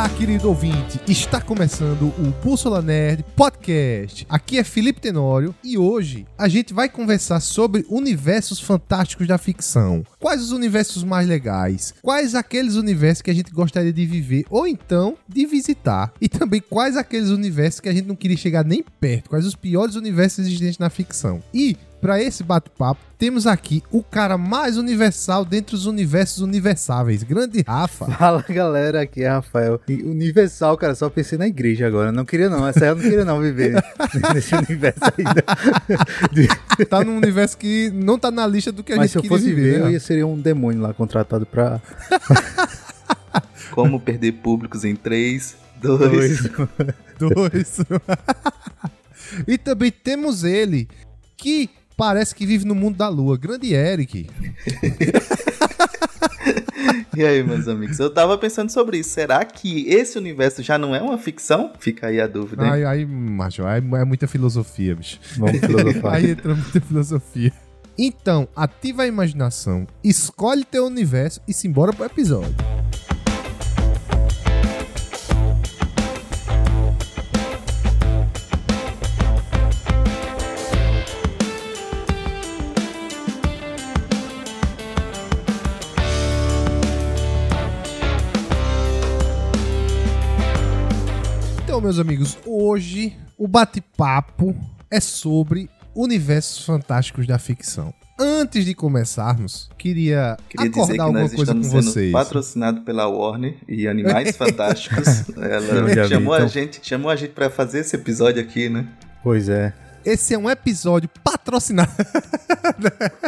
[0.00, 0.98] Olá, querido ouvinte!
[1.06, 4.26] Está começando o Bússola Nerd Podcast.
[4.30, 10.02] Aqui é Felipe Tenório e hoje a gente vai conversar sobre universos fantásticos da ficção.
[10.18, 11.92] Quais os universos mais legais?
[12.00, 16.14] Quais aqueles universos que a gente gostaria de viver ou então de visitar?
[16.18, 19.28] E também quais aqueles universos que a gente não queria chegar nem perto?
[19.28, 21.42] Quais os piores universos existentes na ficção?
[21.52, 27.62] E para esse bate-papo, temos aqui o cara mais universal dentre os universos universáveis, grande
[27.66, 28.06] Rafa.
[28.16, 29.80] Fala galera, aqui é Rafael.
[29.86, 32.10] E universal, cara, só pensei na igreja agora.
[32.10, 33.74] Não queria não, essa eu não queria não viver
[34.34, 35.42] nesse universo ainda.
[36.88, 39.28] tá num universo que não tá na lista do que a Mas gente se eu
[39.28, 39.62] fosse viver.
[39.62, 39.86] viver, né?
[39.86, 41.80] eu ia ser um demônio lá contratado pra.
[43.72, 46.42] Como perder públicos em 3, 2.
[47.18, 47.78] Dois.
[49.46, 50.88] e também temos ele,
[51.36, 51.68] que
[52.00, 54.28] parece que vive no mundo da lua, grande Eric.
[57.16, 57.98] E aí, meus amigos?
[57.98, 59.10] Eu tava pensando sobre isso.
[59.10, 61.72] Será que esse universo já não é uma ficção?
[61.78, 62.64] Fica aí a dúvida.
[62.64, 62.72] hein?
[62.72, 65.18] Aí, aí, macho, aí é muita filosofia, bicho.
[65.36, 66.14] Vamos filosofar.
[66.16, 67.52] Aí entra muita filosofia.
[67.98, 72.54] Então, ativa a imaginação, escolhe teu universo e simbora pro episódio.
[91.80, 94.54] Então, meus amigos, hoje o bate-papo
[94.90, 97.94] é sobre universos fantásticos da ficção.
[98.18, 102.12] Antes de começarmos, queria, Queria dizer acordar que alguma nós coisa com estamos sendo vocês.
[102.12, 105.30] patrocinados pela Warner e Animais Fantásticos.
[105.38, 106.48] Ela vi, chamou, a então.
[106.48, 108.86] gente, chamou a gente pra fazer esse episódio aqui, né?
[109.22, 109.72] Pois é.
[110.04, 111.90] Esse é um episódio patrocinado.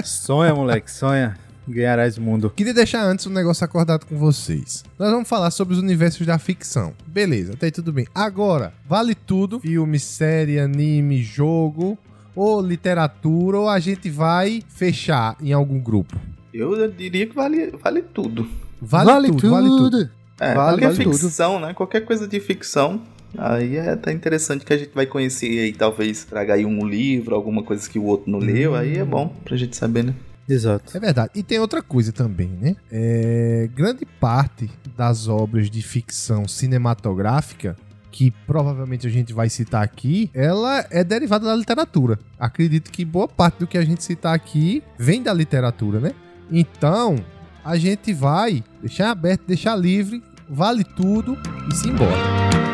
[0.05, 1.39] Sonha, moleque, sonha.
[1.67, 2.51] Ganharás mundo.
[2.55, 4.85] Queria deixar antes um negócio acordado com vocês.
[4.99, 6.93] Nós vamos falar sobre os universos da ficção.
[7.07, 8.07] Beleza, até aí tudo bem.
[8.15, 11.97] Agora, vale tudo: filme, série, anime, jogo,
[12.35, 16.19] ou literatura, ou a gente vai fechar em algum grupo.
[16.53, 18.47] Eu diria que vale, vale tudo.
[18.81, 20.11] Vale, tudo, vale tudo.
[20.41, 21.19] É, Vale, qualquer vale tudo.
[21.19, 21.73] ficção, né?
[21.73, 23.01] Qualquer coisa de ficção.
[23.39, 27.35] Aí é até interessante que a gente vai conhecer aí, talvez traga aí um livro,
[27.35, 28.75] alguma coisa que o outro não leu.
[28.75, 30.15] Aí é bom pra gente saber, né?
[30.49, 30.97] Exato.
[30.97, 31.31] É verdade.
[31.35, 32.77] E tem outra coisa também, né?
[32.91, 37.77] É, grande parte das obras de ficção cinematográfica
[38.11, 42.19] que provavelmente a gente vai citar aqui, ela é derivada da literatura.
[42.39, 46.13] Acredito que boa parte do que a gente citar aqui vem da literatura, né?
[46.51, 47.17] Então,
[47.65, 51.39] a gente vai deixar aberto, deixar livre, vale tudo
[51.71, 52.72] e se embora.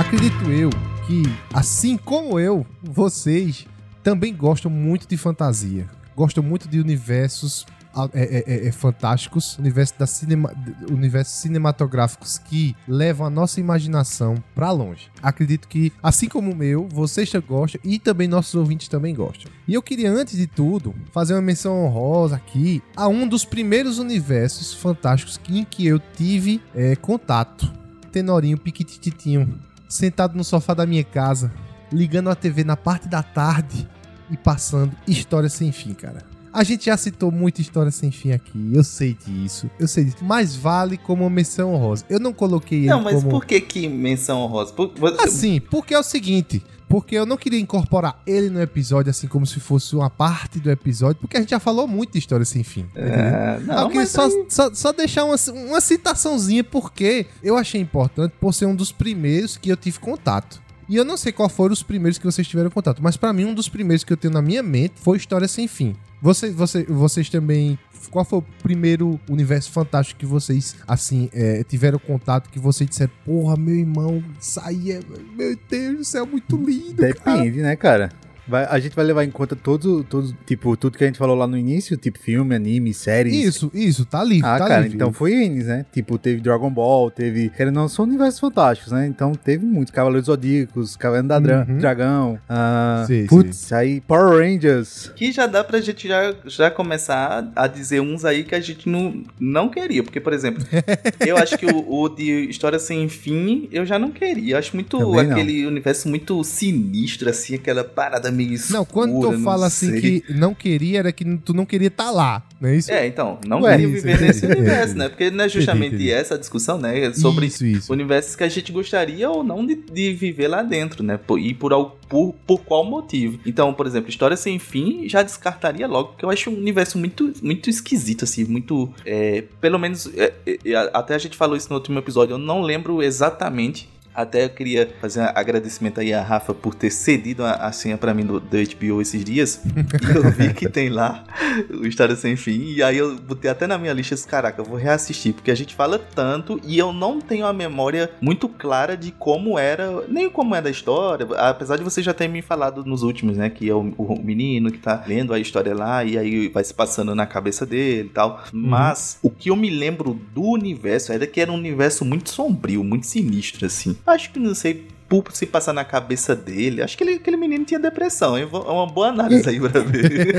[0.00, 0.70] Acredito eu
[1.06, 3.66] que, assim como eu, vocês
[4.02, 5.86] também gostam muito de fantasia.
[6.16, 10.54] Gostam muito de universos ah, é, é, é, é, fantásticos, universos, da cinema,
[10.90, 15.10] universos cinematográficos que levam a nossa imaginação pra longe.
[15.22, 19.52] Acredito que, assim como o meu, vocês gostam e também nossos ouvintes também gostam.
[19.68, 23.98] E eu queria, antes de tudo, fazer uma menção honrosa aqui a um dos primeiros
[23.98, 27.70] universos fantásticos em que eu tive é, contato.
[28.10, 31.52] Tenorinho piquitititinho, sentado no sofá da minha casa,
[31.92, 33.86] ligando a TV na parte da tarde
[34.30, 36.22] e passando História Sem Fim, cara.
[36.52, 40.18] A gente já citou muita História Sem Fim aqui, eu sei disso, eu sei disso.
[40.22, 42.04] Mas vale como menção honrosa.
[42.08, 43.28] Eu não coloquei ele Não, mas como...
[43.30, 44.72] por que que menção honrosa?
[44.72, 46.62] Por, Assim, porque é o seguinte...
[46.90, 50.68] Porque eu não queria incorporar ele no episódio assim como se fosse uma parte do
[50.72, 52.82] episódio, porque a gente já falou muito de História Sem Fim.
[52.92, 53.16] tá entendendo?
[53.16, 55.36] É, eu não, queria só, aí- só, só deixar uma,
[55.68, 60.60] uma citaçãozinha, porque eu achei importante por ser um dos primeiros que eu tive contato.
[60.88, 63.44] E eu não sei qual foram os primeiros que vocês tiveram contato, mas pra mim
[63.44, 65.94] um dos primeiros que eu tenho na minha mente foi História Sem Fim.
[66.20, 67.78] Você, você, vocês também.
[68.10, 72.48] Qual foi o primeiro universo fantástico que vocês, assim, é, tiveram contato?
[72.48, 75.00] Que vocês disseram, porra, meu irmão, isso aí é.
[75.36, 76.96] Meu Deus do céu, muito lindo.
[76.96, 78.10] cara." Depende, né, cara?
[78.50, 81.36] Vai- a gente vai levar em conta todos, todos, tipo, tudo que a gente falou
[81.36, 83.34] lá no início, tipo filme, anime, séries.
[83.34, 84.46] Isso, isso, tá livre.
[84.48, 84.96] Ah, tá cara, livre.
[84.96, 85.86] então foi Enes, né?
[85.92, 87.48] Tipo, teve Dragon Ball, teve.
[87.50, 89.06] Querendo ou não, são universos fantásticos, né?
[89.06, 89.94] Então teve muitos.
[89.94, 91.78] Cavaleiros Zodíacos, Cavaleiro da Dra- Uhum.
[91.78, 92.38] Dragão.
[92.48, 95.12] Ah, Sim, putz, aí Power Rangers.
[95.14, 98.88] Que já dá pra gente já, já começar a dizer uns aí que a gente
[98.88, 100.02] não, não queria.
[100.02, 100.64] Porque, por exemplo,
[101.26, 104.54] eu acho que o, o de História Sem Fim eu já não queria.
[104.54, 105.32] Eu acho muito Também não.
[105.32, 110.20] aquele universo muito sinistro, assim, aquela parada meio escura, Não, quando tu fala assim sei.
[110.20, 112.90] que não queria, era que tu não queria estar lá, não é isso?
[112.92, 115.08] É, então, não Ué, queria isso, viver nesse universo, né?
[115.08, 117.12] Porque não é justamente essa a discussão, né?
[117.14, 117.92] Sobre Isso, isso.
[117.92, 121.16] universos que a gente gostaria ou não de, de viver lá dentro, né?
[121.18, 121.72] Por- E por,
[122.08, 123.38] por, por qual motivo.
[123.46, 127.32] Então, por exemplo, História Sem Fim já descartaria logo, porque eu acho um universo muito,
[127.42, 128.92] muito esquisito, assim, muito.
[129.04, 132.62] é, pelo menos, é, é, até a gente falou isso no último episódio, eu não
[132.62, 133.88] lembro exatamente.
[134.14, 137.96] Até eu queria fazer um agradecimento aí a Rafa por ter cedido a, a senha
[137.96, 139.60] pra mim do, do HBO esses dias.
[139.64, 141.24] E eu vi que tem lá
[141.70, 142.72] o História Sem Fim.
[142.72, 145.54] E aí eu botei até na minha lista, esse, caraca, eu vou reassistir, porque a
[145.54, 150.28] gente fala tanto e eu não tenho a memória muito clara de como era, nem
[150.28, 153.68] como é da história, apesar de você já ter me falado nos últimos, né, que
[153.68, 157.14] é o, o menino que tá lendo a história lá e aí vai se passando
[157.14, 158.42] na cabeça dele e tal.
[158.52, 162.82] Mas o que eu me lembro do universo era que era um universo muito sombrio,
[162.82, 163.96] muito sinistro, assim.
[164.06, 164.88] Acho que não sei
[165.32, 166.80] se passar na cabeça dele.
[166.82, 168.48] Acho que ele- aquele menino tinha depressão, hein?
[168.52, 170.36] É uma boa análise aí pra ver.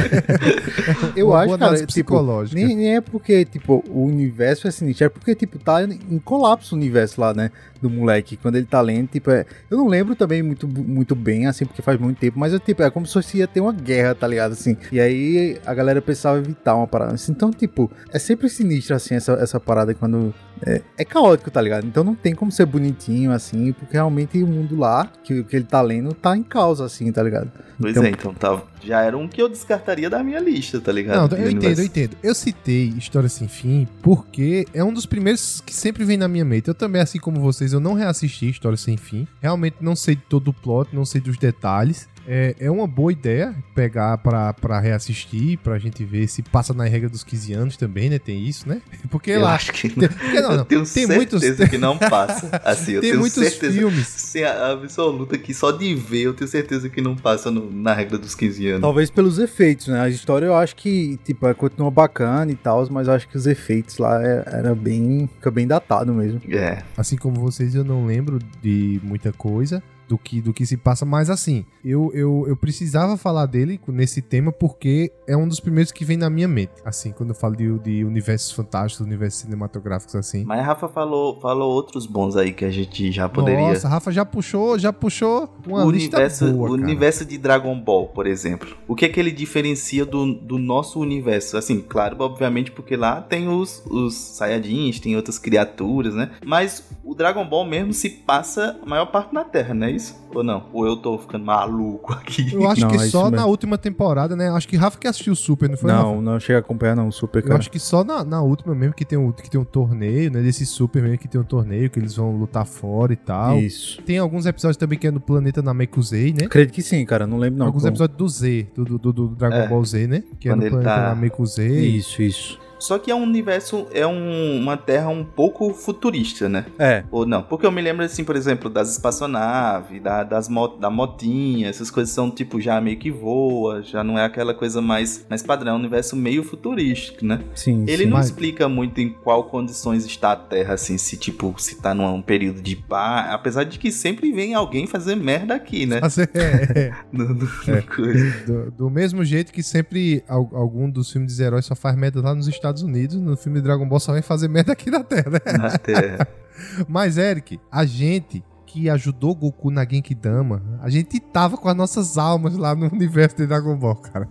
[1.14, 2.56] Eu Uma acho, boa cara, análise tipo, psicológica.
[2.56, 6.74] nem, nem é porque, tipo, o universo é sinistro, é porque, tipo, tá em colapso
[6.74, 10.16] o universo lá, né, do moleque, quando ele tá lendo, tipo, é, eu não lembro
[10.16, 13.12] também muito, muito bem, assim, porque faz muito tempo, mas, eu, tipo, é como se
[13.14, 16.88] fosse ia ter uma guerra, tá ligado, assim, e aí a galera pensava evitar uma
[16.88, 20.34] parada, assim, então, tipo, é sempre sinistro, assim, essa, essa parada quando,
[20.66, 24.48] é, é caótico, tá ligado, então não tem como ser bonitinho, assim, porque realmente o
[24.48, 27.52] mundo lá, que, que ele tá lendo, tá em causa, assim, tá ligado.
[27.80, 30.92] Pois Então- é, então tá, já era um que eu descartaria da minha lista, tá
[30.92, 31.32] ligado?
[31.32, 32.18] Não, eu entendo, eu entendo.
[32.22, 36.46] Eu citei História Sem Fim porque é um dos primeiros que sempre vem na minha
[36.46, 36.68] mente.
[36.68, 39.28] Eu também, assim como vocês, eu não reassisti História Sem Fim.
[39.42, 42.08] Realmente não sei de todo o plot, não sei dos detalhes.
[42.28, 46.86] É, é uma boa ideia pegar pra, pra reassistir, pra gente ver se passa na
[46.86, 48.20] regra dos 15 anos também, né?
[48.20, 48.82] Tem isso, né?
[49.10, 49.56] Porque Eu lá.
[49.56, 50.58] acho que Tem, porque não, não.
[50.60, 52.50] eu tenho tem certeza muitos, que não passa.
[52.64, 53.74] Assim, eu tem tenho muitos certeza.
[53.78, 54.08] filmes.
[54.08, 57.94] Sem a absoluta que só de ver, eu tenho certeza que não passa no- na
[57.94, 58.82] regra dos 15 anos.
[58.82, 60.00] Talvez pelos efeitos, né?
[60.02, 63.38] A história eu acho que, tipo, é, continua bacana e tal, mas eu acho que
[63.38, 65.30] os efeitos lá é- era bem.
[65.36, 66.42] Fica bem datado mesmo.
[66.50, 70.76] É, Assim como vocês, eu não lembro de muita coisa do que, do que se
[70.76, 75.62] passa, mas assim, eu, eu, eu precisava falar dele nesse tema porque é um dos
[75.62, 76.74] primeiros que vem na minha mente.
[76.84, 80.44] Assim, quando eu falo de, de universos fantásticos, universos cinematográficos, assim.
[80.44, 83.70] mas a Rafa falou, falou outros bons aí que a gente já poderia.
[83.70, 86.84] Nossa, Rafa já puxou, já puxou uma o lista universo, boa, o cara.
[86.84, 88.76] universo de Dragon Ball, por exemplo.
[88.90, 91.56] O que é que ele diferencia do, do nosso universo?
[91.56, 96.32] Assim, claro, obviamente, porque lá tem os, os Saiyajins, tem outras criaturas, né?
[96.46, 100.22] Mas o Dragon Ball mesmo se passa a maior parte na Terra, não é isso?
[100.34, 100.64] Ou não?
[100.72, 102.54] Ou eu tô ficando maluco aqui?
[102.54, 104.50] Eu acho Não, que é só na última temporada, né?
[104.50, 105.92] Acho que Rafa que assistiu o Super, não foi?
[105.92, 106.04] Rafa?
[106.04, 107.60] não, não chega a acompanhar, não, super, Eu cara.
[107.60, 110.42] acho que só na, na última mesmo que tem, um, que tem um torneio, né?
[110.42, 113.58] Desse Super mesmo que tem um torneio, que eles vão lutar fora e tal.
[113.60, 114.02] Isso.
[114.04, 116.46] Tem alguns episódios também que é no planeta Namekusei, né?
[116.46, 117.66] Acredito que sim, cara, não lembro não.
[117.68, 117.92] alguns como.
[117.92, 119.68] episódios do Z, do, do, do- Dragon É.
[119.68, 120.24] Ball Z, né?
[120.40, 121.98] Que é Quando no ele planeta tá- Namekusei.
[121.98, 122.60] Isso, isso.
[122.82, 126.66] Só que é um universo, é um- uma terra um pouco futurista, né?
[126.80, 127.44] É, Ou não?
[127.44, 131.92] Porque eu me lembro, assim, por exemplo, das espaçonaves, da, das mo da motinha, essas
[131.92, 135.74] coisas são, tipo, já meio que voa, já não é aquela coisa mais, mais padrão,
[135.74, 137.42] é um universo meio futurístico, né?
[137.54, 138.06] sim, Ele sim.
[138.06, 141.94] não mas- explica muito em qual condições está a Terra, assim, se, tipo, se tá
[141.94, 146.00] num período de paz, apesar de que sempre vem alguém fazer merda aqui, né?
[146.02, 146.92] Assim, é, é.
[147.12, 147.48] No- no
[147.94, 148.46] coisa.
[148.46, 152.22] Do, do mesmo jeito que sempre al- algum dos filmes de heróis só faz merda
[152.22, 155.04] lá nos Estados Unidos, no filme de Dragon Ball só vem fazer merda aqui na
[155.04, 155.58] Terra, né?
[155.58, 156.28] Na Terra.
[156.88, 162.18] Mas, Eric, a gente que ajudou Goku na Genkidama, a gente tava com as nossas
[162.18, 164.30] almas lá no universo de Dragon Ball, cara.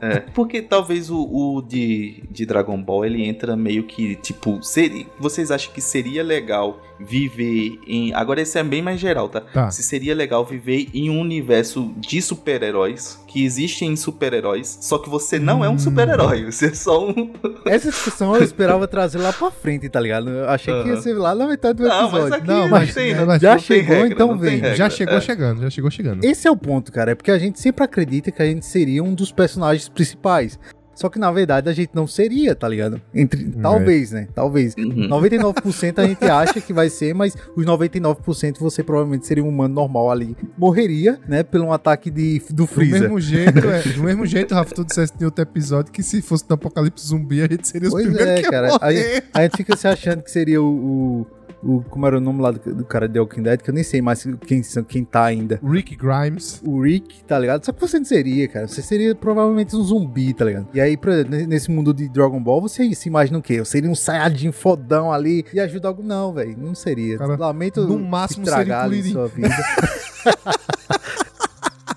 [0.00, 4.60] É, porque talvez o, o de, de Dragon Ball ele entra meio que tipo.
[4.64, 8.12] Seria, vocês acham que seria legal viver em.
[8.14, 9.40] Agora esse é bem mais geral, tá?
[9.40, 9.70] Tá.
[9.70, 15.38] Se seria legal viver em um universo de super-heróis, que existem super-heróis, só que você
[15.38, 15.78] não é um Hum.
[15.78, 17.32] super-herói, você é só um.
[17.66, 20.28] Essa discussão eu esperava trazer lá pra frente, tá ligado?
[20.30, 22.34] Eu achei que ia ser lá na metade do Não, mas episódio.
[22.34, 24.74] aqui Não, não, mas- tem, é, não, mas já não chegou, regra, então vem.
[24.74, 25.20] Já chegou É.
[25.20, 26.24] chegando, já chegou chegando.
[26.24, 27.12] Esse é o ponto, cara.
[27.12, 30.58] É porque a gente sempre acredita que a gente seria um dos personagens principais.
[30.98, 33.00] Só que na verdade a gente não seria, tá ligado?
[33.14, 34.26] Entre, talvez, né?
[34.34, 34.74] Talvez.
[34.76, 35.08] Uhum.
[35.08, 39.72] 99% a gente acha que vai ser, mas os 99% você provavelmente seria um humano
[39.72, 40.36] normal ali.
[40.56, 41.44] Morreria, né?
[41.44, 43.02] Pelo um ataque de, do Do Freezer.
[43.02, 46.44] mesmo jeito, é, do mesmo jeito, Rafa, tu disseste em outro episódio que se fosse
[46.48, 48.68] no Apocalipse Zumbi, a gente seria os Pois primeiros é, que ia cara.
[48.74, 51.26] A a gente fica se achando que seria o, o,
[51.62, 53.82] o- Como era o nome lá do, do cara de Walking Dead, que eu nem
[53.84, 55.60] sei mais quem, quem tá ainda.
[55.64, 56.60] Rick Grimes.
[56.64, 57.64] O Rick, tá ligado?
[57.64, 58.66] Só que você não seria, cara.
[58.68, 60.68] Você seria provavelmente um zumbi, tá ligado?
[60.72, 60.98] E aí,
[61.28, 63.54] ne- nesse mundo de Dragon Ball, você se imagina o quê?
[63.54, 66.02] Eu seria um Saiyajin fodão ali e ajuda algum.
[66.02, 66.56] Não, velho.
[66.58, 67.18] Não seria.
[67.18, 69.48] Cara, Lamento no máximo estragar sua vida.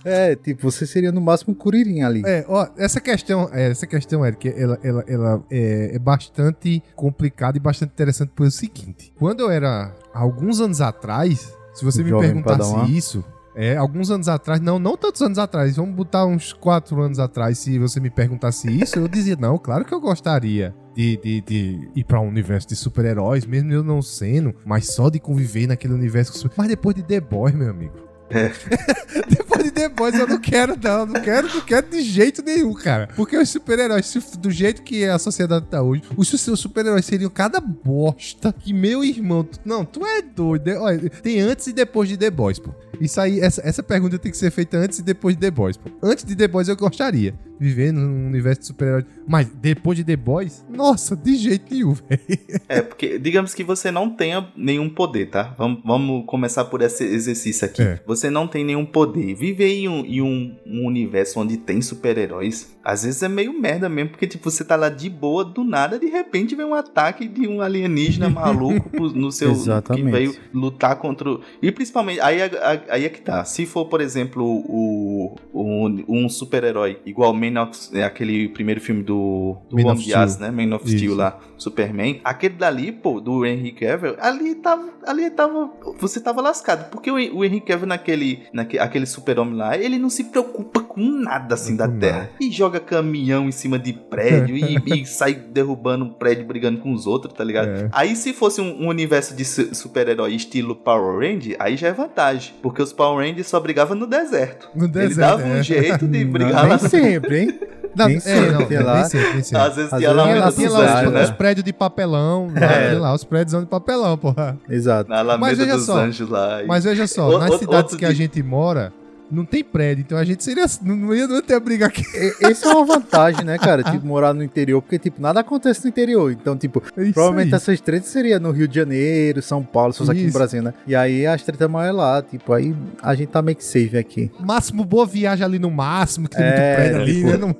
[0.03, 2.23] É, tipo, você seria no máximo um curirim ali.
[2.25, 7.57] É, ó, essa questão, é, essa questão, Eric, ela, ela, ela é, é bastante complicada
[7.57, 9.13] e bastante interessante pelo seguinte.
[9.17, 12.87] Quando eu era, alguns anos atrás, se você me perguntasse Padawan.
[12.89, 13.23] isso,
[13.55, 17.59] é, alguns anos atrás, não, não tantos anos atrás, vamos botar uns quatro anos atrás,
[17.59, 21.91] se você me perguntasse isso, eu dizia, não, claro que eu gostaria de, de, de
[21.95, 25.93] ir pra um universo de super-heróis, mesmo eu não sendo, mas só de conviver naquele
[25.93, 26.49] universo.
[26.55, 28.10] Mas depois de The Boys, meu amigo.
[29.29, 31.05] Depois de Boys eu não quero, não.
[31.05, 33.07] Não quero, não quero de jeito nenhum, cara.
[33.15, 38.53] Porque os super-heróis, do jeito que a sociedade tá hoje, os super-heróis seriam cada bosta
[38.53, 39.43] que meu irmão.
[39.43, 40.67] tu- não, tu é doido.
[40.69, 42.71] É, Olha, tem antes e depois de The Boys, pô.
[42.99, 45.77] Isso aí, essa, essa pergunta tem que ser feita antes e depois de The Boys,
[45.77, 45.89] pô.
[46.03, 47.33] Antes de The Boys eu gostaria.
[47.61, 49.05] Viver num universo de super-heróis.
[49.27, 52.21] Mas depois de The Boys, nossa, de jeito nenhum, velho.
[52.67, 55.53] É, porque digamos que você não tenha nenhum poder, tá?
[55.55, 57.83] Vamos, vamos começar por esse exercício aqui.
[57.83, 57.99] É.
[58.07, 59.35] Você não tem nenhum poder.
[59.35, 63.87] Viver em um, em um, um universo onde tem super-heróis, às vezes é meio merda
[63.89, 67.27] mesmo, porque tipo, você tá lá de boa, do nada, de repente vem um ataque
[67.27, 69.51] de um alienígena maluco no seu.
[69.51, 70.05] Exatamente.
[70.05, 71.29] Que veio lutar contra.
[71.31, 73.43] o- E principalmente, aí, a- aí é que tá.
[73.45, 79.03] Se for, por exemplo, o, o- um super-herói, igual Man of, é aquele primeiro filme
[79.03, 80.07] do, do Man of
[80.39, 80.51] né?
[80.51, 80.97] Man of Isso.
[80.97, 82.19] Steel lá, Superman.
[82.23, 84.89] Aquele dali, pô, do Henry Cavill, ali tava.
[85.05, 85.71] Ali tava.
[85.99, 86.89] Você tava lascado.
[86.91, 91.01] Porque o, o Henry Cavill naquele, naquele aquele super-homem lá, ele não se preocupa com
[91.01, 92.29] nada assim da Terra.
[92.39, 96.93] E joga caminhão em cima de prédio e, e sai derrubando um prédio brigando com
[96.93, 97.67] os outros, tá ligado?
[97.69, 97.89] É.
[97.91, 101.93] Aí se fosse um, um universo de su- super-herói estilo Power Ranger, aí já é
[101.93, 102.53] vantagem.
[102.61, 104.69] Porque os Power Rangers só brigavam no deserto.
[104.75, 105.59] No Ele deserto, dava é.
[105.59, 107.59] um jeito de Não, brigar lá nem sempre, hein?
[107.93, 109.03] Não, Nem é, sempre, não, tem nem lá.
[109.03, 109.57] sempre, nem sempre.
[109.67, 111.35] Às vezes tinha lá lá, tinha lá os, Anjos, os né?
[111.37, 112.93] prédios de papelão, lá, É.
[112.93, 114.57] lá os prédios de papelão, porra.
[114.69, 115.09] Exato.
[115.09, 116.61] Na Alameda Mas veja dos só, Anjos lá.
[116.65, 118.93] Mas veja só, O- nas outro- cidades outro que a gente mora,
[119.31, 120.65] não tem prédio, então a gente seria.
[120.81, 122.03] Não, não ia não ia ter briga aqui.
[122.41, 123.81] Essa é uma vantagem, né, cara?
[123.83, 126.31] Tipo, morar no interior, porque, tipo, nada acontece no interior.
[126.31, 127.55] Então, tipo, É isso provavelmente aí.
[127.55, 130.31] essas tretas seria no Rio de Janeiro, São Paulo, se fosse aqui no.
[130.33, 130.73] Brasil, né?
[130.85, 133.97] E aí as tretas maior é lá, tipo, aí a gente tá meio que safe
[133.97, 134.29] aqui.
[134.39, 137.55] Máximo, boa viagem ali no máximo, que tem É, muito prédio ali, tipo, né?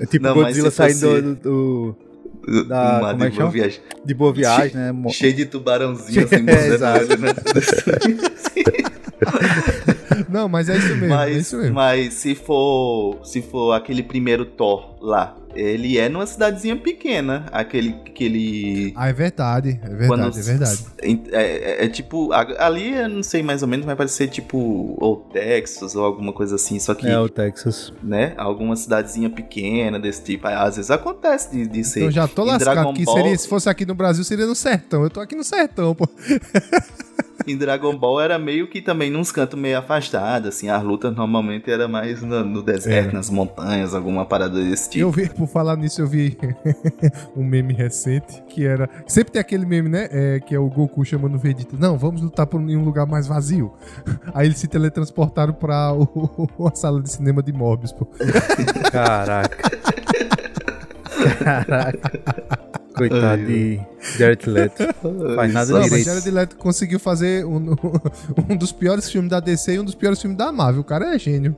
[0.00, 1.34] É tipo Não, Godzilla se saindo fosse- do,
[2.46, 3.80] do- da- Uma como é que de boa viagem.
[4.04, 4.92] de Boa Viagem, né?
[5.10, 7.06] Cheio de tubarãozinho assim, É, exato.
[7.06, 7.32] bordando, né?
[10.28, 11.04] Não, mas é isso mesmo.
[11.06, 11.74] é Mas, isso mesmo.
[11.74, 17.94] mas se for se for aquele primeiro Thor lá, ele é numa cidadezinha pequena, aquele
[18.06, 20.84] aquele Ah, é verdade, é verdade, quando- é verdade.
[21.32, 21.42] É,
[21.82, 25.94] é- é tipo ali eu não sei mais ou menos, vai parecer tipo ou Texas
[25.94, 27.92] ou alguma coisa assim, só que É, o Texas.
[28.02, 30.46] né, alguma cidadezinha pequena desse tipo.
[30.46, 32.00] Às vezes acontece de, de ser.
[32.00, 32.94] Então já tô lascado Dragon.
[33.04, 35.02] Ball- Seria, se fosse aqui no Brasil, seria no sertão.
[35.02, 36.08] Eu tô aqui no sertão, pô.
[37.46, 41.70] Em Dragon Ball era meio que também nos cantos meio afastados, assim, as lutas normalmente
[41.70, 43.12] era mais no, no deserto, Era.
[43.12, 45.04] nas montanhas, alguma parada desse tipo.
[45.04, 46.36] Eu vi, por falar nisso, eu vi
[47.36, 48.88] um meme recente que era.
[49.06, 50.08] Sempre tem aquele meme, né?
[50.10, 51.76] É, que é o Goku chamando o Vegeta.
[51.78, 53.72] Não, vamos lutar por em um lugar mais vazio.
[54.34, 58.06] Aí eles se teletransportaram pra o- a sala de cinema de Morbius, pô.
[58.90, 59.56] Caraca.
[61.44, 62.58] Caraca.
[62.94, 63.80] Coitado de
[64.18, 64.82] Jared Leto.
[65.36, 66.04] Faz nada Não, mas direito.
[66.06, 67.74] Jared Leto conseguiu fazer um,
[68.50, 70.80] um dos piores filmes da DC e um dos piores filmes da Marvel.
[70.82, 71.56] O cara é gênio.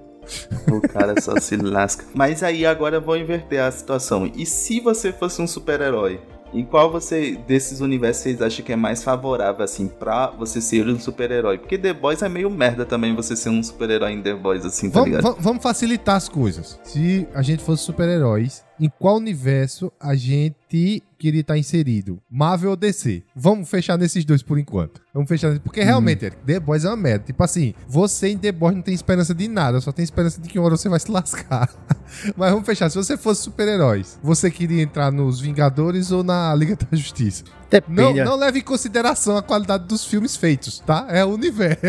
[0.72, 2.04] O cara só se lasca.
[2.14, 4.30] Mas aí agora eu vou inverter a situação.
[4.34, 6.20] E se você fosse um super-herói?
[6.52, 10.86] Em qual você desses universos vocês acham que é mais favorável, assim, pra você ser
[10.86, 11.58] um super-herói?
[11.58, 14.88] Porque The Boys é meio merda também você ser um super-herói em The Boys, assim,
[14.88, 15.34] tá Vamos, ligado?
[15.34, 16.78] va- vamos facilitar as coisas.
[16.84, 22.20] Se a gente fosse super-heróis, em qual universo a gente queria estar inserido?
[22.30, 23.22] Marvel ou DC?
[23.34, 25.00] Vamos fechar nesses dois por enquanto.
[25.12, 27.24] Vamos fechar Porque realmente, Eric, The Boys é uma merda.
[27.24, 30.48] Tipo assim, você em The Boys não tem esperança de nada, só tem esperança de
[30.48, 31.70] que uma hora você vai se lascar.
[32.36, 32.90] Mas vamos fechar.
[32.90, 37.44] Se você fosse super-heróis, você queria entrar nos Vingadores ou na Liga da Justiça?
[37.88, 38.24] Não, Depende.
[38.24, 41.06] não leve em consideração a qualidade dos filmes feitos, tá?
[41.10, 41.80] É o universo.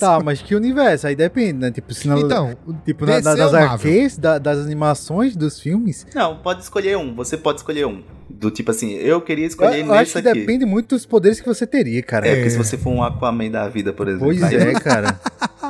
[0.00, 1.06] Tá, mas que universo?
[1.06, 1.70] Aí depende, né?
[1.70, 3.60] Tipo, se não, Então, tipo na, na- das Marvel?
[3.72, 6.06] arcades, da- das animações dos filmes.
[6.14, 7.14] Não, pode escolher um.
[7.14, 8.02] Você pode escolher um.
[8.28, 10.40] Do tipo assim, eu queria Eu, escolher eu acho nesse que aqui.
[10.40, 12.26] depende muito dos poderes que você teria, cara.
[12.26, 14.26] É, porque se você for um Aquaman da vida, por exemplo.
[14.26, 15.18] Pois aí- é, cara.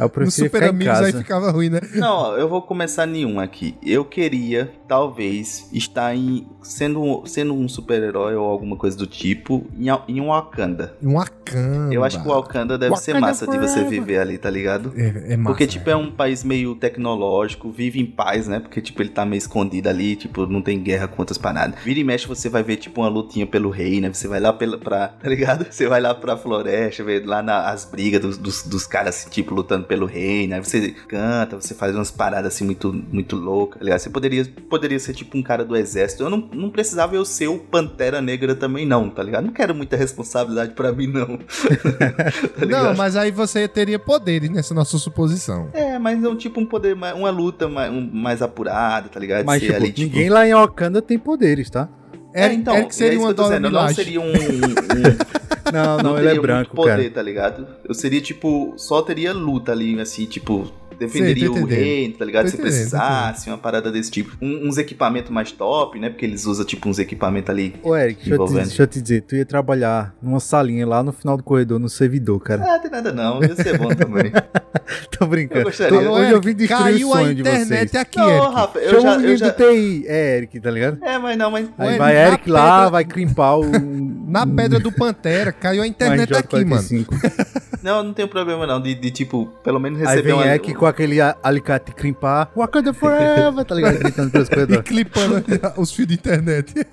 [0.00, 1.06] Eu prefiro Super ficar em Amigos casa.
[1.06, 1.80] aí ficava ruim, né?
[1.94, 3.74] Não, eu vou começar nenhum aqui.
[3.82, 9.66] Eu queria, talvez, estar em, sendo, um- sendo um super-herói ou alguma coisa do tipo
[9.78, 10.94] em, em um Wakanda.
[11.02, 11.92] Um Wakanda.
[11.94, 13.90] Eu acho que o Wakanda deve ser Wakanda massa de você forever.
[14.00, 14.92] viver ali, tá ligado?
[14.96, 15.92] É, é massa, Porque, tipo, né?
[15.92, 18.60] é um país meio tecnológico, vive em paz, né?
[18.60, 21.78] Porque, tipo, ele tá meio escondido ali, tipo, não tem guerra com outras paradas.
[21.84, 24.12] Vira e mexe, você vai ver, tipo, uma lutinha pelo rei, né?
[24.12, 25.66] Você vai lá pela, pra, tá ligado?
[25.70, 29.30] Você vai lá pra floresta, ver lá na, as brigas dos, dos, dos caras, assim,
[29.30, 33.78] tipo, lutando pelo reino, aí você canta, você faz umas paradas assim muito, muito loucas,
[33.78, 33.98] tá ligado?
[34.00, 36.22] Você poderia, poderia ser tipo um cara do exército.
[36.22, 39.44] Eu não, não precisava eu ser o Pantera Negra também, não, tá ligado?
[39.46, 41.38] Não quero muita responsabilidade pra mim, não.
[42.58, 45.68] tá Não, mas aí você teria poderes nessa nossa suposição.
[45.72, 49.44] É, mas não tipo um poder, uma luta mais, um- mais apurada, tá ligado?
[49.44, 51.88] Mas, tipo, ali, tipo- ninguém lá em Wakanda tem poderes, tá?
[52.34, 54.20] É, Eric, então, Eric seria é isso uma que eu tô Dora dizendo, não seria
[54.20, 57.10] um, um- Não, não, não ele é branco, poder, cara.
[57.10, 57.66] tá ligado?
[57.86, 62.44] Eu seria tipo, só teria luta ali, assim, tipo, defenderia Sei, o reino, tá ligado?
[62.44, 64.36] Tô Se entendendo, precisasse, uma parada desse tipo.
[64.40, 66.08] Um- uns equipamentos mais top, né?
[66.10, 67.74] Porque eles usam, tipo, uns equipamentos ali.
[67.82, 71.02] Ô, Eric, deixa eu, te, deixa eu te dizer, tu ia trabalhar numa salinha lá
[71.02, 72.74] no final do corredor, no servidor, cara.
[72.74, 74.32] Ah, tem nada não, ia ser bom também.
[75.18, 75.60] Tô brincando.
[75.60, 76.00] Eu gostaria.
[76.00, 77.62] Tô- hoje eu vim destruir caiu o a sonho de vocês.
[77.62, 78.54] internet aqui, não, Eric.
[78.54, 79.48] Rafa, eu Chama já, o eu já...
[79.48, 80.98] do TI, é Eric, tá ligado?
[81.02, 81.68] É, mas não, mas...
[81.78, 83.64] Aí Eric, vai Eric lá, pedra- vai crimpar o.
[84.32, 86.82] Na pedra do Pantera, caiu a internet aqui, mano.
[87.82, 90.46] Não, não tem problema não, de, de, tipo, pelo menos Aí receber vem uma...
[90.46, 92.50] Eric com aquele alicate crimpar.
[92.56, 93.98] Wakanda Forever, tá ligado?
[93.98, 94.82] Gritando pelos E corredores.
[94.88, 95.44] clipando
[95.76, 96.74] os fios de internet.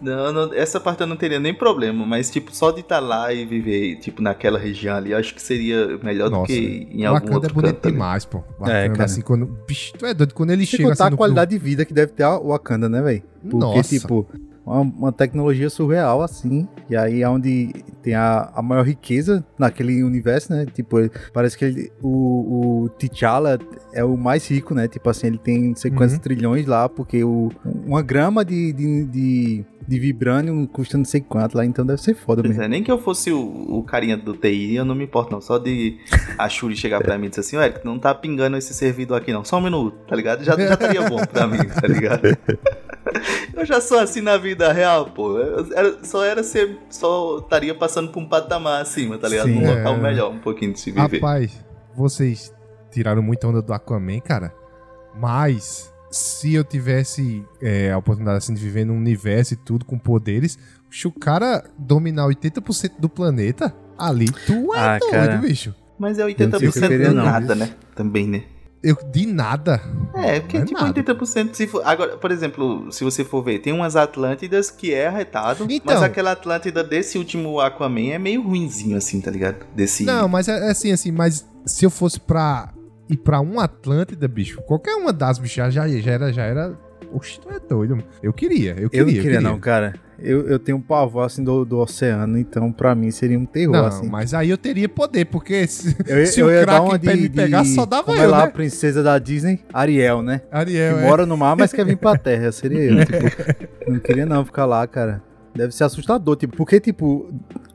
[0.00, 3.32] Não, não, essa parte eu não teria nem problema, mas, tipo, só de estar lá
[3.32, 7.04] e viver, tipo, naquela região ali, eu acho que seria melhor do Nossa, que em
[7.04, 7.92] algum Wakanda é outro bonito canto.
[7.92, 8.38] demais, pô.
[8.38, 9.04] É, Wakanda, cara.
[9.04, 9.46] assim, quando...
[9.66, 10.34] Bicho, tu é doido.
[10.34, 11.16] Quando ele chega contar assim a no...
[11.16, 13.22] qualidade de vida que deve ter a Wakanda, né, velho?
[13.42, 13.88] Porque, Nossa.
[13.98, 14.26] tipo,
[14.64, 16.66] uma, uma tecnologia surreal, assim.
[16.88, 20.66] E aí é onde tem a, a maior riqueza naquele universo, né?
[20.72, 23.58] Tipo, ele- parece que ele- o, o T'Challa
[23.92, 24.88] é o mais rico, né?
[24.88, 26.20] Tipo assim, ele tem não sei quantos Uhum.
[26.20, 27.50] trilhões lá, porque o,
[27.86, 32.14] uma grama de, de, de, de vibranium custa não sei quanto lá, então deve ser
[32.14, 32.62] foda Pois mesmo.
[32.64, 35.40] é, nem que eu fosse o, o carinha do TI, eu não me importo não.
[35.40, 35.98] Só de
[36.38, 39.32] a Shuri chegar pra mim e dizer assim, Eric, não tá pingando esse servidor aqui
[39.32, 39.44] não.
[39.44, 40.44] Só um minuto, tá ligado?
[40.44, 42.22] Já, já estaria bom pra mim, tá ligado?
[43.54, 45.38] Eu já sou assim na vida real, pô.
[45.38, 46.78] Eu era- só era ser.
[46.90, 49.46] Só estaria passando por um patamar acima, tá ligado?
[49.46, 49.60] Sim.
[49.60, 49.98] Num local É.
[50.00, 51.18] melhor, um pouquinho de se viver.
[51.20, 51.52] Rapaz,
[51.94, 52.52] vocês
[52.90, 54.54] tiraram muita onda do Aquaman, cara.
[55.14, 59.98] Mas, se eu tivesse é, a oportunidade assim, de viver num universo e tudo com
[59.98, 60.58] poderes,
[60.90, 65.36] se o cara dominar 80% do planeta, ali tu é Ah, doido, cara.
[65.36, 65.74] bicho.
[65.98, 67.66] Mas é não sei o que eu 80% queria, de não, nada, bicho.
[67.66, 67.74] né?
[67.94, 68.42] Também, né?
[68.82, 69.80] Eu, de nada.
[70.14, 71.02] É, porque Não é tipo nada.
[71.02, 75.06] 80% se for, agora, por exemplo, se você for ver, tem umas Atlântidas que é
[75.06, 75.94] arretado, Então.
[75.94, 79.64] mas aquela Atlântida desse último Aquaman é meio ruinzinho assim, tá ligado?
[79.74, 82.72] Desse Não, mas é é assim, assim, mas se eu fosse pra
[83.08, 86.76] ir pra um Atlântida, bicho, qualquer uma das bichas já, já era, já era.
[87.12, 88.08] Oxe, tu é doido, mano.
[88.22, 89.00] Eu queria, eu queria.
[89.02, 89.94] Eu não queria, não, cara.
[90.18, 93.72] Eu, eu tenho um pavor assim do, do oceano, então pra mim seria um terror,
[93.72, 94.08] Não, assim.
[94.08, 97.62] mas aí eu teria poder, porque se, Eu, se eu o Kraken de, me pegar,
[97.62, 98.44] de- só dava como eu, é lá né?
[98.44, 99.60] a princesa da Disney?
[99.72, 100.42] Ariel, né?
[100.50, 101.06] Ariel, que é.
[101.08, 102.52] mora no mar, mas quer vir pra terra.
[102.52, 103.90] Seria eu, tipo.
[103.90, 105.20] não queria não ficar lá, cara.
[105.54, 107.28] Deve ser assustador, tipo, porque, tipo,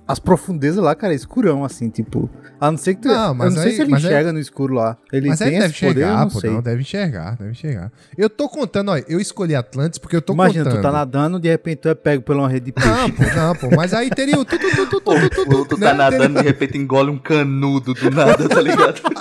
[0.07, 2.29] as profundezas lá, cara, é escurão, assim, tipo.
[2.59, 3.07] A não ser que tu.
[3.09, 4.97] Não, eu mas não sei aí- se ele aí- enxerga no escuro lá.
[5.11, 6.49] Ele Mas tem ele deve esse poder, eu enxergar, não pô, sei.
[6.49, 7.91] não, deve enxergar, deve enxergar.
[8.17, 10.79] Eu tô contando, ó, eu escolhi Atlantis porque eu tô Imagina, contando.
[10.79, 12.89] tu tá nadando, de repente tu é pego por uma rede de peixe.
[12.89, 15.45] Não, pô, não, pô, mas aí teria o tu, tu, tu, tu, tu, tu, tu,
[15.45, 15.87] Tu, tu né?
[15.89, 19.01] tá nadando e de repente engole um canudo do nada, tá ligado?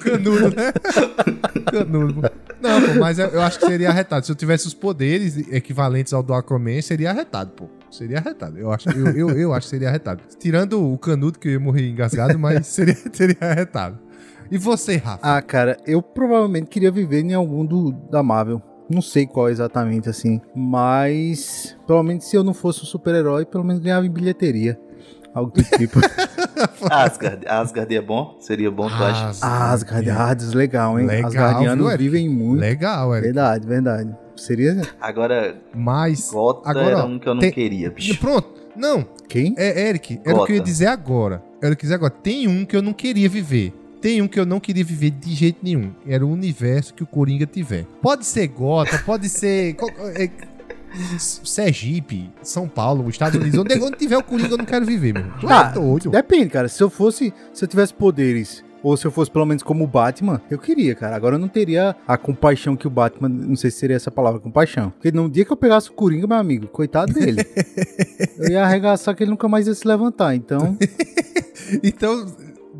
[0.00, 0.72] Canudo, né?
[1.70, 2.30] Canudo.
[2.60, 4.26] Não, pô, mas eu acho que seria arretado.
[4.26, 7.68] Se eu tivesse os poderes equivalentes ao do Aquaman, seria arretado, pô.
[7.90, 8.58] Seria arretado.
[8.58, 10.22] Eu acho, eu, eu, eu acho que seria arretado.
[10.38, 13.98] Tirando o canudo, que eu ia morrer engasgado, mas seria, seria arretado.
[14.50, 15.20] E você, Rafa?
[15.22, 18.60] Ah, cara, eu provavelmente queria viver em algum do, da Marvel.
[18.88, 20.40] Não sei qual exatamente, assim.
[20.54, 24.78] Mas, pelo menos se eu não fosse um super-herói, pelo menos ganhava em bilheteria.
[25.34, 26.00] Algo do tipo.
[26.90, 28.36] Asgard, Asgard é bom?
[28.40, 29.32] Seria bom, tu acha?
[29.42, 31.06] ah, as Guardianes, legal, hein?
[31.06, 32.60] Legal, As Guardianos viu, vivem muito.
[32.60, 33.20] Legal, é.
[33.20, 34.14] Verdade, verdade.
[34.36, 36.30] Seria Agora, Mas.
[36.32, 38.18] Gota Agora, era um que eu não tem- queria, bicho.
[38.18, 38.48] Pronto.
[38.76, 39.54] Não, quem?
[39.58, 40.20] é Eric.
[40.24, 40.70] Era o que eu ia Gota.
[40.70, 41.42] dizer agora.
[41.62, 42.10] Era o que eu ia dizer agora.
[42.22, 43.72] Tem um que eu não queria viver.
[44.00, 45.92] Tem um que eu não queria viver de jeito nenhum.
[46.06, 47.84] Era o universo que o Coringa tiver.
[48.00, 49.76] Pode ser Gota, pode ser.
[50.92, 53.58] É, Sergipe, São Paulo, Estados Unidos.
[53.58, 55.26] Onde, onde tiver o Coringa, eu não quero viver, meu.
[55.48, 56.10] Ah, é doido.
[56.10, 56.68] Depende, cara.
[56.68, 57.32] Se eu fosse.
[57.52, 58.64] Se eu tivesse poderes.
[58.82, 61.14] Ou se eu fosse pelo menos como o Batman, eu queria, cara.
[61.14, 63.28] Agora eu não teria a compaixão que o Batman.
[63.28, 64.88] Não sei se seria essa palavra, compaixão.
[64.90, 67.44] Porque no dia que eu pegasse o Coringa, meu amigo, coitado dele.
[68.38, 70.34] eu ia arregaçar que ele nunca mais ia se levantar.
[70.34, 70.78] Então,
[71.82, 72.26] Então,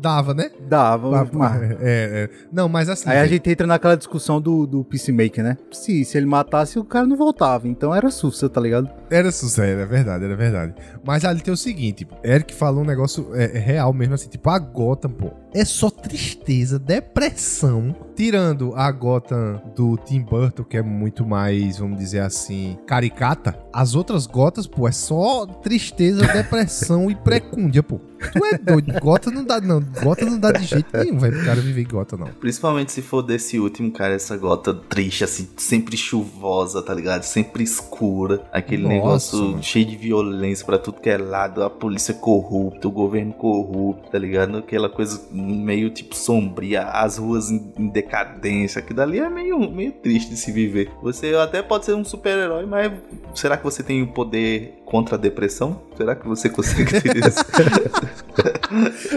[0.01, 0.49] dava, né?
[0.67, 1.29] dava.
[1.31, 2.29] mas- É, é.
[2.51, 3.09] Não, mas assim.
[3.09, 5.57] Aí a gente entra naquela discussão do, do Peacemaker, né?
[5.71, 7.67] Se, se ele matasse, o cara não voltava.
[7.67, 8.89] Então era sussa, tá ligado?
[9.09, 10.73] Era sucesso, era verdade, era verdade.
[11.03, 14.29] Mas ali tem o seguinte, tipo, Eric falou um negócio é, é real mesmo, assim,
[14.29, 17.95] tipo, a Gotham, pô, é só tristeza, depressão.
[18.21, 23.95] Tirando a Gotham do Tim Burton, que é muito mais, vamos dizer assim, caricata, as
[23.95, 27.99] outras Gothas, pô, é só tristeza, depressão e precúndia, pô.
[28.31, 28.93] Tu é doido.
[28.99, 29.81] Gota não dá, não.
[29.81, 32.27] Gota não dá de jeito nenhum, velho, pro cara viver em Gota, não.
[32.27, 37.23] Principalmente se for desse último, cara, essa gota triste, assim, sempre chuvosa, tá ligado?
[37.23, 38.43] Sempre escura.
[38.51, 39.63] Aquele Nossa, negócio mano.
[39.63, 44.19] cheio de violência pra tudo que é lado, a polícia corrupta, o governo corrupto, tá
[44.19, 44.57] ligado?
[44.57, 48.79] Aquela coisa meio tipo sombria, as ruas em, em decadência.
[48.79, 50.91] Aquilo dali é meio, meio triste de se viver.
[51.01, 52.91] Você até pode ser um super-herói, mas
[53.33, 55.81] será que você tem o poder contra a depressão?
[55.95, 57.39] Será que você consegue ter isso?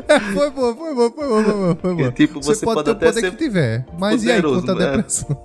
[0.08, 1.76] É, foi bom, foi bom, foi bom, foi bom.
[1.80, 2.00] Foi bom.
[2.00, 3.86] E, tipo, você, pode, ter o até poder ser que tiver.
[3.96, 4.96] Mas e aí, poderoso, conta a né?
[4.96, 5.44] depressão?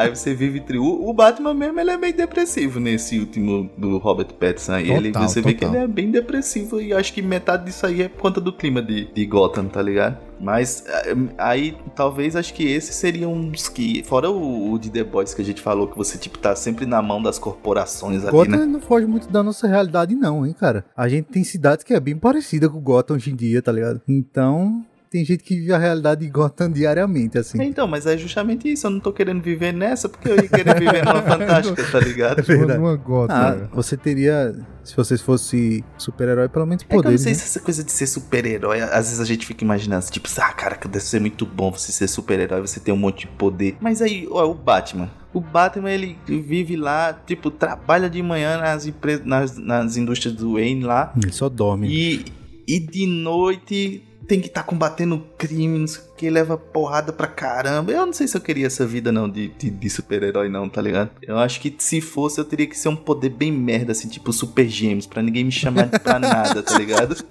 [0.00, 0.78] Aí você vive tri...
[0.78, 4.74] o, o Batman mesmo, ele é meio depressivo nesse último do Robert Pattinson.
[4.74, 5.74] Aí ele, Total, você vê que total.
[5.74, 8.82] ele é bem depressivo e acho que metade disso aí é por conta do clima
[8.82, 10.18] de, de Gotham, tá ligado?
[10.40, 15.04] Mas eh, aí talvez acho que esses seriam uns que, fora o, o de The
[15.04, 18.32] Boys que a gente falou, que você tipo tá sempre na mão das corporações ali,
[18.32, 18.66] Gotham né?
[18.66, 20.84] não foge muito da nossa realidade, não, hein, cara.
[20.96, 24.00] A gente tem cidades que é bem parecida com Gotham hoje em dia, tá ligado?
[24.08, 27.60] Então, tem gente que vive a realidade de Gotham diariamente, assim.
[27.62, 28.86] Então, mas é justamente isso.
[28.86, 32.42] Eu não tô querendo viver nessa porque eu ia querer viver numa fantástica, tá ligado?
[32.44, 32.78] verdade.
[32.78, 33.34] Numa gota.
[33.34, 37.38] Ah, você teria, se vocês fosse super-herói, pelo menos É que eu não sei né?
[37.38, 40.76] se essa coisa de ser super-herói, às vezes a gente fica imaginando, tipo, ah, cara,
[40.76, 43.76] que deve ser muito bom você ser super-herói, você ter um monte de poder.
[43.80, 45.10] Mas aí, ó, o Batman.
[45.34, 50.52] O Batman, ele vive lá, tipo, trabalha de manhã nas, empre- nas, nas indústrias do
[50.54, 51.12] Wayne lá.
[51.20, 51.88] Ele só dorme.
[51.88, 52.24] E,
[52.66, 57.26] e de noite tem que estar combatendo crime, não sei o que, leva porrada pra
[57.26, 57.90] caramba.
[57.92, 60.80] Eu não sei se eu queria essa vida, não, de, de, de super-herói, não, tá
[60.82, 61.10] ligado?
[61.22, 64.32] Eu acho que se fosse, eu teria que ser um poder bem merda, assim, tipo
[64.32, 67.16] Super Gêmeos, pra ninguém me chamar pra nada, tá ligado?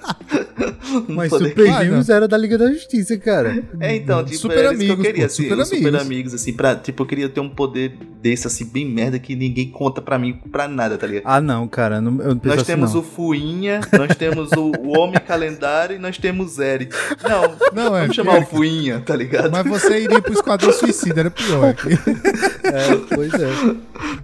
[1.07, 3.63] Um Mas Super Gêmeos era da Liga da Justiça, cara.
[3.79, 5.87] É, então, tipo, Super era isso que eu amigos, queria, pô, assim, super os super
[5.87, 6.01] amigos.
[6.01, 9.69] amigos, assim, pra, tipo, eu queria ter um poder desse, assim, bem merda, que ninguém
[9.69, 11.23] conta pra mim pra nada, tá ligado?
[11.25, 12.01] Ah, não, cara.
[12.01, 13.01] Não, eu não Nós assim, temos não.
[13.01, 16.95] o Fuinha, nós temos o, o Homem Calendário e nós temos o Eric.
[17.23, 18.01] Não, Não, é.
[18.01, 19.51] vamos chamar Eric, o Fuinha, tá ligado?
[19.51, 21.75] Mas você iria pro Esquadrão Suicida, era pior.
[22.69, 23.47] É, pois é.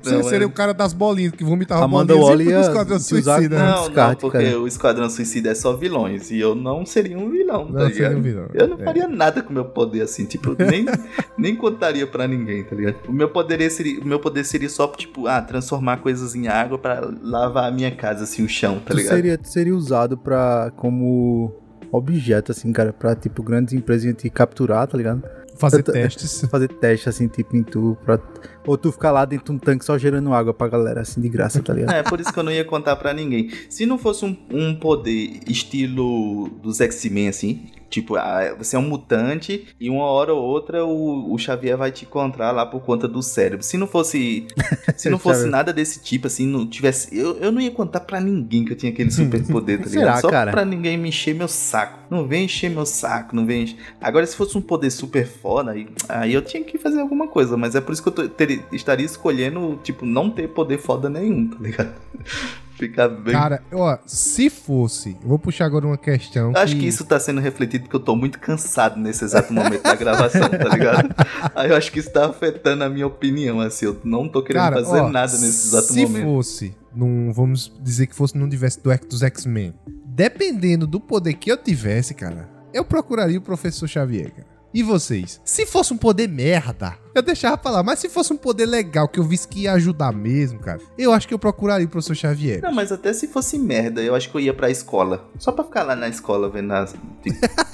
[0.03, 2.61] Você Não, seria é- o cara das bolinhas que vomitava Amanda bolinhas Waller e pro
[2.61, 3.33] Esquadrão Suicida.
[3.55, 3.63] com-?
[3.63, 4.59] Não, não, descarte, porque cara.
[4.59, 8.09] o Esquadrão Suicida é só vilões e eu não seria um vilão, tá Não, seria
[8.09, 8.17] ligado?
[8.19, 8.45] um vilão.
[8.53, 8.83] Eu não É.
[8.83, 10.85] faria nada com o meu poder assim, tipo, nem,
[11.35, 12.97] nem contaria pra ninguém, tá ligado?
[13.07, 16.77] O meu poder seria, o meu poder seria só, tipo, ah, transformar coisas em água
[16.77, 19.15] pra lavar a minha casa, assim, o chão, tá tu ligado?
[19.15, 21.51] seria, seria usado pra, como
[21.95, 25.23] objeto, assim, cara, pra, tipo, grandes empresas te capturar, tá ligado?
[25.57, 26.41] Fazer testes.
[26.49, 28.19] Fazer teste, assim, tipo, em tu, pra...
[28.65, 31.29] Ou tu ficar lá dentro de um tanque só gerando água pra galera, assim, de
[31.29, 31.93] graça, tá ligado?
[31.95, 33.49] É, por isso que eu não ia contar pra ninguém.
[33.69, 38.81] Se não fosse um, um poder estilo dos X-Men, assim, tipo, ah, você é um
[38.87, 43.07] mutante e uma hora ou outra o, o Xavier vai te encontrar lá por conta
[43.07, 43.63] do cérebro.
[43.63, 44.47] Se não fosse.
[44.97, 47.15] Se não fosse nada desse tipo, assim, não tivesse.
[47.17, 50.01] Eu, eu não ia contar pra ninguém que eu tinha aquele super poder, tá Será,
[50.05, 50.21] ligado?
[50.21, 50.51] Só cara?
[50.51, 51.99] pra ninguém me encher meu saco.
[52.09, 53.77] Não vem encher meu saco, não vem encher.
[53.99, 57.57] Agora, se fosse um poder super foda, aí, aí eu tinha que fazer alguma coisa,
[57.57, 61.09] mas é por isso que eu tô- teria- estaria escolhendo, tipo, não ter poder foda
[61.09, 61.93] nenhum, tá ligado?
[62.75, 63.33] Ficar bem.
[63.33, 66.51] Cara, ó, se fosse, eu vou puxar agora uma questão.
[66.53, 69.95] Acho que isso tá sendo refletido porque eu tô muito cansado nesse exato momento da
[69.95, 71.15] gravação, tá ligado?
[71.55, 73.85] Aí eu acho que isso tá afetando a minha opinião, assim.
[73.85, 76.23] Eu não tô querendo Cara, fazer ó, nada nesse exato se momento.
[76.25, 79.73] fosse, num, vamos dizer que fosse num universo do, dos X-Men,
[80.05, 84.54] dependendo do poder que eu tivesse, cara, eu procuraria o Professor Xavier, cara.
[84.75, 85.39] E vocês?
[85.45, 87.81] Se fosse um poder merda, eu deixava pra lá.
[87.81, 91.13] Mas se fosse um poder legal, que eu visse que ia ajudar mesmo, cara, eu
[91.13, 92.61] acho que eu procuraria o Professor Xavier.
[92.61, 95.27] Não, mas até se fosse merda, eu acho que eu ia pra escola.
[95.39, 96.93] Só pra ficar lá na escola vendo as.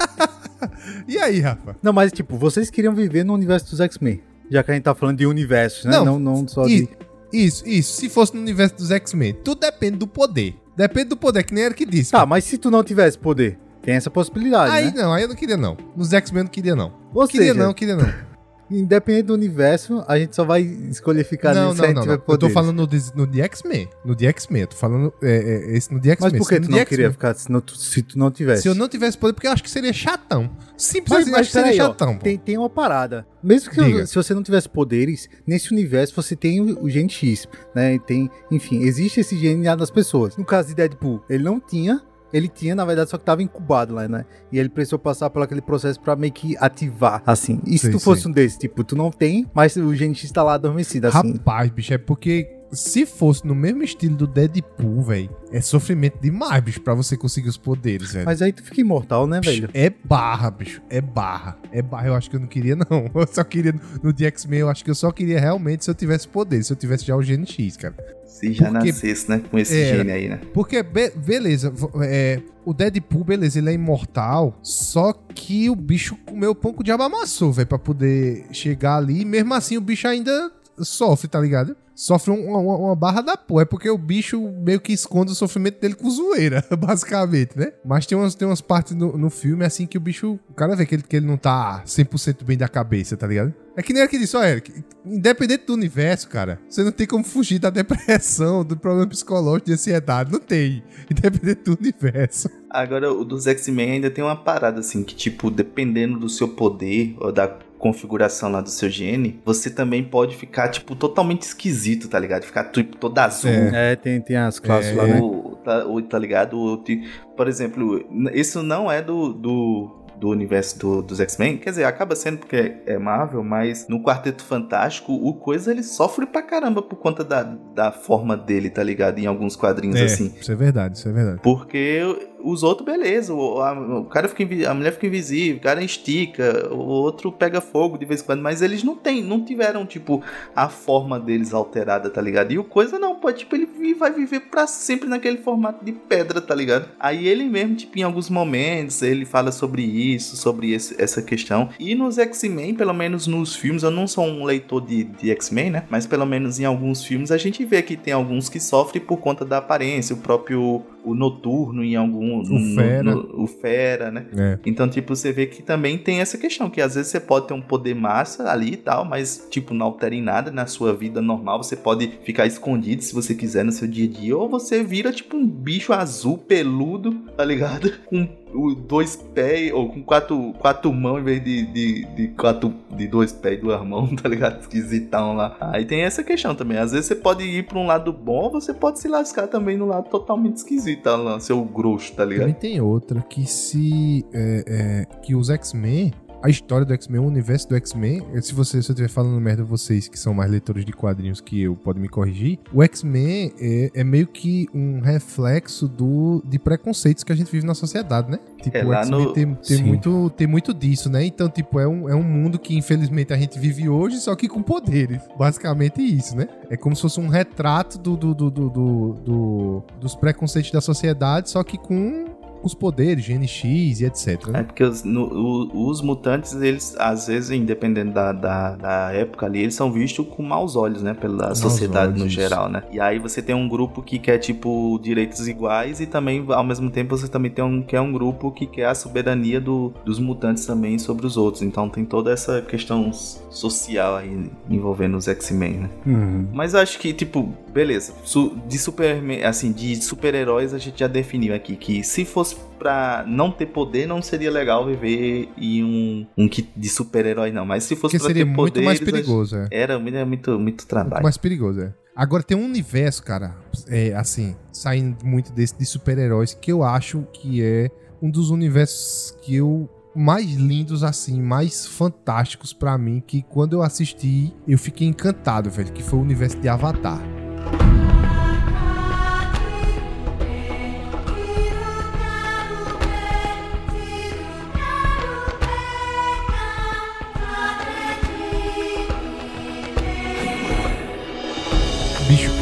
[1.08, 1.76] E aí, Rafa?
[1.82, 4.22] Não, mas, tipo, vocês queriam viver no universo dos X-Men.
[4.50, 5.92] Já que a gente tá falando de universos, né?
[5.92, 6.90] Não, Não, não, só E- de...
[7.34, 7.94] Isso, isso.
[8.00, 10.56] Se fosse no universo dos X-Men, tudo depende do poder.
[10.76, 12.12] Depende do poder, que nem era que disse.
[12.12, 14.94] Tá, mas se tu não tivesse poder, tem essa possibilidade, aí né?
[15.02, 15.78] não, aí eu não queria não.
[15.96, 16.94] Nos X-Men eu não queria não.
[17.13, 18.13] Ou queria seja, não, queria não.
[18.72, 22.24] independente do universo, a gente só vai escolher ficar não, a não, não, não.
[22.28, 23.89] Eu tô falando no, de- no de X-Men.
[24.06, 24.62] No de X-Men.
[24.62, 25.36] Eu tô falando é,
[25.74, 26.32] é, esse no de X-Men.
[26.32, 28.62] Mas por que tu não queria ficar se, não, tu- se tu não tivesse?
[28.63, 30.50] Se eu não tivesse poder, porque eu acho que seria chatão.
[30.78, 32.15] Simples Mas, assim, mas acho que seria ó, chatão.
[32.15, 32.24] pô.
[32.24, 33.28] tem, tem uma parada.
[33.44, 34.06] Mesmo que Diga.
[34.06, 38.00] se você não tivesse poderes, nesse universo você tem o, o gene X, né?
[38.00, 40.38] Tem, enfim, existe esse gene nas pessoas.
[40.38, 42.02] No caso de Deadpool, ele não tinha,
[42.34, 44.26] ele tinha, na verdade, só que tava incubado lá, né?
[44.52, 47.60] E ele precisou passar por aquele processo pra meio que ativar, assim.
[47.65, 48.32] E se Sei, tu fosse sei.
[48.32, 51.34] um desses, tipo, tu não tem, mas o gene X tá lá adormecido, assim.
[51.34, 56.64] Rapaz, bicho, é porque se fosse no mesmo estilo do Deadpool, velho, é sofrimento demais,
[56.64, 58.26] bicho, pra você conseguir os poderes, velho.
[58.26, 59.70] Mas aí tu fica imortal, né, velho?
[59.74, 60.82] É barra, bicho.
[60.90, 61.58] É barra.
[61.72, 62.08] É barra.
[62.08, 62.86] Eu acho que eu não queria, não.
[63.14, 63.74] Eu só queria.
[64.02, 66.64] No The X-Men, eu acho que eu só queria realmente se eu tivesse poder.
[66.64, 67.96] Se eu tivesse já o Gene X, cara.
[68.26, 69.42] Se já Porque- nascesse, né?
[69.52, 69.98] Com esse É.
[69.98, 70.40] gene aí, né?
[70.54, 71.74] Porque, be- beleza.
[72.04, 74.58] É, o Deadpool, beleza, ele é imortal.
[74.64, 78.96] Só que o bicho comeu o pão que o diabo amassou, velho, pra poder chegar
[78.98, 79.22] ali.
[79.22, 81.76] E mesmo assim, o bicho ainda sofre, tá ligado?
[82.02, 83.62] Sofre um- uma, uma barra da porra.
[83.62, 87.74] É porque o bicho meio que esconde o sofrimento dele com zoeira, basicamente, né?
[87.86, 90.40] Mas tem umas, tem umas partes no, no filme assim que o bicho.
[90.50, 93.54] O cara vê que ele, que ele não tá 100% bem da cabeça, tá ligado?
[93.78, 97.24] É que nem aquele disse, ó, Eric, independente do universo, cara, você não tem como
[97.24, 100.32] fugir da depressão, do problema psicológico, de ansiedade.
[100.32, 100.84] Não tem.
[101.10, 102.50] Independente do universo.
[102.68, 107.16] Agora, o dos X-Men ainda tem uma parada assim, que tipo, dependendo do seu poder
[107.20, 107.48] ou da
[107.82, 112.44] configuração lá do seu gene, você também pode ficar, tipo, totalmente esquisito, tá ligado?
[112.44, 113.50] Ficar, tipo, todo azul.
[113.50, 113.91] É.
[113.91, 114.96] É, tem, tem as classes É.
[114.96, 115.20] lá, né?
[115.20, 116.58] Ou, tá, ou, tá ligado?
[116.58, 117.04] Ou, ti-
[117.36, 121.58] por exemplo, isso não é do, do, do universo do- dos X-Men.
[121.58, 126.28] Quer dizer, acaba sendo porque é Marvel, mas no Quarteto Fantástico, o Coisa ele sofre
[126.28, 129.17] pra caramba por conta da, da forma dele, tá ligado?
[129.17, 130.32] Em alguns quadrinhos É, assim.
[130.39, 131.39] Isso é verdade, isso é verdade.
[131.41, 133.34] Porque os outros, beleza.
[133.34, 137.62] O, a, o cara fica a mulher fica invisível, o cara estica, o outro pega
[137.62, 140.22] fogo de vez em quando, mas eles não tem, não tiveram, tipo,
[140.56, 142.52] a forma deles alterada, tá ligado?
[142.52, 146.42] E o coisa não, pô, tipo, ele vai viver pra sempre naquele formato de pedra,
[146.42, 146.90] tá ligado?
[147.00, 151.70] Aí ele mesmo, tipo, em alguns momentos, ele fala sobre isso, sobre esse- essa questão.
[151.80, 155.70] E nos X-Men, pelo menos nos filmes, eu não sou um leitor de, de X-Men,
[155.72, 155.84] né?
[155.90, 159.18] Mas pelo menos em alguns filmes a gente vê que tem alguns que sofrem por
[159.18, 163.04] conta da aparência, o próprio o noturno em algum no- Fera.
[163.16, 164.26] no- o fera, né?
[164.38, 164.60] É.
[164.66, 167.54] Então, tipo, você vê que também tem essa questão, que às vezes você pode ter
[167.54, 171.22] um poder massa ali e tal, mas, tipo, não altera em nada na sua vida
[171.22, 171.64] normal.
[171.64, 175.12] Você pode ficar escondido se você quiser no seu dia a dia, ou você vira,
[175.12, 177.92] tipo, um bicho azul, peludo, tá ligado?
[178.06, 182.74] Com o- dois pés, ou com quatro, quatro mãos em vez de, de, de, quatro,
[182.92, 184.60] de dois pés e duas mãos, tá ligado?
[184.62, 185.56] Esquisitão lá.
[185.60, 186.78] Aí tem essa questão também.
[186.78, 189.86] Às vezes você pode ir pra um lado bom, você pode se lascar também no
[189.86, 192.48] lado totalmente esquisito, lá, seu grosso, tá ligado?
[192.48, 194.26] Também tem outra que se.
[194.34, 196.12] é, é, que os X-Men.
[196.44, 198.26] A história do X-Men, o universo do X-Men.
[198.34, 201.40] eh, Se você se eu estiver falando merda, vocês que são mais leitores de quadrinhos
[201.40, 202.58] que eu, podem me corrigir.
[202.74, 207.66] O X-Men é, é meio que um reflexo do, de preconceitos que a gente vive
[207.66, 208.40] na sociedade, né?
[208.62, 211.24] Tipo, É, o lá X-Men no- tem, tem muito, tem muito disso, né?
[211.24, 214.48] Então, tipo, é um, é um mundo que infelizmente a gente vive hoje, só que
[214.48, 215.22] com poderes.
[215.38, 216.48] Basicamente isso, né?
[216.72, 220.82] É como se fosse um retrato do, do, do, do- do- do- dos preconceitos da
[220.82, 222.26] sociedade, só que com
[222.63, 224.28] os poderes, GNX e etc.
[224.47, 224.63] É Né?
[224.63, 229.60] porque os, no- o- os mutantes, eles, às vezes, independendo da, da, da época ali,
[229.62, 231.13] eles são vistos com maus olhos, né?
[231.13, 232.36] Pela Maus sociedade olhos, no isso.
[232.36, 232.84] geral, né?
[232.91, 236.89] E aí você tem um grupo que quer, tipo, direitos iguais e também, ao mesmo
[236.89, 240.19] tempo, você também tem um, que é um grupo que quer a soberania do, dos
[240.19, 241.62] mutantes também sobre os outros.
[241.63, 243.12] Então tem toda essa questão
[243.50, 245.89] social aí envolvendo os X-Men, né?
[246.06, 246.47] Uhum.
[246.54, 248.13] Mas eu acho que, tipo, beleza.
[248.24, 253.24] Su- de super, assim, de super-heróis a gente já definiu aqui que se fosse pra
[253.28, 257.66] não ter poder, não seria legal viver em um, um kit de super-herói, não.
[257.66, 259.68] Mas se fosse Porque pra seria ter muito mais perigoso, é.
[259.72, 261.24] Era era muito, muito Muito trabalho.
[261.24, 261.94] mais perigoso, é.
[262.16, 263.56] Agora tem um universo, cara,
[263.88, 267.90] é, assim, saindo muito desse de super-heróis, que eu acho que é
[268.22, 273.82] um dos universos que eu mais lindos assim, mais fantásticos pra mim, que quando eu
[273.82, 277.22] assisti, eu fiquei encantado, velho, que foi o universo de Avatar.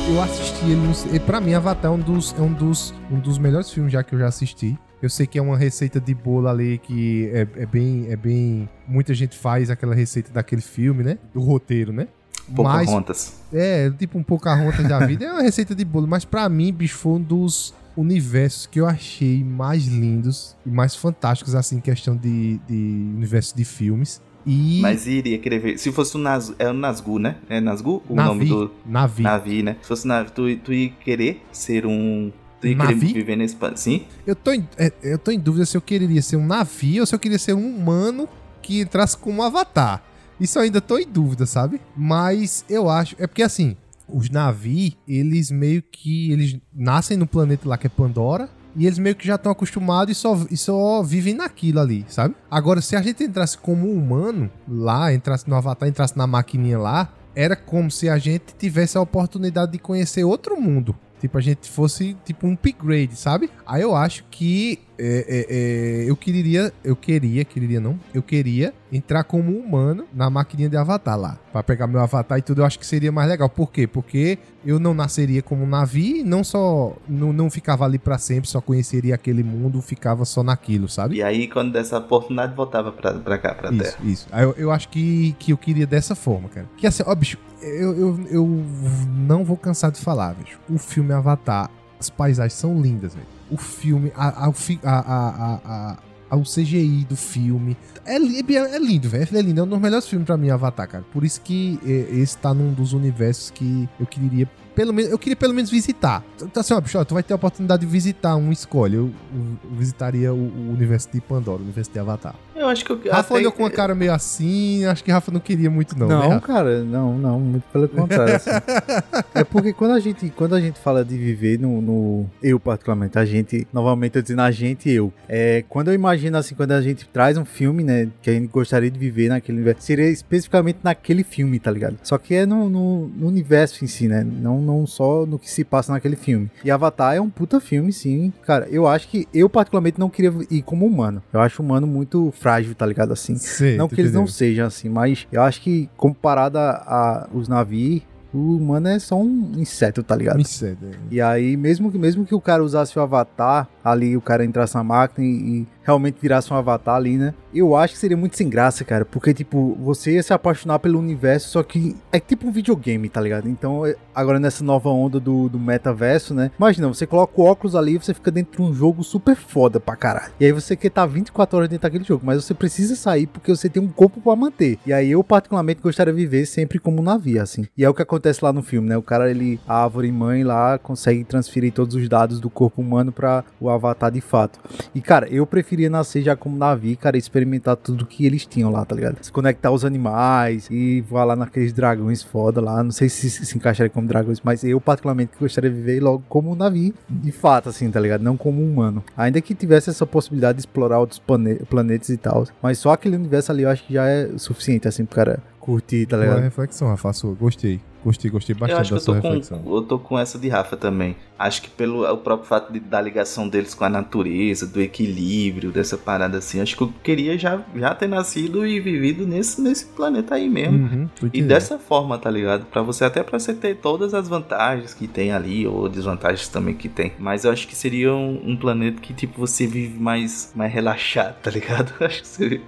[0.09, 3.19] Eu assisti ele no, e pra mim Avatar é um dos é um dos um
[3.19, 4.77] dos melhores filmes já que eu já assisti.
[5.01, 8.67] Eu sei que é uma receita de bolo ali que é, é bem é bem
[8.87, 11.17] muita gente faz aquela receita daquele filme, né?
[11.33, 12.07] Do roteiro, né?
[12.47, 13.33] Mas Pocahontas.
[13.53, 16.97] é, tipo um Pocahontas da vida, é uma receita de bolo, mas pra mim, bicho,
[16.97, 22.15] foi um dos universos que eu achei mais lindos e mais fantásticos assim, em questão
[22.15, 24.19] de, de universo de filmes.
[24.49, 25.77] E Mas iria querer ver.
[25.77, 27.35] Se fosse o Nazgûl, é o né?
[27.47, 28.01] É Nazgûl?
[28.09, 29.23] O nome Navi, do Navi.
[29.23, 29.77] Navi, né?
[29.79, 32.31] Se fosse Navi, tu, tu ia querer ser um.
[32.59, 32.99] Tu ia Navi?
[32.99, 33.55] querer viver nesse.
[33.75, 34.05] Sim?
[34.25, 37.05] Eu tô, em, é, eu tô em dúvida se eu queria ser um navio ou
[37.05, 38.27] se eu queria ser um humano
[38.59, 40.03] que entrasse como avatar.
[40.39, 41.79] Isso eu ainda tô em dúvida, sabe?
[41.95, 43.15] Mas eu acho.
[43.19, 46.31] É porque assim, os Navi, eles meio que.
[46.31, 48.49] Eles nascem no planeta lá que é Pandora.
[48.75, 52.35] E eles meio que já estão acostumados e só, e só vivem naquilo ali, sabe?
[52.49, 57.13] Agora, se a gente entrasse como humano lá, entrasse no Avatar, entrasse na maquininha lá,
[57.35, 60.95] era como se a gente tivesse a oportunidade de conhecer outro mundo.
[61.19, 63.49] Tipo, a gente fosse tipo um upgrade, sabe?
[63.65, 68.73] Aí eu acho que é, é, é, eu queria, eu queria, queria não, eu queria
[68.91, 72.61] entrar como humano na maquininha de avatar lá, para pegar meu avatar e tudo.
[72.61, 73.47] Eu acho que seria mais legal.
[73.47, 73.87] Por quê?
[73.87, 78.49] Porque eu não nasceria como um navio, não só não, não ficava ali para sempre,
[78.49, 81.15] só conheceria aquele mundo, ficava só naquilo, sabe?
[81.15, 83.97] E aí quando dessa oportunidade voltava pra, pra cá, pra isso, Terra.
[84.03, 84.27] Isso.
[84.33, 86.67] Aí eu, eu acho que, que eu queria dessa forma, cara.
[86.75, 88.65] Que assim, ó, bicho, eu, eu, eu
[89.07, 90.59] não vou cansar de falar, bicho.
[90.69, 94.51] O filme Avatar, as paisagens são lindas, velho o filme, a, a,
[94.83, 95.97] a,
[96.29, 97.75] a, o CGI do filme.
[98.05, 99.27] É, é, é lindo, velho.
[99.31, 99.61] É lindo.
[99.61, 101.05] É um dos melhores filmes pra mim, Avatar, cara.
[101.11, 104.47] Por isso que é, esse tá num dos universos que eu queria
[104.79, 106.23] pelo menos, eu queria pelo menos visitar.
[106.41, 108.95] Então, assim, ó, bicho, ó, tu vai ter a oportunidade de visitar um escolhe.
[108.95, 112.33] Eu, eu visitaria o, o, universo de Pandora, o universo de Avatar.
[112.59, 112.99] Eu acho que eu.
[113.09, 116.09] Rafa olhou com uma cara meio assim, acho que Rafa não queria muito, não.
[116.09, 118.35] Não, né, cara, não, não, muito pelo contrário.
[118.35, 118.49] Assim.
[119.33, 123.17] é porque quando a gente, quando a gente fala de viver no, no, Eu, particularmente,
[123.17, 125.13] a gente, novamente eu dizendo a gente eu.
[125.29, 128.47] É, quando eu imagino assim, quando a gente traz um filme, né, que a gente
[128.47, 131.97] gostaria de viver naquele universo, seria especificamente naquele filme, tá ligado?
[132.03, 134.21] Só que é no, no, no universo em si, né?
[134.21, 136.51] Não, não só no que se passa naquele filme.
[136.61, 138.33] E Avatar é um puta filme, sim.
[138.45, 141.23] Cara, eu acho que eu, particularmente, não queria ir como humano.
[141.31, 143.13] Eu acho o humano muito fraco frágil, tá ligado?
[143.13, 143.35] Assim.
[143.35, 147.47] Sei, não que eles não sejam assim, mas eu acho que comparado a, a os
[147.47, 148.01] navios,
[148.33, 150.39] o humano é só um inseto, tá ligado?
[150.39, 150.85] Inseto.
[150.85, 150.91] É.
[151.11, 154.75] E aí, mesmo que, mesmo que o cara usasse o avatar, ali o cara entrasse
[154.75, 157.33] na máquina e, e realmente virasse um avatar ali, né?
[157.53, 159.03] Eu acho que seria muito sem graça, cara.
[159.03, 163.19] Porque, tipo, você ia se apaixonar pelo universo, só que é tipo um videogame, tá
[163.19, 163.49] ligado?
[163.49, 166.51] Então, é, agora nessa nova onda do, do metaverso, né?
[166.57, 169.79] Imagina, você coloca o óculos ali e você fica dentro de um jogo super foda
[169.79, 170.31] pra caralho.
[170.39, 173.25] E aí você quer estar tá 24 horas dentro daquele jogo, mas você precisa sair
[173.25, 174.77] porque você tem um corpo para manter.
[174.85, 177.65] E aí eu, particularmente, gostaria de viver sempre como um navio, assim.
[177.75, 178.97] E é o que acontece lá no filme, né?
[178.97, 183.11] O cara, ele, a árvore mãe lá, consegue transferir todos os dados do corpo humano
[183.11, 184.59] para o avatar de fato.
[184.93, 188.69] E, cara, eu preferia nascer já como navio, cara, e experimentar tudo que eles tinham
[188.69, 189.17] lá, tá ligado?
[189.21, 192.83] Se conectar aos animais e voar lá naqueles dragões foda lá.
[192.83, 196.51] Não sei se se, encaixaria como dragões, mas eu, particularmente, gostaria de viver logo como
[196.51, 198.21] um navio, de fato, assim, tá ligado?
[198.21, 199.03] Não como um humano.
[199.15, 201.21] Ainda que tivesse essa possibilidade de explorar outros
[201.69, 202.45] planetas e tal.
[202.61, 206.05] Mas só aquele universo ali eu acho que já é suficiente, assim, pro cara curtir,
[206.05, 206.35] tá ligado?
[206.35, 207.79] Boa reflexão, Rafa, gostei.
[208.03, 209.59] Gostei, gostei bastante eu acho que eu tô reflexão.
[209.59, 211.15] Com, eu tô com essa de Rafa também.
[211.37, 215.71] Acho que pelo o próprio fato de, da ligação deles com a natureza, do equilíbrio,
[215.71, 219.85] dessa parada assim, acho que eu queria já, já ter nascido e vivido nesse, nesse
[219.87, 220.77] planeta aí mesmo.
[220.77, 222.65] Uhum, e dessa forma, tá ligado?
[222.65, 226.75] Para você, até pra você ter todas as vantagens que tem ali, ou desvantagens também
[226.75, 227.13] que tem.
[227.19, 231.35] Mas eu acho que seria um, um planeta que, tipo, você vive mais, mais relaxado,
[231.41, 231.93] tá ligado?
[232.03, 232.61] Acho que seria.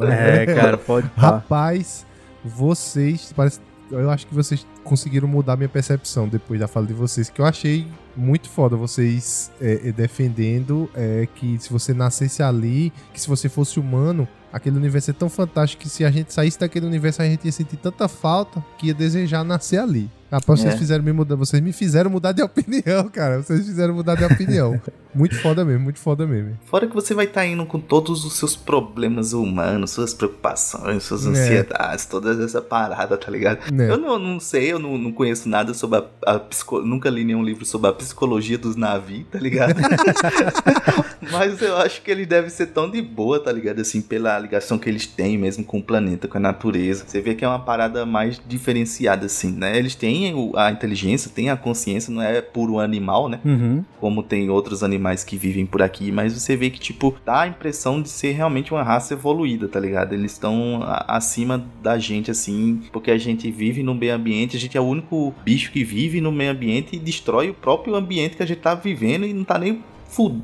[0.00, 1.10] É, cara, pode.
[1.16, 2.06] Rapaz,
[2.44, 3.32] vocês.
[3.34, 7.40] Parece eu acho que vocês conseguiram mudar minha percepção depois da fala de vocês, que
[7.40, 13.28] eu achei muito foda vocês é, defendendo é, que se você nascesse ali, que se
[13.28, 17.22] você fosse humano, aquele universo é tão fantástico que se a gente saísse daquele universo
[17.22, 20.10] a gente ia sentir tanta falta que ia desejar nascer ali.
[20.30, 20.76] Rapaz, vocês, é.
[20.76, 23.42] fizeram me mudar, vocês me fizeram mudar de opinião, cara.
[23.42, 24.80] Vocês fizeram mudar de opinião.
[25.14, 26.58] muito foda mesmo, muito foda mesmo.
[26.64, 31.02] Fora que você vai estar tá indo com todos os seus problemas humanos, suas preocupações,
[31.04, 31.28] suas é.
[31.30, 33.58] ansiedades, toda essa parada, tá ligado?
[33.80, 33.90] É.
[33.90, 36.80] Eu não, não sei, eu não, não conheço nada sobre a, a psico...
[36.80, 39.80] Nunca li nenhum livro sobre a psicologia dos navios, tá ligado?
[41.30, 43.80] Mas eu acho que ele deve ser tão de boa, tá ligado?
[43.80, 47.04] Assim, pela ligação que eles têm mesmo com o planeta, com a natureza.
[47.06, 49.78] Você vê que é uma parada mais diferenciada, assim, né?
[49.78, 50.23] Eles têm
[50.56, 53.40] a inteligência, tem a consciência, não é puro animal, né?
[53.44, 53.84] Uhum.
[54.00, 57.48] Como tem outros animais que vivem por aqui, mas você vê que, tipo, dá a
[57.48, 60.12] impressão de ser realmente uma raça evoluída, tá ligado?
[60.12, 64.76] Eles estão acima da gente, assim, porque a gente vive no meio ambiente, a gente
[64.76, 68.42] é o único bicho que vive no meio ambiente e destrói o próprio ambiente que
[68.42, 69.82] a gente tá vivendo e não tá nem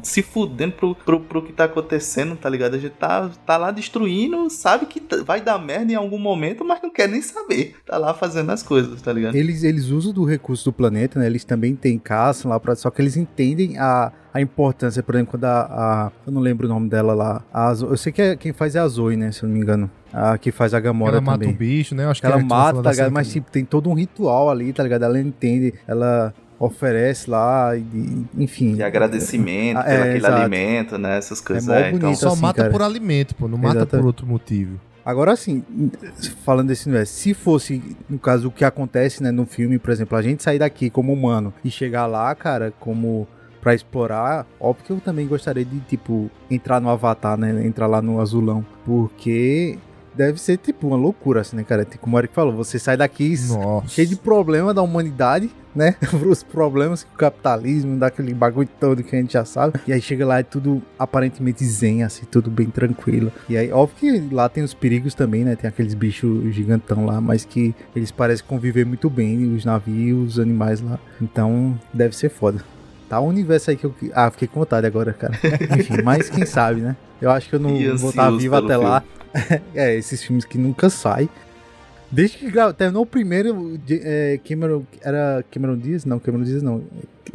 [0.02, 2.74] se fudendo pro, pro, pro que tá acontecendo, tá ligado?
[2.74, 6.82] A gente tá, tá lá destruindo, sabe que vai dar merda em algum momento, mas
[6.82, 7.76] não quer nem saber.
[7.86, 9.34] Tá lá fazendo as coisas, tá ligado?
[9.34, 11.26] Eles, eles usam do recurso do planeta, né?
[11.26, 15.32] Eles também têm caça lá, pra, só que eles entendem a, a importância, por exemplo,
[15.32, 17.42] quando a, a, Eu não lembro o nome dela lá.
[17.52, 19.32] A eu sei que é, quem faz é a Zoe, né?
[19.32, 19.90] Se eu não me engano.
[20.12, 21.32] A que faz a Gamora ela também.
[21.32, 22.06] Ela mata o bicho, né?
[22.06, 23.12] Acho que ela mata, tá ligado?
[23.12, 25.04] Mas tipo, tem todo um ritual ali, tá ligado?
[25.04, 28.74] Ela entende, ela oferece lá, e, enfim.
[28.74, 30.34] De agradecimento é, pelo aquele exato.
[30.34, 31.16] alimento, né?
[31.16, 31.66] Essas coisas.
[31.70, 32.14] É, é então...
[32.14, 32.70] Só assim, mata cara.
[32.70, 34.02] por alimento, pô, não mata Exatamente.
[34.02, 34.78] por outro motivo.
[35.02, 35.64] Agora sim,
[36.44, 40.16] falando desse universo, se fosse, no caso, o que acontece né, no filme, por exemplo,
[40.16, 43.26] a gente sair daqui como humano e chegar lá, cara, como
[43.62, 47.66] pra explorar, óbvio que eu também gostaria de, tipo, entrar no Avatar, né?
[47.66, 48.64] Entrar lá no Azulão.
[48.84, 49.78] Porque
[50.14, 51.84] deve ser, tipo, uma loucura, assim, né, cara?
[51.84, 53.88] Tipo, Como o Eric falou, você sai daqui Nossa.
[53.88, 55.94] cheio de problema da humanidade, né?
[56.28, 59.78] Os problemas que o capitalismo, daquele bagulho todo que a gente já sabe.
[59.86, 63.32] E aí chega lá e tudo aparentemente zen, assim, tudo bem tranquilo.
[63.48, 65.56] E aí, óbvio que lá tem os perigos também, né?
[65.56, 70.38] Tem aqueles bichos gigantão lá, mas que eles parecem conviver muito bem, os navios, os
[70.40, 70.98] animais lá.
[71.20, 72.64] Então, deve ser foda.
[73.10, 73.92] Tá um universo aí que eu.
[74.14, 75.34] Ah, fiquei com vontade agora, cara.
[75.76, 76.94] Enfim, mas quem sabe, né?
[77.20, 79.02] Eu acho que eu não E vou estar ansioso vivo até lá.
[79.74, 81.28] é, esses filmes que nunca saem.
[82.10, 84.82] Desde que terminou o primeiro, é, Cameron.
[85.02, 86.04] Era Cameron Diaz?
[86.04, 86.82] Não, Cameron Diaz não.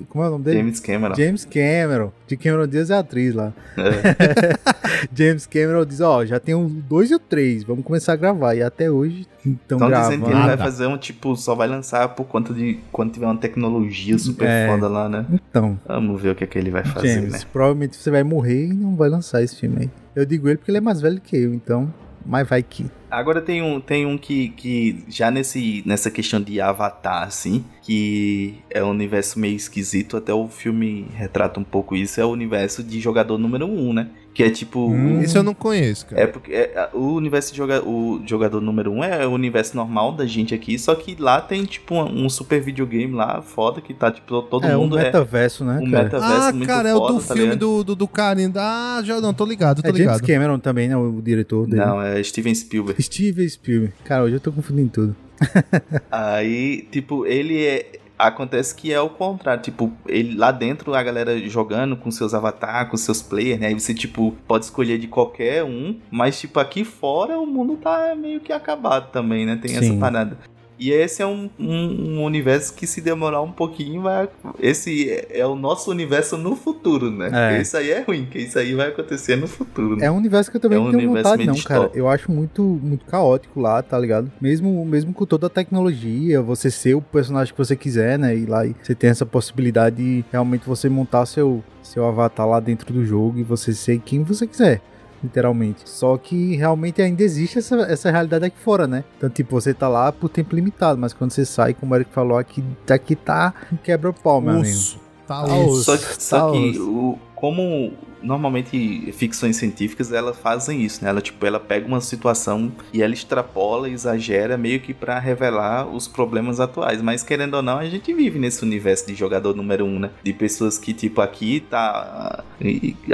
[0.09, 0.57] Como é o nome dele?
[0.57, 1.15] James Cameron.
[1.15, 2.11] James Cameron.
[2.27, 3.53] De Cameron Diaz é a atriz lá.
[3.77, 5.07] É.
[5.15, 8.55] James Cameron diz: Ó, já tem o 2 e o 3, vamos começar a gravar.
[8.55, 10.09] E até hoje estão gravando.
[10.09, 13.25] dizendo que ele vai fazer um tipo, só vai lançar por conta de quando tiver
[13.25, 14.67] uma tecnologia super É.
[14.67, 15.25] foda lá, né?
[15.31, 17.39] Então, Vamos ver o que é que ele vai fazer, James, né?
[17.53, 19.89] provavelmente você vai morrer e não vai lançar esse filme aí.
[20.15, 21.93] Eu digo ele porque ele é mais velho que eu, então.
[22.25, 22.85] Mas vai que.
[23.09, 28.55] Agora tem um, tem um que, que já nesse, nessa questão de Avatar, assim, que
[28.69, 32.83] é um universo meio esquisito, até o filme retrata um pouco isso, é o universo
[32.83, 34.09] de jogador número um, né?
[34.35, 34.89] Que é tipo.
[34.91, 35.19] Hum.
[35.19, 36.21] o- Esse eu não conheço, cara.
[36.21, 40.11] É porque é, o universo de joga, o jogador número um é o universo normal
[40.11, 43.93] da gente aqui, só que lá tem tipo um, um super videogame lá, foda, que
[43.93, 45.79] tá tipo todo é mundo um é metaverso, né?
[45.81, 46.03] um cara?
[46.03, 47.59] metaverso Ah, muito cara, é foda, o do tá filme ligado?
[47.59, 48.51] do, do, do carinha.
[48.57, 50.27] Ah, já não, tô ligado, tô É James ligado.
[50.27, 50.97] Cameron também, né?
[50.97, 51.85] O diretor dele.
[51.85, 53.01] Não, é Steven Spielberg.
[53.01, 53.93] Steven Spielberg.
[54.03, 55.15] Cara, hoje eu tô confundindo tudo.
[56.11, 57.85] Aí, tipo, ele é.
[58.17, 62.89] Acontece que é o contrário, tipo, ele lá dentro a galera jogando com seus avatares,
[62.89, 63.67] com seus players, né?
[63.67, 68.15] Aí você, tipo, pode escolher de qualquer um, mas, tipo, aqui fora o mundo tá
[68.15, 69.57] meio que acabado também, né?
[69.61, 69.99] Tem essa Sim.
[69.99, 70.37] parada.
[70.77, 74.27] E esse é um, um, um universo que se demorar um pouquinho, vai.
[74.59, 77.29] Esse é, é o nosso universo no futuro, né?
[77.57, 77.61] É.
[77.61, 80.05] Isso aí é ruim, que isso aí vai acontecer no futuro, né?
[80.05, 81.89] É um universo que eu também É um não tenho vontade, não, cara.
[81.93, 84.31] Eu acho muito, muito caótico lá, tá ligado?
[84.41, 88.35] Mesmo, mesmo com toda a tecnologia, você ser o personagem que você quiser, né?
[88.35, 92.59] E lá e você tem essa possibilidade de realmente você montar seu, seu avatar lá
[92.59, 94.81] dentro do jogo e você ser quem você quiser.
[95.25, 95.81] Literalmente.
[95.89, 99.03] Só que realmente ainda existe essa, essa realidade aqui fora, né?
[99.17, 102.11] Então, tipo, você tá lá por tempo limitado, mas quando você sai, como o Eric
[102.11, 104.67] falou, aqui, aqui tá um quebra-pau, meu amigo.
[104.67, 104.99] Osso.
[105.27, 105.83] Tá Tá osso.
[105.83, 106.89] Só, que- só Tá que osso.
[106.91, 107.91] o, como
[108.25, 111.09] normalmente ficções científicas elas fazem isso, né?
[111.09, 116.07] Ela tipo ela pega uma situação e ela extrapola, exagera meio que pra revelar os
[116.07, 117.01] problemas atuais.
[117.01, 120.09] Mas querendo ou não, a gente vive nesse universo de jogador número um, né?
[120.23, 122.43] De pessoas que tipo aqui tá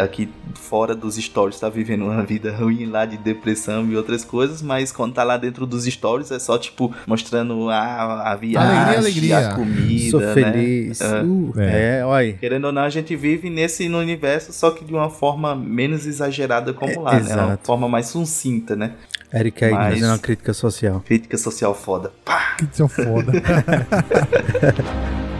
[0.01, 4.61] aqui fora dos stories tá vivendo uma vida ruim lá de depressão e outras coisas,
[4.61, 9.49] mas quando tá lá dentro dos stories é só tipo mostrando a, a viagem, alegria.
[9.49, 10.33] a comida, Sou né?
[10.33, 11.01] feliz.
[11.01, 11.21] É.
[11.23, 11.99] Uh, É.
[11.99, 12.33] é, olha.
[12.33, 16.05] Querendo ou não, a gente vive nesse no universo, só que de uma forma menos
[16.05, 17.19] exagerada como É, lá, né?
[17.19, 17.65] Uma exato.
[17.65, 18.91] forma mais sucinta, né?
[19.33, 21.01] Eric aí Mas- fazendo uma crítica social.
[21.05, 22.11] Crítica social foda.
[22.25, 22.57] Pá!
[22.57, 23.31] Que seu foda.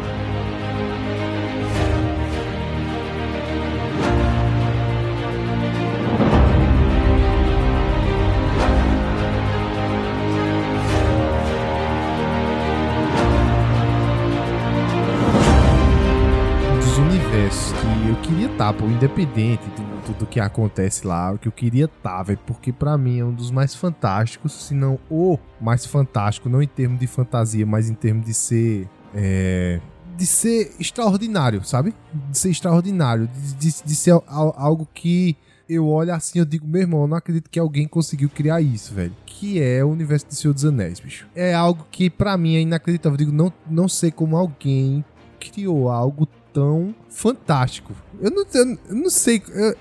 [18.32, 22.24] queria estar, pô, independente do, do, do que acontece lá, o que eu queria estar,
[22.24, 26.62] velho, porque pra mim é um dos mais fantásticos, se não o mais fantástico, não
[26.62, 28.88] em termos de fantasia, mas em termos de ser.
[29.14, 29.80] é,
[30.18, 31.94] de ser extraordinário, sabe?
[32.30, 35.36] De ser extraordinário, de, de- de ser al- algo que
[35.68, 38.94] eu olho assim eu digo, meu irmão, eu não acredito que alguém conseguiu criar isso,
[38.94, 39.14] velho.
[39.26, 41.28] Que é o universo do Senhor dos Anéis, bicho.
[41.36, 43.14] É algo que pra mim é inacreditável.
[43.14, 45.04] Eu digo, não, não sei como alguém
[45.40, 47.94] criou algo tão fantástico.
[48.20, 49.42] Eu não, eu não sei.
[49.50, 49.76] eu-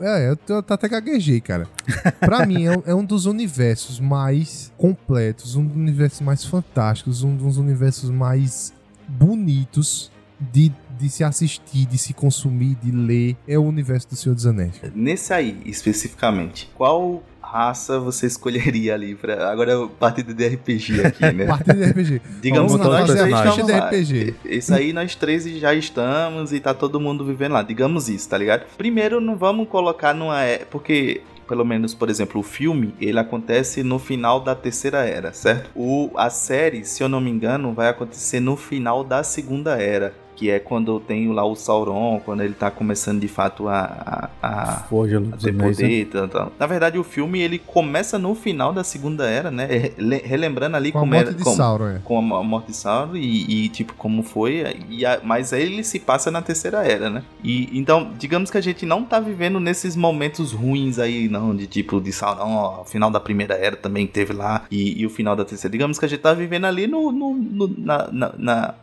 [0.00, 1.68] é, eu, eu até gaguejei, cara.
[2.20, 7.22] Pra mim, é um, é um dos universos mais completos, um dos universos mais fantásticos,
[7.22, 8.72] um dos universos mais
[9.06, 13.36] bonitos de, de se assistir, de se consumir, de ler.
[13.46, 14.74] É o universo do Senhor dos Anéis.
[14.94, 17.22] Nesse aí, especificamente, qual
[17.52, 19.50] raça você escolheria ali pra.
[19.50, 21.44] Agora partida de RPG aqui, né?
[21.52, 22.22] Partida de RPG.
[22.40, 23.88] Digamos Vamos nós três estamos lá.
[23.88, 24.34] RPG.
[24.44, 27.62] Isso aí nós três já estamos e tá todo mundo vivendo lá.
[27.62, 28.64] Digamos isso, tá ligado?
[28.78, 30.42] Primeiro, não vamos colocar numa.
[30.42, 31.20] é- Porque.
[31.46, 35.68] Pelo menos, por exemplo, o filme, ele acontece no final da terceira era, certo?
[35.74, 40.14] O, a série, se eu não me engano, vai acontecer no final da segunda era.
[40.36, 44.48] Que é quando tem lá o Sauron, quando ele tá começando de fato a, a,
[44.48, 45.84] a, Forja a ter Anéis, né?
[45.84, 46.52] poder e tal, tal.
[46.58, 49.66] Na verdade, o filme ele começa no final da Segunda Era, né?
[49.66, 51.36] Re- Relembrando ali Com a como morte era.
[51.36, 51.98] de como- Sauron, é.
[52.04, 55.52] com a mo- a morte de Sauron e, e, tipo como foi, e a- mas
[55.52, 57.22] aí ele se passa na terceira era, né?
[57.44, 61.66] E então, digamos que a gente não tá vivendo nesses momentos ruins aí, não, de
[61.66, 65.10] tipo de Sauron, ó, o final da primeira era também teve lá e, e o
[65.10, 65.70] final da terceira.
[65.72, 68.74] Digamos que a gente tá vivendo ali no, no- no- na, na, na,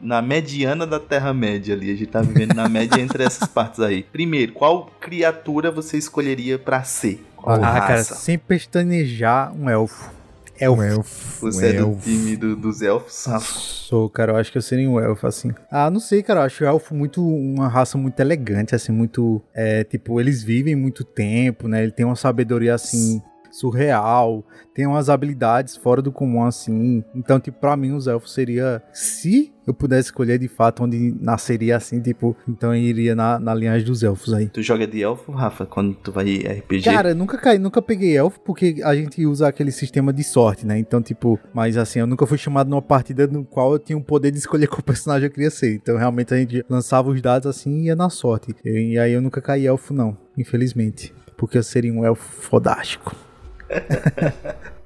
[0.00, 1.90] na mediana da Terra-média ali.
[1.92, 4.02] A gente tá vivendo na média entre essas partes aí.
[4.02, 7.24] Primeiro, qual criatura você escolheria pra ser?
[7.36, 8.14] Qual Ah, cara, raça?
[8.14, 10.10] sem pestanejar um elfo.
[10.58, 10.80] Elfo.
[10.80, 11.36] Um elfo.
[11.52, 13.44] Você um é do time do- dos elfos, Rafa?
[13.58, 15.52] Sou, cara, eu acho que eu seria um elfo, assim.
[15.70, 19.42] Ah, não sei, cara, eu acho o elfo muito, uma raça muito elegante, assim, muito,
[19.54, 23.20] é, tipo, eles vivem muito tempo, né, ele tem uma sabedoria, assim,
[23.56, 24.44] surreal,
[24.74, 29.52] tem umas habilidades fora do comum, assim, então, tipo, pra mim os elfos seria, se
[29.66, 33.86] eu pudesse escolher, de fato, onde nasceria, assim, tipo, então eu iria na, na linhagem
[33.86, 34.48] dos elfos aí.
[34.48, 36.84] Tu joga de elfo, Rafa, quando tu vai RPG?
[36.84, 40.66] Cara, eu nunca caí, nunca peguei elfo porque a gente usa aquele sistema de sorte,
[40.66, 40.78] né?
[40.78, 44.04] Então, tipo, mas assim, eu nunca fui chamado numa partida no qual eu tinha o
[44.04, 45.74] poder de escolher qual personagem eu queria ser.
[45.74, 48.54] Então, realmente a gente lançava os dados assim e ia na sorte.
[48.64, 51.12] E, e aí eu nunca caí elfo, não, infelizmente.
[51.36, 53.25] Porque eu seria um elfo fodástico.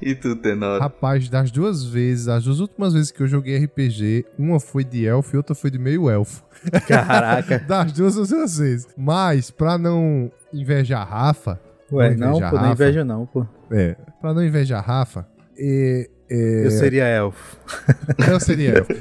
[0.00, 0.80] E tu, Tenor?
[0.80, 5.06] Rapaz, das duas vezes, as duas últimas vezes que eu joguei RPG, uma foi de
[5.06, 6.42] elfo e outra foi de meio elfo.
[6.88, 7.58] Caraca.
[7.60, 8.86] Das duas as duas vezes.
[8.96, 11.60] Mas, pra não invejar Rafa,
[11.92, 12.72] Ué, Não não, inveja pô, não Rafa.
[12.72, 13.46] inveja não, pô.
[13.70, 15.26] é, pra não invejar Rafa,
[15.58, 17.56] é, é, Eu seria elfo.
[18.28, 18.92] eu seria elfo.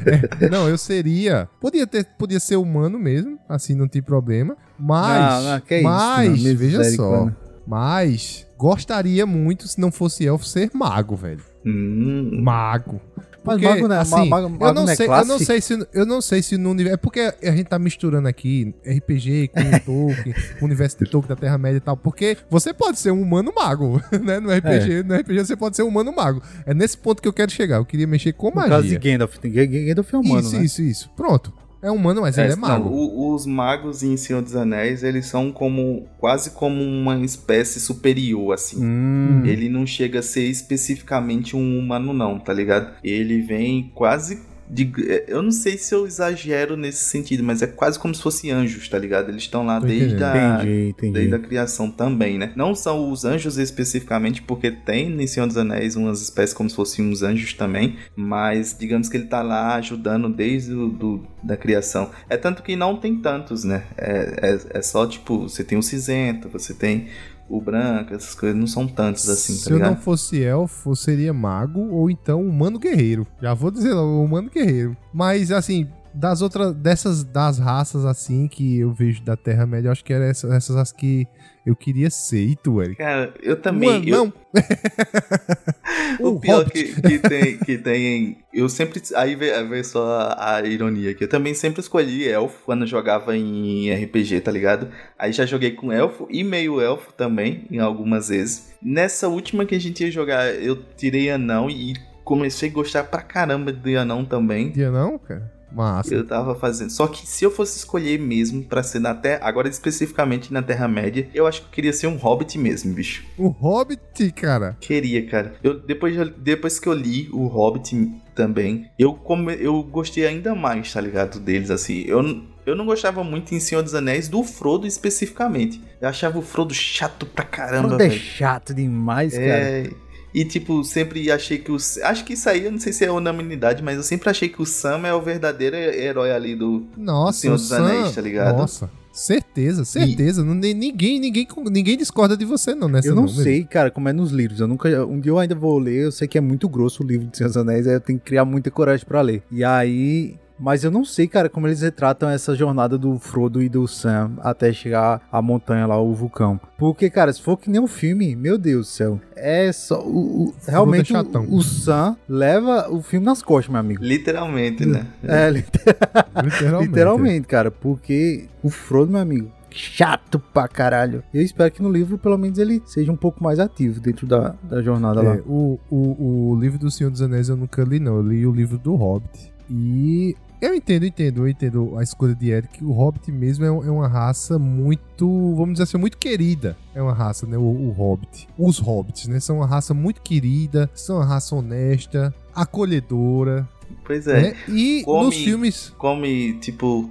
[0.41, 1.47] É, não, eu seria.
[1.59, 4.55] Podia, ter, podia ser humano mesmo, assim, não tem problema.
[4.77, 6.83] Mas, Não, não, que isso, mas, não, veja só.
[6.83, 7.37] misericórdia.
[7.65, 11.41] Mas, gostaria muito, se não fosse elfo, ser mago, velho.
[11.65, 12.99] Hum, Mago.
[13.43, 15.27] Mas Porque, mago não é- assim, mago- eu, mago não não é sei, eu classe?
[15.29, 18.27] não sei se eu não sei se no universo, é porque a gente tá misturando
[18.27, 22.99] aqui RPG com Tolkien, universo de Tolkien da Terra Média e tal, porque você pode
[22.99, 24.39] ser um humano mago, né?
[24.39, 25.03] No RPG, É.
[25.03, 26.39] no RPG você pode ser um humano mago.
[26.67, 27.77] É nesse ponto que eu quero chegar.
[27.77, 28.99] Eu queria mexer com No caso de magia.
[28.99, 29.35] Gandalf.
[29.43, 30.63] Gandalf é humano, isso, né?
[30.63, 31.09] isso, isso.
[31.17, 31.51] Pronto.
[31.81, 32.89] É humano, mas ele é não, mago.
[32.89, 38.53] o- os magos em Senhor dos Anéis, eles são como quase como uma espécie superior,
[38.53, 38.77] assim.
[38.83, 42.93] Hum, Ele não chega a ser especificamente um humano, não, tá ligado?
[43.03, 44.39] Ele vem quase.
[44.73, 44.89] De,
[45.27, 48.87] eu não sei se eu exagero nesse sentido, mas é quase como se fossem anjos,
[48.87, 49.27] tá ligado?
[49.27, 51.13] Eles estão lá desde a, entendi, entendi.
[51.13, 52.53] desde a criação também, né?
[52.55, 56.75] Não são os anjos especificamente, porque tem em Senhor dos Anéis umas espécies como se
[56.77, 61.57] fossem uns anjos também, mas digamos que ele tá lá ajudando desde o, do, da
[61.57, 62.09] criação.
[62.29, 63.83] É tanto que não tem tantos, né?
[63.97, 67.09] É, é, é só tipo, você tem o cinzento, você tem
[67.51, 69.89] o branco, essas coisas não são tantos assim, Se tá eu ligado?
[69.91, 73.27] não fosse elfo, eu seria mago ou então humano guerreiro.
[73.41, 74.95] Já vou dizer logo, humano guerreiro.
[75.13, 79.91] Mas assim, das outras dessas das raças assim que eu vejo da Terra Média, eu
[79.91, 81.27] acho que eram essas, essas as que
[81.65, 82.41] eu queria ser.
[82.43, 82.95] E tu, Eric?
[82.97, 83.89] Cara, eu também.
[83.89, 84.33] Mano, eu- não.
[86.19, 88.37] O O pior que, que tem, que tem.
[88.53, 89.01] Eu sempre.
[89.15, 90.05] Aí vê, vê só
[90.35, 91.23] a, a ironia aqui.
[91.23, 94.89] Eu também sempre escolhi elfo quando jogava em RPG, tá ligado?
[95.17, 98.73] Aí já joguei com elfo e meio elfo também, em algumas vezes.
[98.81, 101.93] Nessa última que a gente ia jogar, eu tirei anão e
[102.23, 104.69] comecei a gostar pra caramba de anão também.
[104.71, 105.51] Dia não, cara?
[105.73, 106.13] Massa.
[106.13, 106.89] Eu tava fazendo.
[106.89, 109.39] Só que se eu fosse escolher mesmo pra ser na Terra.
[109.43, 113.23] Agora especificamente na Terra-média, eu acho que eu queria ser um hobbit mesmo, bicho.
[113.37, 114.77] O Hobbit, cara.
[114.79, 115.53] Queria, cara.
[115.63, 120.53] Eu, depois, de- depois que eu li o Hobbit também, eu, come, eu gostei ainda
[120.55, 121.39] mais, tá ligado?
[121.39, 122.03] Deles, assim.
[122.07, 122.21] Eu,
[122.65, 125.81] eu não gostava muito em Senhor dos Anéis do Frodo especificamente.
[125.99, 128.19] Eu achava o Frodo chato pra caramba, Frodo é velho.
[128.19, 129.89] chato demais, cara.
[130.33, 131.77] E, tipo, sempre achei que o.
[132.03, 134.61] Acho que isso aí, eu não sei se é unanimidade, mas eu sempre achei que
[134.61, 136.85] o Sam é o verdadeiro herói ali do.
[136.97, 138.57] Nossa, Senhor o dos Sam- Anéis, tá ligado?
[138.57, 140.43] Nossa, certeza, certeza.
[140.43, 143.91] Não, nem- ninguém, ninguém, ninguém discorda de você não nessa Eu não não, sei, cara,
[143.91, 144.61] como é nos livros.
[144.61, 145.05] Eu nunca.
[145.05, 146.05] Um dia eu ainda vou ler.
[146.05, 147.85] Eu sei que é muito grosso o livro de Senhor dos Anéis.
[147.85, 149.43] Aí eu tenho que criar muita coragem pra ler.
[149.51, 150.35] E aí.
[150.63, 154.33] Mas eu não sei, cara, como eles retratam essa jornada do Frodo e do Sam
[154.41, 156.59] até chegar à montanha lá, o vulcão.
[156.77, 159.19] Porque, cara, se for que nem um filme, meu Deus do céu.
[159.35, 159.99] É só.
[160.01, 161.47] O, o- realmente é o, chatão.
[161.49, 164.03] o Sam leva o filme nas costas, meu amigo.
[164.03, 165.07] Literalmente, né?
[165.23, 166.87] É, Literalmente.
[166.87, 171.23] Literalmente, cara, porque o Frodo, meu amigo, chato pra caralho.
[171.33, 174.53] Eu espero que no livro, pelo menos, ele seja um pouco mais ativo dentro da,
[174.63, 175.35] da jornada É, lá.
[175.47, 178.17] o, o, o livro do Senhor dos Anéis eu nunca li, não.
[178.17, 179.51] Eu li o livro do Hobbit.
[179.69, 182.83] E eu entendo, entendo, eu entendo a escolha de Eric.
[182.83, 186.77] O Hobbit mesmo é, é uma raça muito, vamos dizer assim, muito querida.
[186.93, 187.57] É uma raça, né?
[187.57, 188.47] O, o Hobbit.
[188.57, 189.39] Os Hobbits, né?
[189.39, 193.67] São uma raça muito querida, são uma raça honesta, acolhedora.
[194.05, 194.41] Pois é.
[194.41, 194.55] né?
[194.67, 195.93] E Come- nos filmes.
[195.97, 197.09] Come, tipo,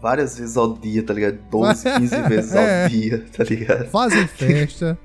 [0.00, 1.38] várias vezes ao dia, tá ligado?
[1.50, 2.84] 12, 15 vezes É.
[2.84, 3.88] ao dia, tá ligado?
[3.90, 4.98] Fazem festa.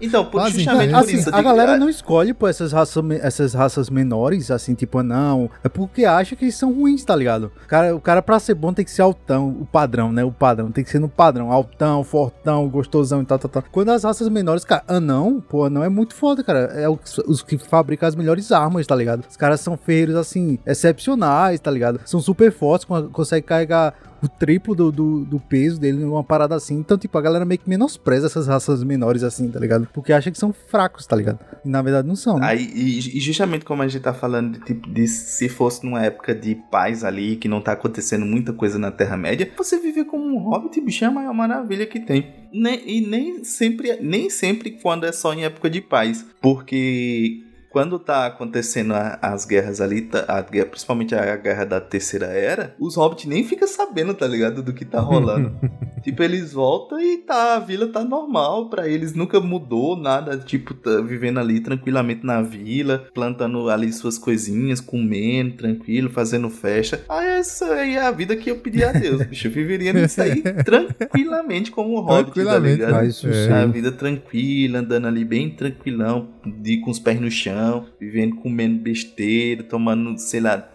[0.00, 0.98] Então, por, Fazem justamente festa.
[0.98, 1.34] por Assim, isso.
[1.34, 5.50] a galera ah, não escolhe pô, essas, raças, essas raças menores, assim, tipo, não.
[5.64, 7.50] É porque acha que eles são ruins, tá ligado?
[7.64, 10.22] O cara, o cara pra ser bom tem que ser altão, o padrão, né?
[10.24, 11.50] O padrão, tem que ser no padrão.
[11.50, 13.64] Altão, fortão, gostosão e tal, tal, tal.
[13.72, 16.58] Quando as raças menores, cara, anão, pô, anão é muito foda, cara.
[16.74, 19.24] É os, os que fabricam as melhores armas, tá ligado?
[19.28, 22.00] Os caras são ferreiros, assim, excepcionais, tá ligado?
[22.04, 26.54] São super fortes, con- conseguem carregar o triplo do, do, do peso dele numa parada
[26.54, 26.76] assim.
[26.76, 29.88] Então, tipo, a galera meio que menospreza essas raças menores assim, tá ligado?
[29.92, 31.38] Porque acha que são fracos, tá ligado?
[31.64, 32.46] E na verdade não são, né?
[32.46, 36.02] Aí, e, e justamente como a gente tá falando de, tipo, de se fosse numa
[36.04, 40.24] época de paz ali, que não tá acontecendo muita coisa na Terra-média, você viver como
[40.24, 42.46] um hobbit, bicho, é a maior maravilha que tem.
[42.52, 46.24] Nem, e nem sempre, nem sempre quando é só em época de paz.
[46.40, 47.45] Porque
[47.76, 52.24] quando tá acontecendo a- as guerras ali, tá- a guerra- principalmente a guerra da Terceira
[52.28, 55.52] Era, os hobbits nem ficam sabendo, tá ligado, do que tá rolando.
[56.02, 60.72] tipo, eles voltam e tá, a vila tá normal pra eles, nunca mudou nada, tipo,
[60.72, 67.02] tá vivendo ali tranquilamente na vila, plantando ali suas coisinhas, comendo, tranquilo, fazendo festa.
[67.10, 69.48] Ah, essa aí é a vida que eu pedi a Deus, bicho.
[69.48, 72.92] Eu viveria nisso aí tranquilamente como um hobbit, tá Tranquilamente, ligado?
[72.94, 73.52] Faz isso É.
[73.52, 77.65] A vida tranquila, andando ali bem tranquilão, de, com os pés no chão,
[78.00, 80.68] vivendo, comendo besteira, tomando, sei lá,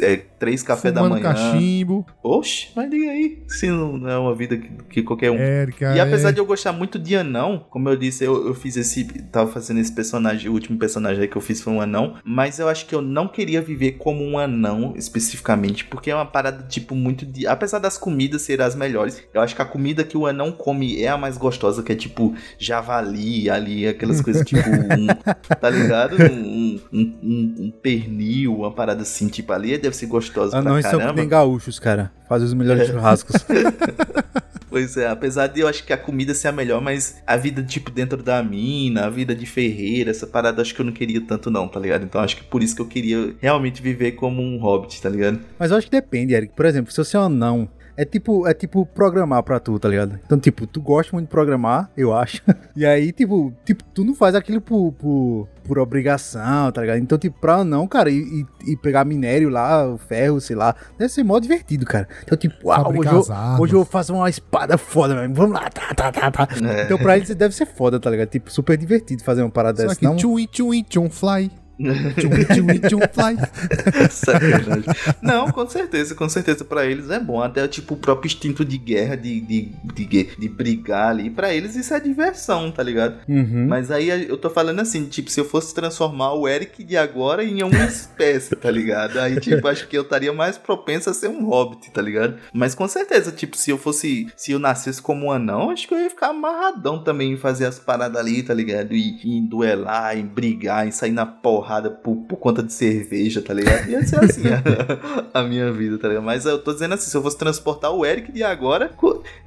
[0.00, 1.22] é, três café da manhã.
[1.22, 2.06] cachimbo.
[2.22, 5.36] Oxe, mas diga aí, se não não é uma vida que, que qualquer um.
[5.36, 5.94] Érica.
[5.94, 6.32] E apesar é.
[6.32, 9.04] de eu gostar muito de anão, como eu disse, eu, eu fiz esse.
[9.30, 12.16] Tava fazendo esse personagem, o último personagem aí que eu fiz foi um anão.
[12.24, 16.24] Mas eu acho que eu não queria viver como um anão especificamente, porque é uma
[16.26, 17.46] parada, tipo, muito de.
[17.46, 21.02] Apesar das comidas serem as melhores, eu acho que a comida que o anão come
[21.02, 24.62] é a mais gostosa, que é tipo javali ali, aquelas coisas tipo.
[24.70, 25.06] um-
[25.60, 26.16] tá ligado?
[26.16, 30.90] Um, um, um- um pernil, uma parada assim, tipo ali, deve ser gostosa Anões pra
[30.90, 31.14] são caramba.
[31.14, 32.10] que nem gaúchos, cara.
[32.28, 33.36] Fazem os melhores churrascos.
[34.70, 37.60] Pois é, apesar de eu acho que a comida ser a melhor, mas a vida,
[37.60, 41.20] tipo, dentro da mina, a vida de ferreira, essa parada, acho que eu não queria
[41.20, 42.04] tanto, não, tá ligado?
[42.04, 45.40] Então acho que por isso que eu queria realmente viver como um hobbit, tá ligado?
[45.58, 46.54] Mas eu acho que depende, Eric.
[46.54, 47.68] Por exemplo, se você é um anão,
[48.00, 50.18] é tipo, é tipo programar pra tu, tá ligado?
[50.24, 52.40] Então, tipo, tu gosta muito de programar, eu acho.
[52.76, 56.98] E aí, tipo, tipo tu não faz aquilo por, por, por obrigação, tá ligado?
[56.98, 61.22] Então, tipo, pra anão, cara, e, e- pegar minério lá, ferro, sei lá, deve ser
[61.22, 62.08] mó divertido, cara.
[62.22, 65.34] Então, tipo, uau, hoje eu, hoje eu vou fazer uma espada foda, velho.
[65.34, 66.48] Vamos lá, tá, tá, tá, tá.
[66.64, 66.84] É.
[66.84, 68.28] Então, pra eles deve ser foda, tá ligado?
[68.28, 69.98] Tipo, super divertido fazer uma parada Só dessa.
[70.00, 71.50] que Não, tchum, tchum, tchum, fly.
[71.80, 72.30] Tchum.
[74.10, 74.84] Sacanagem.
[75.22, 77.42] Não, com certeza, com certeza pra eles é bom.
[77.42, 81.74] Até tipo o próprio instinto de guerra, de, de, de, de brigar ali, pra eles
[81.76, 83.20] isso é diversão, tá ligado?
[83.28, 83.66] Uhum.
[83.68, 87.44] Mas aí eu tô falando assim, tipo, se eu fosse transformar o Eric de agora
[87.44, 89.18] em uma espécie, tá ligado?
[89.18, 92.36] Aí, tipo, acho que eu estaria mais propenso a ser um hobbit, tá ligado?
[92.52, 94.28] Mas com certeza, tipo, se eu fosse.
[94.36, 97.66] Se eu nascesse como um anão, acho que eu ia ficar amarradão também em fazer
[97.66, 98.94] as paradas ali, tá ligado?
[98.94, 101.26] E, em duelar, em brigar, em sair na
[101.70, 103.88] porrada por, por conta de cerveja, tá ligado?
[103.88, 104.60] Ia ser assim a,
[105.40, 106.24] a minha vida, tá ligado?
[106.24, 108.90] Mas eu tô dizendo assim, se eu fosse transportar o Eric de agora,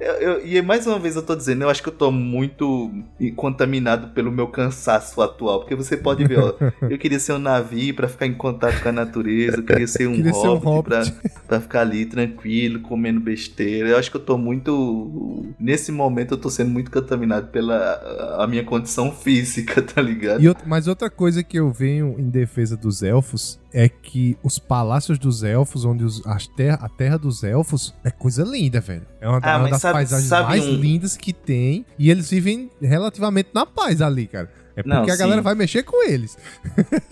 [0.00, 2.90] eu, eu- e mais uma vez eu tô dizendo, eu acho que eu tô muito
[3.36, 6.54] contaminado pelo meu cansaço atual, porque você pode ver, ó,
[6.88, 10.06] eu queria ser um navio pra ficar em contato com a natureza, eu queria ser
[10.08, 11.30] um Queria ser um hobbit, pra, hobbit.
[11.46, 13.88] pra ficar ali tranquilo, comendo besteira.
[13.90, 15.44] Eu acho que eu tô muito.
[15.58, 20.42] Nesse momento eu tô sendo muito contaminado pela a minha condição física, tá ligado?
[20.42, 25.18] E mas outra coisa que eu venho em defesa dos elfos é que os palácios
[25.18, 29.06] dos elfos, onde os, as terra, a terra dos elfos, é coisa linda, velho.
[29.20, 31.84] É uma, Ah, é uma das sabe- paisagens sabe mais um- lindas que tem.
[31.98, 34.50] E eles vivem relativamente na paz ali, cara.
[34.76, 36.36] É porque Não, a galera vai mexer com eles.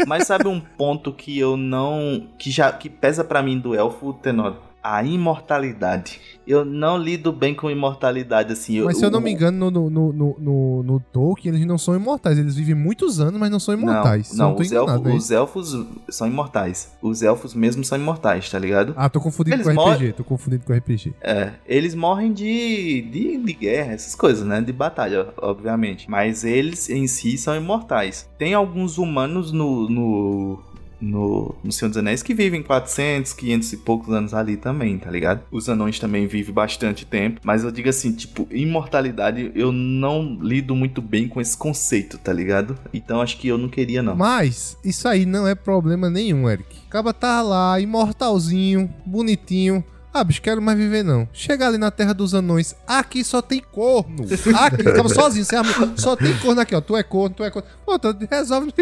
[0.07, 2.29] Mas sabe um ponto que eu não.
[2.39, 4.57] que já que pesa pra mim do elfo, Tenor?
[4.83, 6.21] A imortalidade.
[6.45, 8.81] Eu não lido bem com imortalidade, assim.
[8.83, 11.79] Mas se eu não o- me engano, no, no, no, no, no Tolkien, eles não
[11.79, 12.37] são imortais.
[12.37, 14.33] Eles vivem muitos anos, mas não são imortais.
[14.33, 16.93] Eu Não, não os, enganado, elfos, é os elfos são imortais.
[17.01, 18.93] Os elfos mesmo são imortais, tá ligado?
[18.97, 20.13] Ah, tô confundindo Eles com mor- RPG.
[20.15, 21.15] Tô confundindo com RPG.
[21.21, 24.61] É, eles morrem de, de, de guerra, essas coisas, né?
[24.61, 26.11] De batalha, obviamente.
[26.11, 28.29] Mas eles em si são imortais.
[28.37, 30.59] Tem alguns humanos no, no,
[31.03, 35.11] no, no Senhor dos Anéis que vivem 400, 500 e poucos anos ali também, tá
[35.11, 35.43] ligado?
[35.51, 37.41] Os anões também vivem bastante tempo.
[37.45, 42.33] Mas eu digo assim, tipo, imortalidade, eu não lido muito bem com esse conceito, tá
[42.33, 42.79] ligado?
[42.95, 44.15] Então acho que eu não queria, não.
[44.15, 46.77] Mas isso aí não é problema nenhum, Eric.
[46.89, 49.85] Acaba tá lá, imortalzinho, bonitinho.
[50.15, 51.27] Ah, bicho, quero mais viver não.
[51.33, 54.25] Chega ali na terra dos anões, aqui só tem corno.
[54.61, 55.73] Aqui, acaba sozinho, sem arma.
[55.97, 56.83] Só tem corno aqui, ó.
[56.83, 57.67] Tu é corno, tu é corno.
[57.85, 58.73] Pô, tu resolve.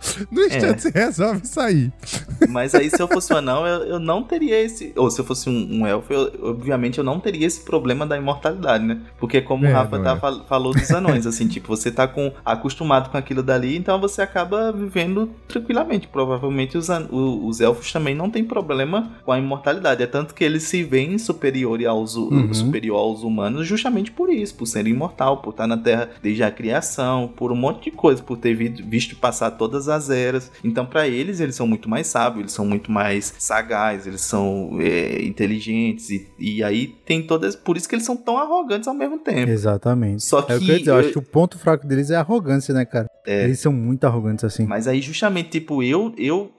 [0.30, 0.78] No instante é.
[0.78, 1.92] você resolve sair.
[2.48, 4.92] Mas aí, se eu fosse um anão, eu, eu não teria esse.
[4.96, 8.16] Ou se eu fosse um, um elfo, eu, obviamente eu não teria esse problema da
[8.16, 9.00] imortalidade, né?
[9.18, 10.48] Porque, como é, o Rafa tá, é.
[10.48, 14.72] falou dos anões, assim, tipo, você tá com, acostumado com aquilo dali, então você acaba
[14.72, 16.08] vivendo tranquilamente.
[16.08, 20.02] Provavelmente os, os elfos também não tem problema com a imortalidade.
[20.02, 22.52] É tanto que eles se veem superior aos, uhum.
[22.54, 26.50] superior aos humanos justamente por isso, por ser imortal, por estar na Terra desde a
[26.50, 30.50] criação, por um monte de coisa, por ter visto passar todas as eras.
[30.64, 34.78] Então, para eles, eles são muito mais sábios, eles são muito mais sagazes, eles são
[34.80, 37.54] é, inteligentes, e, e aí tem todas.
[37.56, 39.50] Por isso que eles são tão arrogantes ao mesmo tempo.
[39.50, 40.24] Exatamente.
[40.24, 40.52] Só que.
[40.52, 42.84] É eu, dizer, eu, eu acho que o ponto fraco deles é a arrogância, né,
[42.84, 43.08] cara?
[43.26, 43.44] É.
[43.44, 44.64] Eles são muito arrogantes assim.
[44.64, 46.52] Mas aí, justamente, tipo, eu, eu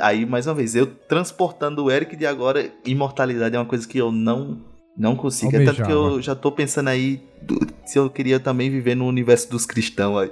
[0.00, 3.98] aí mais uma vez, eu transportando o Eric de agora, imortalidade é uma coisa que
[3.98, 4.58] eu não
[4.98, 5.56] não consigo.
[5.56, 9.06] É tanto que eu já tô pensando aí do, se eu queria também viver no
[9.06, 10.30] universo dos cristãos aí.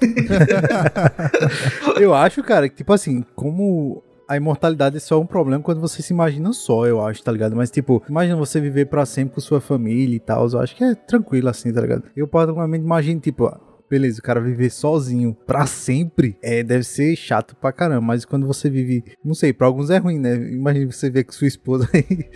[2.00, 6.02] eu acho, cara, que tipo assim, como a imortalidade é só um problema quando você
[6.02, 7.54] se imagina só, eu acho, tá ligado?
[7.54, 10.48] Mas, tipo, imagina você viver para sempre com sua família e tal.
[10.48, 12.04] Eu acho que é tranquilo assim, tá ligado?
[12.16, 13.52] Eu, particularmente, imagino, tipo,
[13.88, 18.00] beleza, o cara viver sozinho para sempre é, deve ser chato pra caramba.
[18.00, 20.34] Mas quando você vive, não sei, pra alguns é ruim, né?
[20.34, 22.28] Imagina você ver com sua esposa aí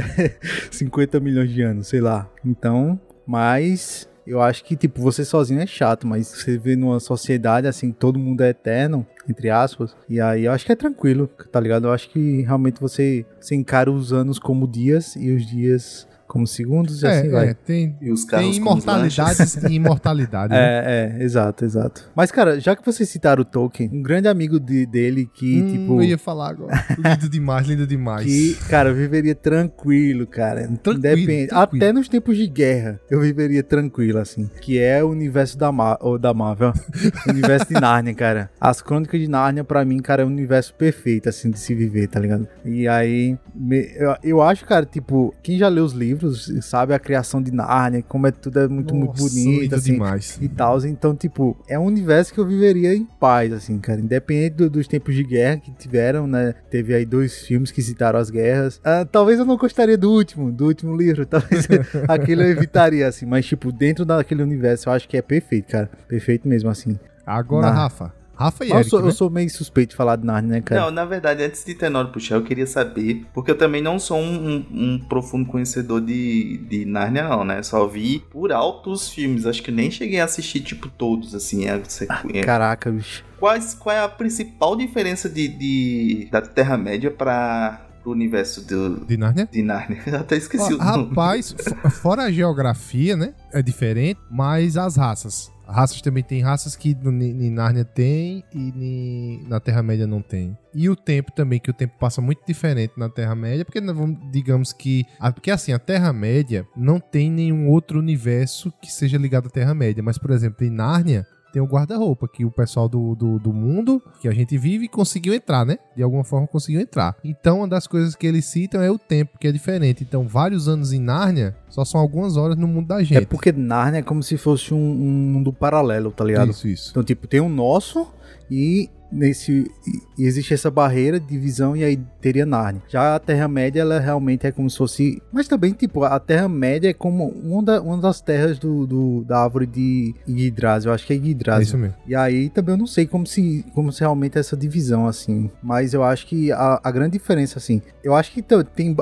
[0.70, 2.30] 50 milhões de anos, sei lá.
[2.44, 7.66] Então, mas eu acho que, tipo, você sozinho é chato, mas você vê numa sociedade
[7.66, 11.58] assim, todo mundo é eterno, entre aspas, e aí eu acho que é tranquilo, tá
[11.58, 11.86] ligado?
[11.86, 16.46] Eu acho que realmente você, você encara os anos como dias e os dias como
[16.46, 17.48] segundos e é, assim vai.
[17.48, 20.48] É, tem, e os tem imortalidades e imortalidade.
[20.58, 20.58] Né?
[20.58, 22.10] É, é, exato, exato.
[22.14, 25.68] Mas, cara, já que vocês citaram o Tolkien, um grande amigo de, dele que, hum,
[25.70, 26.02] tipo...
[26.02, 26.84] Eu ia falar agora.
[26.98, 28.24] lindo demais, lindo demais.
[28.24, 30.66] Que, cara, eu viveria tranquilo, cara.
[30.66, 31.48] Tranquilo, Independ...
[31.48, 31.84] tranquilo.
[31.84, 34.50] Até nos tempos de guerra, eu viveria tranquilo, assim.
[34.60, 35.96] Que é o universo da, Mar...
[36.00, 36.72] ou da Marvel.
[37.26, 38.50] o universo de Nárnia, cara.
[38.60, 42.08] As Crônicas de Nárnia, pra mim, cara, é um universo perfeito, assim, de se viver,
[42.08, 42.46] tá ligado?
[42.64, 43.90] E aí, me...
[43.96, 46.92] eu, eu acho, cara, tipo, quem já leu os livros, livros, sabe?
[46.92, 50.38] A criação de Narnia, como é tudo é muito, Nossa, muito bonito, assim, demais.
[50.40, 50.78] e tal.
[50.84, 54.00] Então, tipo, é um universo que eu viveria em paz, assim, cara.
[54.00, 56.54] Independente do, dos tempos de guerra que tiveram, né?
[56.70, 58.80] Teve aí dois filmes que citaram as guerras.
[58.84, 61.24] Ah, talvez eu não gostaria do último, do último livro.
[61.26, 61.66] Talvez
[62.08, 63.26] aquele eu evitaria, assim.
[63.26, 65.90] Mas, tipo, dentro daquele universo, eu acho que é perfeito, cara.
[66.08, 66.98] Perfeito mesmo, assim.
[67.26, 67.72] Agora, Na...
[67.72, 69.08] Rafa, Rafa e Eric, eu, sou, né?
[69.08, 70.82] eu sou meio suspeito de falar de Narnia, né, cara?
[70.82, 74.16] Não, na verdade, antes de Tenório puxar, eu queria saber, porque eu também não sou
[74.16, 77.60] um, um, um, profundo conhecedor de, de Narnia, não, né?
[77.64, 81.66] Só vi por alto os filmes, acho que nem cheguei a assistir, tipo, todos, assim.
[81.66, 83.24] É, você, ah, Caraca, bicho.
[83.40, 89.48] Quais, qual é a principal diferença de, de da Terra-média para universo do, de Narnia?
[89.50, 90.02] De Narnia.
[90.06, 91.08] Eu até esqueci Ó, o nome.
[91.08, 91.54] Rapaz,
[92.02, 93.34] fora a geografia, né?
[93.52, 95.50] É diferente, mas as raças.
[95.68, 100.56] Raças também tem raças que em Nárnia tem e na Terra-média não tem.
[100.74, 104.72] E o tempo também, que o tempo passa muito diferente na Terra-média, porque vamos, digamos
[104.72, 105.04] que.
[105.34, 110.02] Porque assim, a Terra-média não tem nenhum outro universo que seja ligado à Terra-média.
[110.02, 114.02] Mas, por exemplo, em Nárnia, tem o guarda-roupa, que o pessoal do, do, do, mundo
[114.20, 115.78] que a gente vive conseguiu entrar, né?
[115.96, 117.16] De alguma forma conseguiu entrar.
[117.24, 120.04] Então, uma das coisas que eles citam é o tempo, que é diferente.
[120.04, 123.22] Então, vários anos em Nárnia só são algumas horas no mundo da gente.
[123.22, 126.50] É porque Nárnia é como se fosse um, um mundo paralelo, tá ligado?
[126.50, 126.90] Isso, isso.
[126.90, 128.06] Então, tipo, tem o nosso
[128.50, 129.70] e nesse
[130.18, 132.82] existe essa barreira de divisão e aí teria Narnia.
[132.88, 135.22] Já a Terra-média, ela realmente é como se fosse...
[135.32, 139.42] Mas também, tipo, a Terra-média é como uma, da, uma das terras do, do, da
[139.42, 140.90] árvore de Yggdrasil.
[140.90, 141.60] Eu acho que é Yggdrasil.
[141.60, 141.94] É isso mesmo.
[142.06, 145.50] E aí também eu não sei como se, como se realmente é essa divisão, assim.
[145.62, 147.80] Mas eu acho que a, a grande diferença, assim...
[148.02, 148.42] Eu acho que
[148.74, 148.96] tem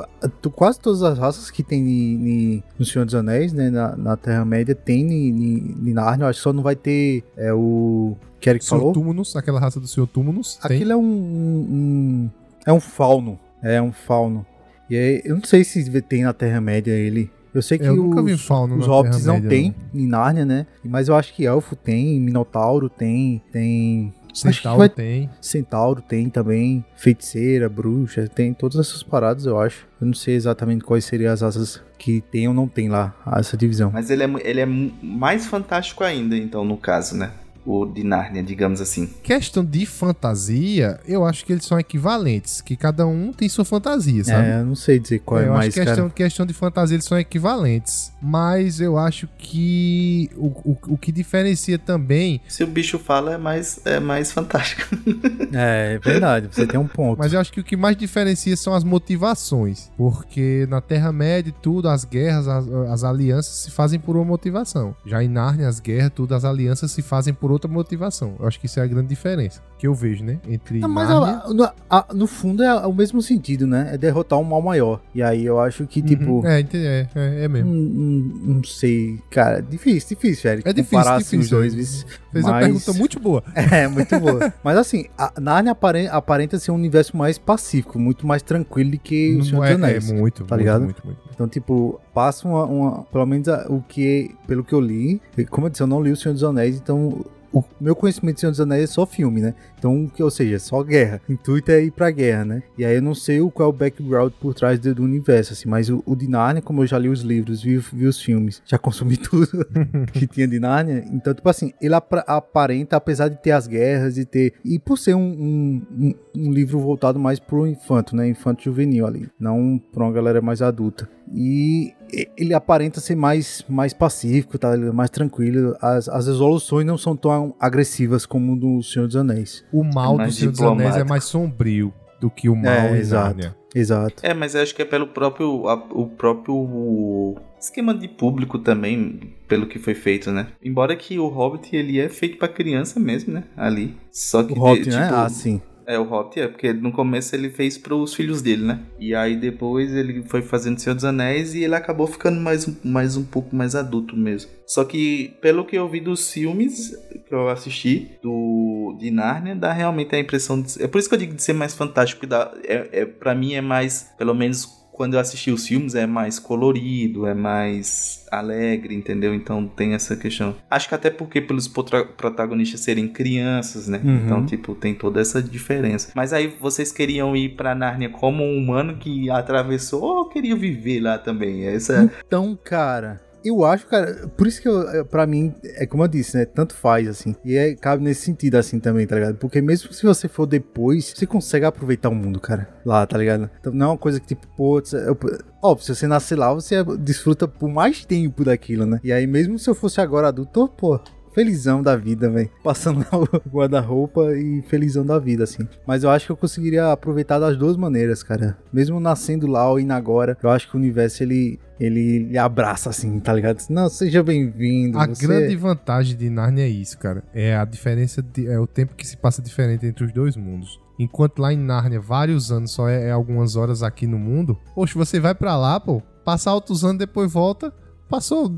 [0.53, 3.69] quase todas as raças que tem ni, no Senhor dos Anéis, né?
[3.69, 6.25] Na, na Terra-média, tem em Narnia.
[6.25, 8.93] Eu acho que só não vai ter é, o que Eric falou.
[8.93, 10.59] Túmulos, aquela raça do Senhor Túmulos.
[10.61, 12.29] Aquilo é um, um,
[12.65, 13.39] É um fauno.
[13.61, 14.45] É um fauno.
[14.89, 17.29] E aí, eu não sei se tem na Terra-média ele.
[17.53, 20.67] Eu sei que eu os, fauno os hobbits não tem em Nárnia, né?
[20.83, 24.89] Mas eu acho que elfo tem, minotauro tem, tem Centauro vai...
[24.89, 25.29] tem.
[25.41, 26.85] Centauro tem também.
[26.95, 29.87] Feiticeira, bruxa, tem todas essas paradas, eu acho.
[29.99, 33.57] Eu não sei exatamente quais seriam as asas que tem ou não tem lá, essa
[33.57, 33.89] divisão.
[33.91, 37.31] Mas ele é, ele é mais fantástico ainda, então, no caso, né?
[37.67, 39.07] O de Nárnia, digamos assim.
[39.21, 44.23] Questão de fantasia, eu acho que eles são equivalentes, que cada um tem sua fantasia,
[44.23, 44.47] sabe?
[44.47, 46.13] É, eu não sei dizer qual é, é mais, acho questão, cara.
[46.13, 51.77] questão de fantasia, eles são equivalentes, mas eu acho que o, o, o que diferencia
[51.77, 52.39] também...
[52.47, 54.83] Se o bicho fala, é mais, é mais fantástico.
[55.53, 57.19] é, é verdade, você tem um ponto.
[57.19, 61.89] Mas eu acho que o que mais diferencia são as motivações, porque na Terra-média tudo,
[61.89, 64.95] as guerras, as, as alianças se fazem por uma motivação.
[65.05, 68.35] Já em Nárnia, as guerras, tudo, as alianças se fazem por outra motivação.
[68.39, 70.39] Eu acho que isso é a grande diferença que eu vejo, né?
[70.47, 73.91] Entre Não, mas a- no, a- no fundo é o mesmo sentido, né?
[73.93, 74.99] É derrotar um mal maior.
[75.15, 76.39] E aí eu acho que, tipo.
[76.41, 76.45] Uhum.
[76.47, 77.71] É, entendi, é, é, é mesmo.
[77.73, 79.61] Não, não- não sei, cara.
[79.61, 80.67] Difícil, difícil, Eric.
[80.67, 81.57] É difícil, comparar assim, os difícil.
[81.57, 81.73] dois.
[81.73, 83.43] vis- Fez uma mas- pergunta muito boa.
[83.55, 84.53] É, muito boa.
[84.63, 88.99] Mas assim, a Narnia apare- aparenta ser um universo mais pacífico, muito mais tranquilo do
[88.99, 90.09] que o Senhor é, dos Anéis.
[90.09, 90.83] é muito, tá muito, ligado?
[90.83, 91.19] Muito, muito.
[91.33, 94.31] Então, tipo, passa uma, uma- Pelo menos a- o que.
[94.47, 95.21] Pelo que eu li.
[95.49, 97.23] Como eu disse, eu não li o Senhor dos Anéis, então.
[97.59, 99.53] O meu conhecimento do Senhor dos Anéis é só filme, né?
[99.77, 101.21] Então, ou seja, só guerra.
[101.27, 102.63] O intuito é ir pra guerra, né?
[102.77, 105.69] E aí eu não sei o qual é o background por trás do, universo, assim.
[105.69, 108.61] Mas o, o de Narnia, como eu já li os livros, vi, vi os filmes,
[108.65, 109.47] já consumi tudo
[110.13, 111.03] que tinha de Narnia.
[111.11, 114.53] Então, tipo assim, ele apra- aparenta, apesar de ter as guerras e ter.
[114.65, 116.15] E por ser um, um, um-
[116.47, 118.27] um livro voltado mais pro infanto, né?
[118.27, 119.29] Infanto juvenil ali.
[119.39, 121.07] Não pra uma galera mais adulta.
[121.33, 121.93] E-
[122.37, 124.73] ele aparenta ser mais, mais pacífico, tá?
[124.73, 125.75] Ele é mais tranquilo.
[125.81, 129.63] As, as resoluções não são tão agressivas como o do Senhor dos Anéis.
[129.71, 132.91] O mal do mais Senhor dos Anéis é mais sombrio do que o mal É,
[132.91, 133.55] em exato.
[133.75, 134.15] Exato.
[134.25, 139.19] É, mas eu acho que é pelo próprio, a- o próprio esquema de público também,
[139.47, 140.47] pelo que foi feito, né?
[140.63, 143.43] Embora que o Hobbit, ele é feito pra criança mesmo, né?
[143.55, 143.95] Ali.
[144.11, 145.03] Só que, O Hobbit, de- né?
[145.03, 145.61] tipo, Ah, sim.
[145.87, 148.81] É, o Hobbit é, porque no começo ele fez pros filhos dele, né?
[148.99, 152.75] E aí depois ele foi fazendo Senhor dos Anéis e ele acabou ficando mais, um-
[152.83, 154.51] mais um pouco mais adulto mesmo.
[154.65, 156.91] Só que, pelo que eu vi dos filmes
[157.25, 160.83] que eu assisti, do de Nárnia, dá realmente a impressão de...
[160.83, 163.33] É por isso que eu digo de ser mais fantástico, porque dá, é, é, pra
[163.33, 164.65] mim é mais, pelo menos
[164.97, 169.33] quando eu assisti os filmes, é mais colorido, é mais alegre, entendeu?
[169.33, 170.55] Então tem essa questão.
[170.69, 174.01] Acho que até porque pelos protagonistas serem crianças, né?
[174.03, 174.15] Uhum.
[174.25, 176.11] Então, tipo, tem toda essa diferença.
[176.15, 180.99] Mas aí vocês queriam ir pra Nárnia como um humano que atravessou ou queriam viver
[180.99, 181.65] lá também?
[181.65, 186.03] Essa Então, cara, eu acho, cara, por isso que eu, eh, pra mim, é como
[186.03, 186.45] eu disse, né?
[186.45, 187.35] Tanto faz, assim.
[187.45, 189.35] E é, cabe nesse sentido, assim, também, tá ligado?
[189.35, 192.67] Porque mesmo se você for depois, você consegue aproveitar o mundo, cara.
[192.85, 193.49] Lá, tá ligado?
[193.59, 197.47] Então não é uma coisa que, tipo, pô, eu- se você nascer lá, você desfruta
[197.47, 198.99] por mais tempo daquilo, né?
[199.03, 200.99] E aí, mesmo se eu fosse agora adulto, pô.
[201.37, 202.49] Felizão da vida, velho.
[202.63, 205.67] Passando lá o guarda-roupa e felizão da vida, assim.
[205.85, 208.57] Mas eu acho que eu conseguiria aproveitar das duas maneiras, cara.
[208.73, 213.19] Mesmo nascendo lá ou indo agora, eu acho que o universo ele, ele abraça, assim,
[213.19, 213.63] tá ligado?
[213.69, 214.97] Não, seja bem-vindo.
[214.97, 217.23] A você- grande vantagem de Narnia é isso, cara.
[217.31, 220.79] É a diferença, de, é o tempo que se passa diferente entre os dois mundos.
[220.97, 224.57] Enquanto lá em Nárnia, vários anos só é, é algumas horas aqui no mundo.
[224.73, 227.71] Poxa, você vai pra lá, pô, passa altos anos, depois volta.
[228.09, 228.51] Passou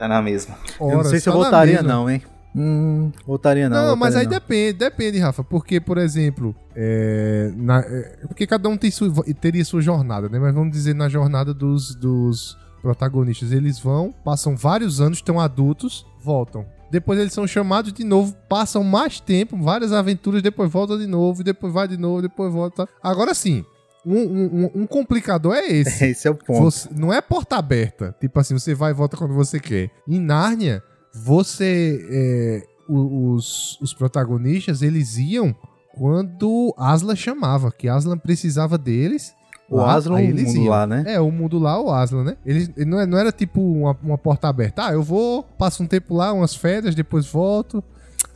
[0.00, 0.54] tá na mesma.
[0.80, 0.92] horas.
[0.92, 2.22] Eu não sei se eu tá na votaria, não, hein?
[2.56, 3.88] Hum, votaria não.
[3.88, 4.46] Não, mas aí votaria não.
[4.46, 5.44] depende, depende, Rafa.
[5.44, 9.08] Porque, por exemplo, é, na- é, porque cada um tem sua,
[9.40, 10.38] teria sua jornada, né?
[10.38, 13.52] Mas vamos dizer na jornada dos, dos protagonistas.
[13.52, 16.64] Eles vão, passam vários anos, estão adultos, voltam.
[16.90, 21.42] Depois eles são chamados de novo, passam mais tempo, várias aventuras, depois voltam de novo,
[21.42, 22.88] e depois vai de novo, depois volta.
[23.00, 23.64] Agora sim,
[24.04, 26.04] um, um- um- complicador é esse.
[26.10, 26.62] Esse é o ponto.
[26.62, 28.14] Você- não é porta aberta.
[28.20, 29.90] Tipo assim, você vai e volta quando você quer.
[30.08, 30.82] Em Nárnia,
[31.14, 32.06] você.
[32.10, 35.54] é, os, os protagonistas, eles iam
[35.94, 39.32] quando Aslan chamava, que Aslan precisava deles.
[39.68, 40.68] O lá, Aslan, aí o mundo iam.
[40.68, 41.04] lá, né?
[41.06, 42.36] É, o mundo lá, o Aslan, né?
[42.44, 44.86] Eles, ele não, é- não era tipo uma, uma porta aberta.
[44.86, 47.82] Ah, eu vou, passo um tempo lá, umas férias, depois volto.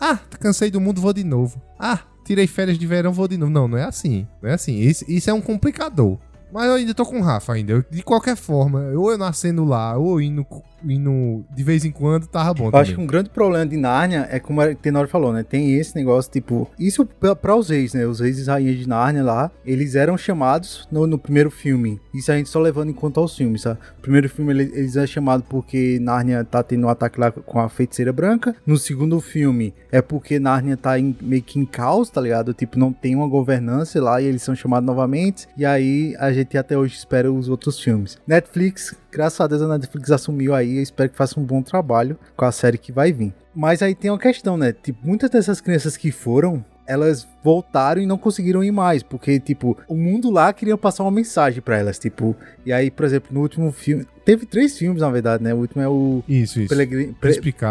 [0.01, 1.61] Ah, cansei do mundo, vou de novo.
[1.79, 3.53] Ah, tirei férias de verão, vou de novo.
[3.53, 4.27] Não, não é assim.
[4.43, 4.77] Não é assim.
[4.79, 6.19] Isso, isso é um complicador.
[6.53, 7.73] Mas eu ainda tô com o Rafa ainda.
[7.73, 10.47] Eu- de qualquer forma, ou eu nascendo lá, ou indo,
[10.89, 13.05] indo de vez em quando, tava bom Eu acho que também.
[13.05, 15.43] um grande problema de Nárnia é como a Tenório falou, né?
[15.43, 16.71] Tem esse negócio, tipo.
[16.79, 18.07] Isso pra, pra os reis, né?
[18.07, 22.01] Os reis e rainhas de Nárnia lá, eles eram chamados no, no primeiro filme.
[22.13, 23.79] Isso a gente só levando em conta os filmes, sabe?
[23.99, 27.59] O primeiro filme ele- eles eram chamados porque Nárnia tá tendo um ataque lá com
[27.61, 28.55] a feiticeira branca.
[28.67, 32.53] No segundo filme é porque Nárnia tá em- meio que em caos, tá ligado?
[32.55, 35.47] Tipo, não tem uma governança lá e eles são chamados novamente.
[35.57, 38.19] E aí a gente até hoje espera os outros filmes.
[38.27, 40.74] Netflix, graças a Deus a Netflix assumiu aí.
[40.77, 43.35] Eu espero que faça um bom trabalho com a série que vai vir.
[43.55, 44.73] Mas aí tem uma questão, né?
[44.73, 49.77] Tipo, muitas dessas crianças que foram, elas voltaram e não conseguiram ir mais, porque, tipo,
[49.87, 52.35] o mundo lá queria passar uma mensagem pra elas, tipo,
[52.65, 55.53] e aí, por exemplo, no último filme, teve três filmes, na verdade, né?
[55.53, 56.71] O último é o Isso, isso.
[56.71, 57.13] Pelegrin-.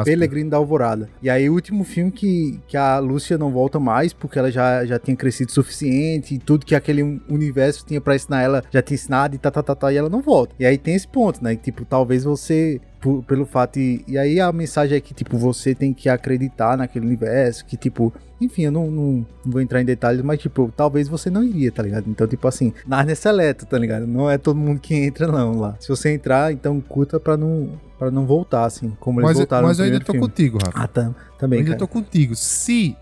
[0.06, 1.10] Pelegrino da Alvorada.
[1.24, 4.86] E aí, o último filme que, que a Lúcia não volta mais, porque ela já,
[4.86, 8.82] já tinha crescido o suficiente, e tudo que aquele universo tinha pra ensinar ela já
[8.84, 10.54] tinha ensinado, e tá, tá, tá, tá, e ela não volta.
[10.60, 11.56] E aí tem esse ponto, né?
[11.56, 12.80] Tipo, talvez você.
[13.28, 13.80] pelo fato.
[13.80, 17.76] E, e aí a mensagem é que, tipo, você tem que acreditar naquele universo, que,
[17.76, 18.14] tipo.
[18.42, 21.72] Enfim, eu não, não, não vou entrar em detalhes, mas, tipo, talvez você não iria,
[21.72, 22.06] tá ligado?
[22.10, 24.06] Então, tipo assim, Narnia é seleto, tá ligado?
[24.06, 25.76] Não é todo mundo que entra, não, lá.
[25.80, 29.68] Se você entrar, então curta pra não, pra não voltar, assim, como eles Mas, voltaram
[29.68, 30.28] mas eu ainda tô filme.
[30.28, 30.80] contigo, Rafa.
[30.80, 31.80] Ah, tá, Eu também, ainda cara.
[31.80, 32.36] tô contigo.
[32.36, 32.96] Se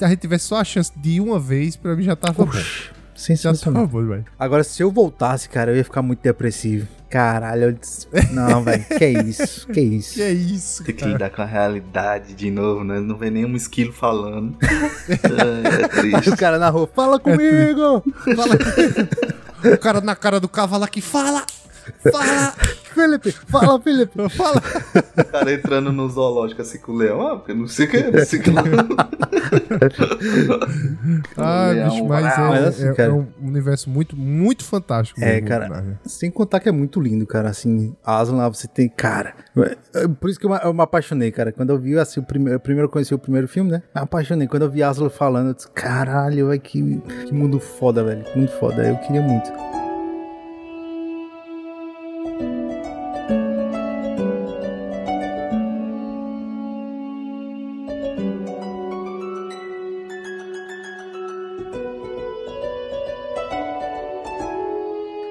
[0.00, 2.52] a gente tivesse só a chance de ir uma vez, pra mim já tava bom.
[3.18, 3.82] Sensacional.
[3.88, 4.24] tava bom, velho.
[4.38, 6.86] Agora, se eu voltasse, cara, eu ia ficar muito depressivo.
[7.10, 10.14] Caralho, eu disse, não, velho, que isso, que isso.
[10.14, 13.00] Que é isso, Tem que lidar com a realidade de novo, né?
[13.00, 14.56] Não vê nenhum esquilo falando.
[14.62, 14.70] Ai,
[15.82, 16.30] é Aí triste.
[16.30, 18.04] o cara na rua, fala comigo!
[18.36, 19.74] Fala.
[19.74, 21.44] o cara na cara do cavalo aqui, fala!
[22.12, 22.52] Fala!
[22.94, 24.28] Felipe, fala, Felipe!
[24.30, 24.60] Fala!
[25.18, 28.02] O cara entrando no zoológico assim com o leão, ah, porque não sei o que,
[28.10, 28.62] não sei o que lá.
[31.36, 35.20] Ah, Leão, bicho, mas é, Mas assim, é- cara- é um universo muito, muito fantástico.
[35.20, 35.68] É, mesmo, cara.
[35.68, 35.96] né?
[36.04, 39.34] Sem contar que é muito lindo, cara, assim, Aslan lá você tem, cara,
[39.94, 42.22] é por isso que eu, me- eu me apaixonei, cara, quando eu vi, assim, o
[42.22, 45.48] primeiro, eu primeiro conheci o primeiro filme, né, me apaixonei, quando eu vi Aslan falando,
[45.48, 49.50] eu disse, caralho, velho, que, que mundo foda, velho, que mundo foda, eu queria muito.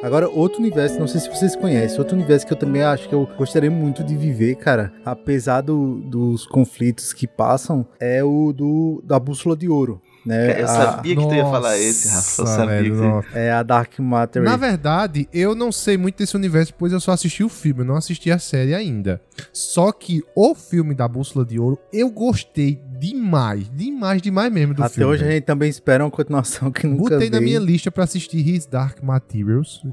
[0.08, 3.14] Agora, outro universo, não sei se vocês conhecem, outro universo que eu também acho que
[3.14, 9.04] eu gostaria muito de viver, cara, apesar do- dos conflitos que passam, é o do
[9.04, 10.62] da Bússola de Ouro, né?
[10.62, 12.42] Eu A- sabia que tu ia falar esse, Rafa.
[12.42, 13.28] Eu Nossa, sabia velho, que nossa.
[13.40, 14.44] é a Dark Matter.
[14.44, 17.86] Na verdade, eu não sei muito desse universo, pois eu só assisti o filme, eu
[17.86, 19.22] não assisti a série ainda.
[19.54, 24.84] Só que o filme da Bússola de Ouro, eu gostei demais, demais, demais mesmo do
[24.84, 25.14] Até filme.
[25.14, 28.48] hoje a gente também espera uma continuação que nunca Botei na minha lista pra assistir
[28.48, 29.84] His Dark Materials.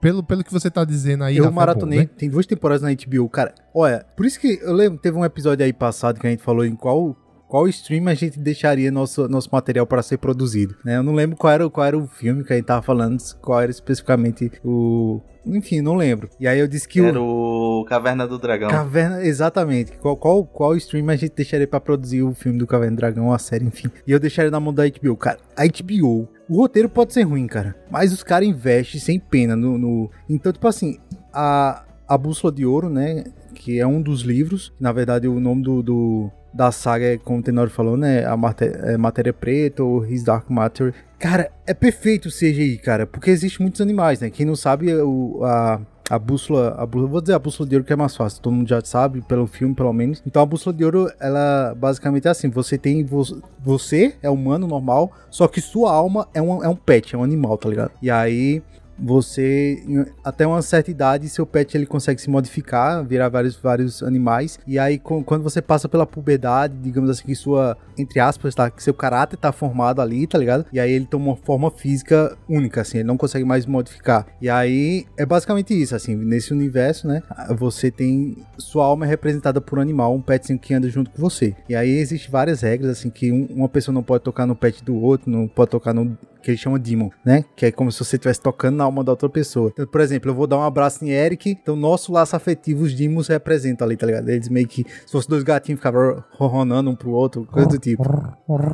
[0.00, 2.10] Pelo, pelo que você tá dizendo aí, Eu Rafa, é maratonei, bom, né?
[2.16, 3.54] tem duas temporadas na HBO, cara.
[3.74, 6.64] Olha, por isso que eu lembro, teve um episódio aí passado que a gente falou
[6.64, 7.14] em qual
[7.54, 10.96] qual stream a gente deixaria nosso, nosso material para ser produzido, né?
[10.96, 13.60] Eu não lembro qual era, qual era o filme que a gente tava falando, qual
[13.60, 15.20] era especificamente o...
[15.46, 16.28] Enfim, não lembro.
[16.40, 17.82] E aí eu disse que era o...
[17.82, 18.68] o Caverna do Dragão.
[18.68, 19.92] Caverna, exatamente.
[19.98, 23.32] Qual, qual, qual stream a gente deixaria pra produzir o filme do Caverna do Dragão,
[23.32, 23.88] a série, enfim.
[24.04, 25.16] E eu deixaria na mão da HBO.
[25.16, 27.76] Cara, a HBO, o roteiro pode ser ruim, cara.
[27.88, 30.98] Mas os caras investem sem pena no, no- Então, tipo assim,
[31.32, 33.22] a, a Bússola de Ouro, né?
[33.54, 34.72] Que é um dos livros.
[34.80, 35.82] Na verdade, o nome do.
[35.84, 38.24] do- da saga é, como o Tenório falou, né?
[38.24, 40.94] A Mate- é Matéria Preta ou His Dark Matter.
[41.18, 43.06] Cara, é perfeito o CGI, cara.
[43.06, 44.30] Porque existem muitos animais, né?
[44.30, 47.92] Quem não sabe, o, a, a bússola, a vou dizer a bússola de ouro que
[47.92, 50.22] é mais fácil, todo mundo já sabe, pelo filme pelo menos.
[50.26, 53.02] Então a bússola de ouro, ela basicamente é assim: você tem.
[53.04, 57.18] vo- Você é humano normal, só que sua alma é um, é um pet, é
[57.18, 57.90] um animal, tá ligado?
[58.00, 58.62] E aí.
[58.98, 59.82] Você,
[60.22, 64.58] até uma certa idade, seu pet ele consegue se modificar, virar vários, vários animais.
[64.66, 68.70] E aí, com- quando você passa pela puberdade, digamos assim, que sua, entre aspas, tá,
[68.70, 70.66] que seu caráter tá formado ali, tá ligado?
[70.72, 74.26] E aí ele toma uma forma física única, assim, ele não consegue mais modificar.
[74.40, 77.22] E aí é basicamente isso, assim, nesse universo, né?
[77.56, 78.36] Você tem.
[78.58, 81.54] Sua alma é representada por um animal, um petzinho que anda junto com você.
[81.68, 84.82] E aí existem várias regras, assim, que um- uma pessoa não pode tocar no pet
[84.84, 87.42] do outro, não pode tocar no que ele chama Demon, né?
[87.56, 89.70] Que é como se você estivesse tocando na alma da outra pessoa.
[89.72, 92.94] Então, por exemplo, eu vou dar um abraço em Eric, então nosso laço afetivo, os
[92.94, 94.28] Demons representam ali, tá ligado?
[94.28, 98.02] Eles meio que, se fossem dois gatinhos, ficavam ronronando um pro outro, coisa do tipo.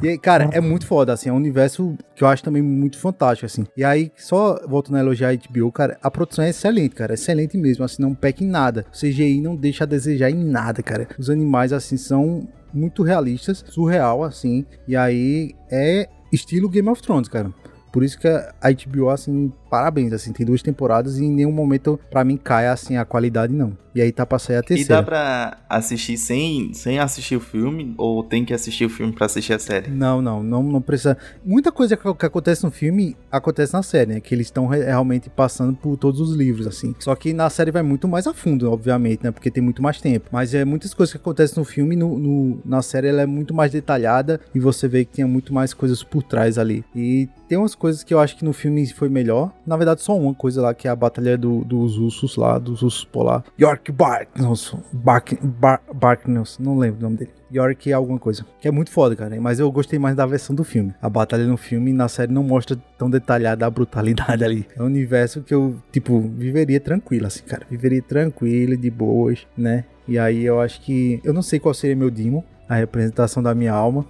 [0.03, 2.99] E aí, cara, é muito foda, assim, é um universo que eu acho também muito
[2.99, 3.65] fantástico, assim.
[3.77, 7.57] E aí, só voltando a elogiar a HBO, cara, a produção é excelente, cara, excelente
[7.57, 8.85] mesmo, assim, não peca em nada.
[8.93, 11.07] O CGI não deixa a desejar em nada, cara.
[11.19, 17.29] Os animais, assim, são muito realistas, surreal, assim, e aí é estilo Game of Thrones,
[17.29, 17.53] cara.
[17.93, 21.99] Por isso que a HBO, assim, parabéns, assim, tem duas temporadas e em nenhum momento,
[22.11, 23.79] pra mim, cai, assim, a qualidade, não.
[23.93, 24.97] E aí tá pra sair a E terceira.
[24.97, 27.93] dá pra assistir sem, sem assistir o filme?
[27.99, 29.91] Ou tem que assistir o filme pra assistir a série?
[29.91, 31.19] Não, não, não, não precisa.
[31.45, 34.21] Muita coisa que, que acontece no filme acontece na série, né?
[34.21, 36.95] Que eles estão re- realmente passando por todos os livros, assim.
[37.01, 39.33] Só que na série vai muito mais a fundo, obviamente, né?
[39.33, 40.29] Porque tem muito mais tempo.
[40.31, 43.53] Mas é muitas coisas que acontecem no filme, no, no- na série ela é muito
[43.53, 46.85] mais detalhada e você vê que tinha muito mais coisas por trás ali.
[46.95, 49.53] E tem umas coisas que eu acho que no filme foi melhor.
[49.67, 52.83] Na verdade, só uma coisa lá, que é a batalha do- dos ursos lá, dos
[52.83, 53.45] ursos polar.
[53.59, 57.31] York Barkness, Bark, Bar, Barkness, não lembro o nome dele.
[57.53, 58.47] York é alguma coisa.
[58.61, 59.39] Que é muito foda, cara.
[59.41, 60.95] Mas eu gostei mais da versão do filme.
[61.03, 64.67] A batalha no filme, na série, não mostra tão detalhada a brutalidade ali.
[64.77, 67.67] É um universo que eu, tipo, viveria tranquilo, assim, cara.
[67.69, 69.85] Viveria tranquilo, de boas, né?
[70.07, 71.21] E aí eu acho que.
[71.25, 74.07] Eu não sei qual seria meu Demon, a representação da minha alma.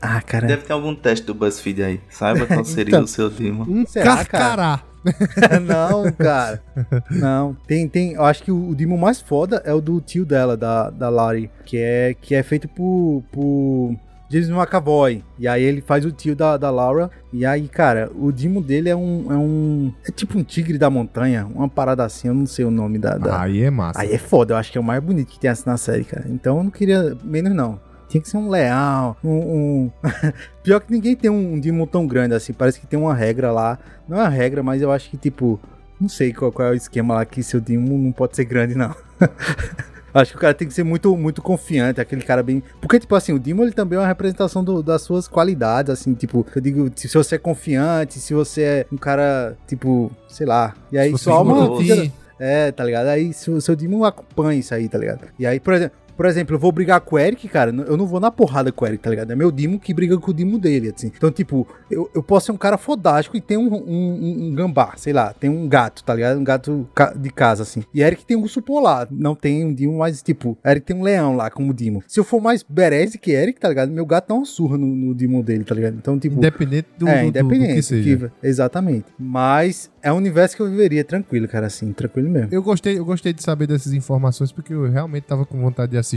[0.00, 0.46] Ah, cara.
[0.46, 2.00] Deve ter algum teste do BuzzFeed aí.
[2.08, 3.04] Saiba qual seria Então.
[3.04, 3.64] o seu Demon.
[3.68, 4.80] Um Será, carcará.
[5.62, 6.62] não, cara.
[7.10, 7.56] Não.
[7.66, 8.12] Tem, tem.
[8.12, 11.50] Eu acho que o, o mais foda é o do tio dela, da, da Lari.
[11.64, 13.22] Que é, que é feito por.
[13.32, 13.96] por
[14.30, 15.24] James McAvoy.
[15.38, 17.10] E aí ele faz o tio da, da Laura.
[17.32, 19.92] E aí, cara, o Dimo dele é um, é um.
[20.06, 21.46] É tipo um tigre da montanha.
[21.46, 23.16] Uma parada assim, eu não sei o nome da.
[23.16, 23.40] da...
[23.42, 24.00] Aí é massa.
[24.00, 26.04] Aí é foda, eu acho que é o mais bonito que tem assim na série,
[26.04, 26.26] cara.
[26.28, 27.80] Então eu não queria menos, não.
[28.08, 29.30] Tinha que ser um leal, um.
[29.30, 29.90] um...
[30.62, 32.52] Pior que ninguém tem um Demon tão grande assim.
[32.52, 33.78] Parece que tem uma regra lá.
[34.08, 35.60] Não é uma regra, mas eu acho que, tipo.
[36.00, 38.74] Não sei qual, qual é o esquema lá que seu Demon não pode ser grande,
[38.74, 38.94] não.
[40.14, 42.62] Acho que o cara tem que ser muito, muito confiante, aquele cara bem.
[42.80, 46.14] Porque, tipo assim, o Demon ele também é uma representação do, das suas qualidades, assim,
[46.14, 50.74] tipo, eu digo, se você é confiante, se você é um cara, tipo, sei lá.
[50.90, 51.76] E aí sua alma.
[51.78, 53.08] Fica, é, tá ligado?
[53.08, 55.26] Aí o seu Demon acompanha isso aí, tá ligado?
[55.38, 58.04] E aí, por exemplo, por exemplo, eu vou brigar com o Eric, cara, eu não
[58.04, 59.30] vou na porrada com o Eric, tá ligado?
[59.30, 61.12] É meu Dimo que briga com o Dimo dele, assim.
[61.16, 64.94] Então, tipo, eu, eu posso ser um cara fodástico e ter um, um, um, gambá,
[64.96, 66.40] sei lá, tem um gato, tá ligado?
[66.40, 67.84] Um gato de casa, assim.
[67.94, 71.02] E Eric tem um urso polar, não tem um Dimo, mas, tipo, Eric tem um
[71.02, 72.02] leão lá como Dimo.
[72.08, 73.92] Se eu for mais bereze que Eric, tá ligado?
[73.92, 75.94] Meu gato dá uma surra no, no Dimo dele, tá ligado?
[75.94, 76.34] Então, tipo...
[76.34, 78.32] Independente do, é, do, independente do que seja.
[78.40, 79.06] Que, exatamente.
[79.16, 82.48] Mas é um universo que eu viveria tranquilo, cara, assim, tranquilo mesmo.
[82.50, 85.98] Eu gostei, eu gostei de saber dessas informações porque eu realmente tava com vontade de
[85.98, 86.07] assistir,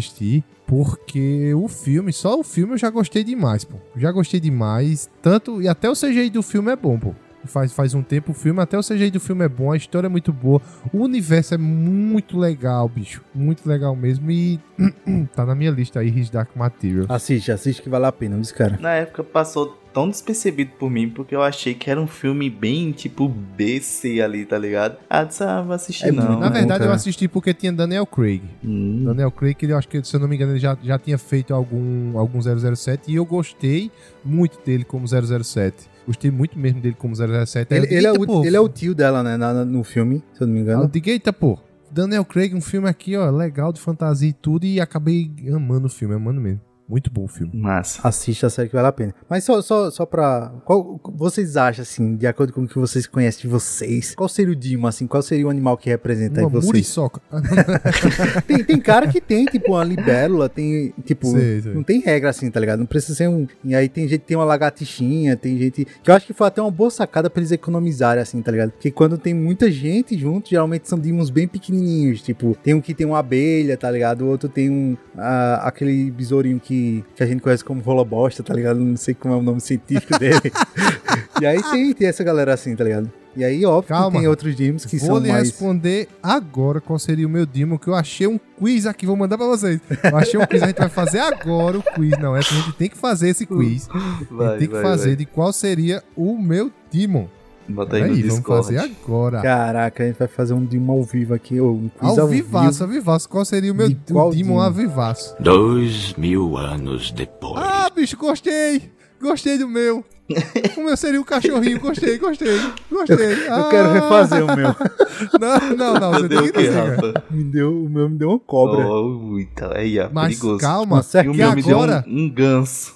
[0.65, 3.77] porque o filme, só o filme eu já gostei demais, pô.
[3.95, 7.13] Já gostei demais, tanto e até o CGI do filme é bom, pô.
[7.45, 10.07] Faz, faz um tempo o filme, até o CGI do filme é bom, a história
[10.07, 10.61] é muito boa,
[10.93, 13.21] o universo é muito legal, bicho.
[13.33, 14.29] Muito legal mesmo.
[14.31, 14.59] E
[15.35, 17.05] tá na minha lista aí, His Dark Material.
[17.09, 18.77] Assiste, assiste que vale a pena, viu, cara?
[18.79, 22.91] Na época passou tão despercebido por mim, porque eu achei que era um filme bem,
[22.91, 24.97] tipo, BC ali, tá ligado?
[25.09, 26.39] Ah, ah vou assistir é, não.
[26.39, 28.41] Na verdade, eu assisti porque tinha Daniel Craig.
[28.63, 29.03] Hum.
[29.05, 31.53] Daniel Craig, eu acho que, se eu não me engano, ele já, já tinha feito
[31.53, 33.91] algum, algum 007 e eu gostei
[34.23, 35.90] muito dele como 007.
[36.05, 37.73] Gostei muito mesmo dele como 007.
[37.73, 40.47] Ele, ele, é, o, ele é o tio dela, né, na, no filme, se eu
[40.47, 40.83] não me engano.
[40.83, 41.59] Eu digo, eita, pô,
[41.91, 45.89] Daniel Craig, um filme aqui, ó, legal de fantasia e tudo, e acabei amando o
[45.89, 46.61] filme, amando mesmo.
[46.91, 47.53] Muito bom o filme.
[47.55, 48.05] Massa.
[48.05, 49.15] Assista a série que vale a pena.
[49.29, 50.51] Mas só, só, só pra.
[50.65, 54.13] Qual vocês acham, assim, de acordo com o que vocês conhecem de vocês?
[54.13, 55.07] Qual seria o Dimo, assim?
[55.07, 56.65] Qual seria o animal que representa uma vocês?
[56.65, 57.21] Muriçoca.
[58.45, 60.93] tem, tem cara que tem, tipo, uma libélula, tem.
[61.05, 61.73] Tipo, sei, sei.
[61.73, 62.79] não tem regra assim, tá ligado?
[62.79, 63.47] Não precisa ser um.
[63.63, 65.87] E aí tem gente que tem uma lagartixinha, tem gente.
[66.03, 68.71] Que eu acho que foi até uma boa sacada pra eles economizarem, assim, tá ligado?
[68.71, 72.21] Porque quando tem muita gente junto, geralmente são Dimos bem pequenininhos.
[72.21, 74.25] Tipo, tem um que tem uma abelha, tá ligado?
[74.25, 74.97] O outro tem um.
[75.15, 76.80] Uh, aquele besourinho que
[77.15, 78.79] que, a gente conhece como rola bosta, tá ligado?
[78.79, 80.51] Não sei como é o nome científico dele.
[81.41, 83.11] e aí tem, tem essa galera assim, tá ligado?
[83.35, 85.27] E aí, óbvio Calma, que tem outros Demons que vou são mais...
[85.27, 89.05] Vou lhe responder agora qual seria o meu Demon, que eu achei um quiz aqui,
[89.05, 89.79] vou mandar pra vocês.
[90.03, 92.17] Eu achei um quiz, a gente vai fazer agora o quiz.
[92.19, 93.87] Não, é a gente tem que fazer esse quiz.
[94.29, 95.15] Vai, tem que vai, fazer vai.
[95.15, 97.27] de qual seria o meu Demon.
[97.67, 98.63] Bota aí, aí no vamos Discord.
[98.65, 99.41] fazer agora.
[99.41, 101.59] Caraca, a gente vai fazer um Demon ao vivo aqui.
[101.61, 103.29] Um quiz ao, ao vivaço, ao vivaço.
[103.29, 105.35] Qual seria o meu o Demon ao vivaço?
[105.39, 107.63] Dois mil anos depois.
[107.63, 108.91] Ah, bicho, gostei.
[109.21, 110.03] Gostei do meu.
[110.77, 111.79] O meu seria um cachorrinho.
[111.79, 112.57] Gostei, gostei.
[112.89, 113.49] Gostei.
[113.49, 113.59] Ah.
[113.59, 114.69] Eu quero refazer o meu.
[115.39, 116.13] Não, não, não.
[116.13, 117.23] Você tem que dizer?
[117.29, 118.87] Me deu, o meu me deu uma cobra.
[118.87, 120.59] Oh, então, aí, é Mas perigoso.
[120.59, 122.03] calma, Mas, e o meu agora...
[122.07, 122.95] me deu um, um ganso.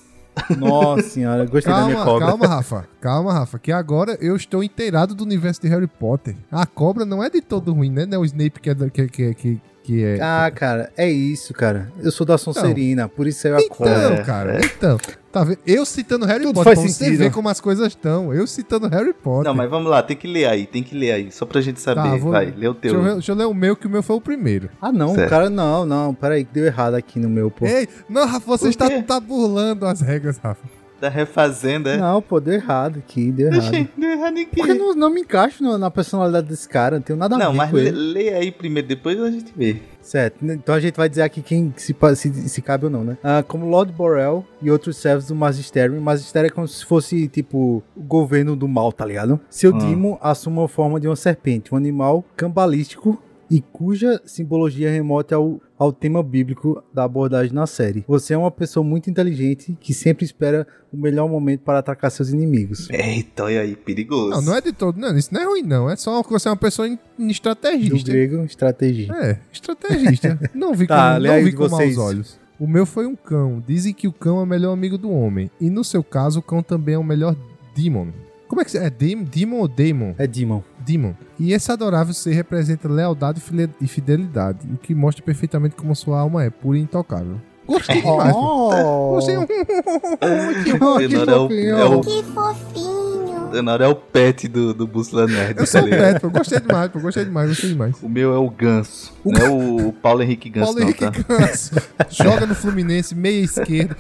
[0.58, 2.28] Nossa senhora, gostei calma, da minha cobra.
[2.28, 2.88] Calma, Rafa.
[3.00, 3.60] Calma, Rafa.
[3.60, 6.36] Que agora eu estou inteirado do universo de Harry Potter.
[6.52, 8.06] A cobra não é de todo ruim, né?
[8.06, 10.20] Não é o Snape que é, que, que, que, que é.
[10.22, 11.92] Ah, cara, é isso, cara.
[12.00, 14.14] Eu sou da Sonserina, então, por isso eu então, cobra.
[14.14, 14.98] Então, cara, então.
[15.36, 15.60] Tá vendo?
[15.68, 17.18] Eu citando Harry Tudo Potter, faz sentido.
[17.18, 18.34] você ver como as coisas estão.
[18.34, 19.44] Eu citando Harry Potter.
[19.44, 21.82] Não, mas vamos lá, tem que ler aí, tem que ler aí, só pra gente
[21.82, 22.04] saber.
[22.04, 22.32] Tá, vou...
[22.32, 22.94] Vai, lê o teu.
[22.94, 24.70] Deixa eu, deixa eu, ler o meu, que o meu foi o primeiro.
[24.82, 25.30] Ah, não, certo.
[25.30, 26.14] cara, não, não.
[26.14, 27.66] Peraí, deu errado aqui no meu, pô.
[27.66, 30.64] Ei, não, Rafa, você está tá burlando as regras, Rafa.
[31.00, 31.98] Tá refazendo, é?
[31.98, 33.90] Não, pô, deu errado aqui, deu errado.
[33.98, 34.56] deu errado aqui.
[34.56, 37.52] Porque não, não me encaixo no, na personalidade desse cara, não tenho nada a não,
[37.52, 37.92] ver com ele.
[37.92, 39.82] Não, mas lê aí primeiro, depois a gente vê.
[40.02, 43.18] Certo, então a gente vai dizer aqui quem se, se, se cabe ou não, né?
[43.24, 45.98] Ah, como Lord Borel e outros servos do Magistério.
[45.98, 49.40] O Magistério é como se fosse, tipo, o governo do mal, tá ligado?
[49.50, 49.80] Seu ah.
[49.80, 55.62] Dimo assume a forma de uma serpente, um animal cambalístico e cuja simbologia remota ao,
[55.78, 58.04] ao tema bíblico da abordagem na série.
[58.08, 62.30] Você é uma pessoa muito inteligente que sempre espera o melhor momento para atacar seus
[62.30, 62.90] inimigos.
[62.90, 64.32] Eita, olha aí, perigoso.
[64.32, 66.48] Não, não é de todo, não, isso não é ruim não, é só que você
[66.48, 66.88] é uma pessoa
[67.20, 67.98] estrategista.
[67.98, 69.14] Do grego, estrategista.
[69.16, 70.40] É, estrategista.
[70.54, 72.40] não vi tá, com, não vi com maus olhos.
[72.60, 73.62] O meu foi um cão.
[73.68, 75.52] Dizem que o cão é o melhor amigo do homem.
[75.60, 77.36] E no seu caso, o cão também é o melhor
[77.76, 78.08] demon.
[78.48, 78.90] Como é que é?
[78.90, 80.16] Demon ou Demon?
[80.18, 80.64] É Demon.
[80.80, 81.14] Demon.
[81.40, 83.42] E esse adorável ser representa lealdade
[83.82, 87.42] e fidelidade, o que mostra perfeitamente como sua alma é pura e intocável.
[87.68, 88.34] Gostei demais.
[88.36, 89.16] Oh.
[89.16, 89.36] Gostei.
[89.46, 93.50] que, é o, que fofinho.
[93.52, 95.52] Denaro é o pet do, do Bússola Nerd.
[95.52, 96.30] Eu tá sou o pet, pô.
[96.30, 97.00] Gostei demais, pô.
[97.00, 97.96] Gostei demais, gostei demais.
[98.04, 99.14] O meu é o Ganso.
[99.24, 101.24] O não é o Paulo Henrique Ganso, Paulo Henrique não, tá?
[101.28, 101.72] Ganso.
[102.10, 103.96] Joga no Fluminense, meia esquerda.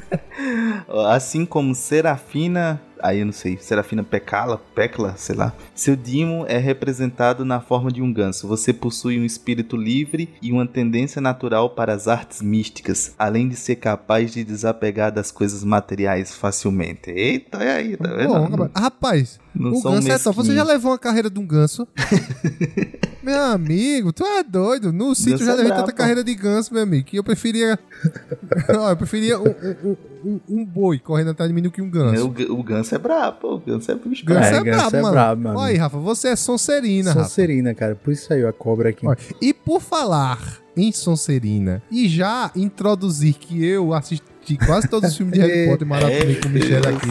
[1.10, 5.52] Assim como Serafina, aí eu não sei, Serafina Pecala, Pecla, sei lá.
[5.74, 8.46] Seu Dimo é representado na forma de um ganso.
[8.48, 13.56] Você possui um espírito livre e uma tendência natural para as artes místicas, além de
[13.56, 17.10] ser capaz de desapegar das coisas materiais facilmente.
[17.10, 18.28] Eita, é aí, tá vendo?
[18.56, 20.36] Bom, rapaz, Não o ganso é top.
[20.36, 21.86] Você já levou uma carreira de um ganso?
[23.22, 24.92] meu amigo, tu é doido.
[24.92, 27.78] No sítio já é levei tanta carreira de ganso, meu amigo, que eu preferia.
[28.68, 31.90] Eu preferia um, um- um- um boi correndo atrás de mim do que um É,
[31.90, 32.24] ganso.
[32.26, 33.58] O, ga- o ganso é brabo, pô.
[33.58, 35.12] Ganso é bicho Ganso é, É, ganso brabo, é mano.
[35.14, 35.58] brabo, mano.
[35.58, 37.24] Olha aí, Rafa, você é Sonserina, Rafa.
[37.24, 37.94] Sonserina, cara.
[37.94, 39.06] Por isso saiu a cobra aqui.
[39.06, 40.38] Olha, E por falar
[40.76, 45.86] em Sonserina, e já introduzir que eu assisti quase todos os filmes de Harry Potter
[45.86, 47.08] maratonei com o Michelle aqui,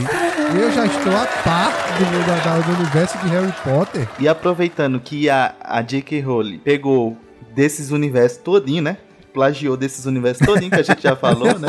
[0.59, 4.07] eu já estou a par do, do, do universo de Harry Potter.
[4.19, 6.21] E aproveitando que a, a J.K.
[6.21, 7.15] Rowling pegou
[7.53, 8.97] desses universos todinho, né?
[9.33, 11.67] Plagiou desses universos todinho que a gente já falou, né?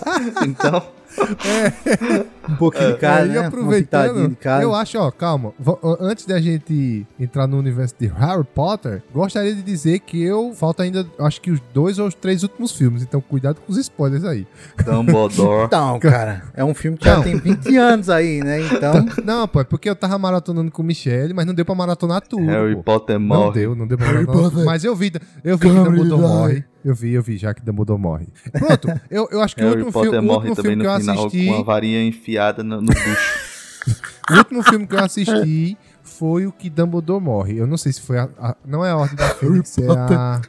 [0.46, 0.82] então,
[2.48, 3.38] Um pouquinho de É, e né?
[3.38, 4.62] Uma aproveitando, de cada.
[4.64, 5.52] eu acho, ó, calma,
[6.00, 10.82] antes da gente entrar no universo de Harry Potter, gostaria de dizer que eu, falta
[10.82, 14.24] ainda, acho que os dois ou os três últimos filmes, então cuidado com os spoilers
[14.24, 14.46] aí.
[14.84, 15.66] Dumbledore.
[15.72, 17.22] Então, cara, é um filme que já Não.
[17.22, 18.60] tem 20 anos aí, né?
[18.60, 21.74] Então, Não, pô, é porque eu tava maratonando com o Michelle, mas não deu pra
[21.74, 22.82] maratonar tudo, Harry pô.
[22.82, 23.60] Potter Não morre.
[23.60, 24.64] deu, não deu pra maratonar.
[24.64, 25.12] Mas eu vi,
[25.44, 26.64] eu vi Dumbledore morre.
[26.84, 28.26] Eu vi, eu vi já que Dumbledore morre.
[28.52, 30.92] Pronto, eu, eu acho que o último Potter filme, o morre último filme que eu
[30.94, 33.52] no final assisti, com uma varinha enfiada no, no bucho.
[34.30, 37.56] o último filme que eu assisti foi o que Dumbledore morre.
[37.58, 40.40] Eu não sei se foi a, a- não é a Ordem da Fênix, é a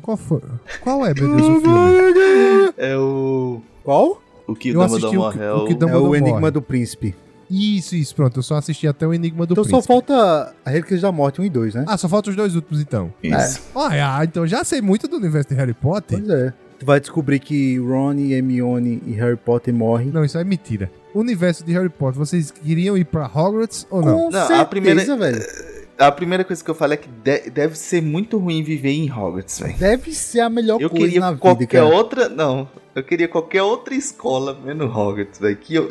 [0.00, 0.40] qual foi?
[0.80, 2.74] Qual é, meu Deus, o filme?
[2.78, 3.62] É o.
[3.84, 4.22] Qual?
[4.46, 5.66] O que Eu Dumbledore o morre que- é o o.
[5.66, 6.50] que É o Enigma morre.
[6.52, 7.14] do Príncipe.
[7.52, 8.38] Isso, isso, pronto.
[8.38, 9.82] Eu só assisti até o Enigma do Então Príncipe.
[9.82, 11.84] só falta a Relíquias da Morte 1 e 2, né?
[11.86, 13.12] Ah, só faltam os dois últimos então.
[13.22, 13.60] Isso.
[13.74, 16.18] Ah, ah, então já sei muito do universo de Harry Potter.
[16.18, 16.52] Pois é.
[16.78, 20.08] Tu vai descobrir que Ron, Hermione e Harry Potter morrem.
[20.08, 20.90] Não, isso é mentira.
[21.14, 24.16] O universo de Harry Potter, vocês queriam ir pra Hogwarts ou não?
[24.16, 25.42] Com Não, a certeza, primeira- velho.
[26.06, 29.10] A primeira coisa que eu falei é que de- deve ser muito ruim viver em
[29.10, 29.76] Hogwarts, velho.
[29.78, 31.84] Deve ser a melhor Eu coisa queria na vida, qualquer cara.
[31.86, 32.28] outra.
[32.28, 32.68] Não.
[32.94, 35.56] Eu queria qualquer outra escola menos Hogwarts, velho.
[35.56, 35.84] Que eu,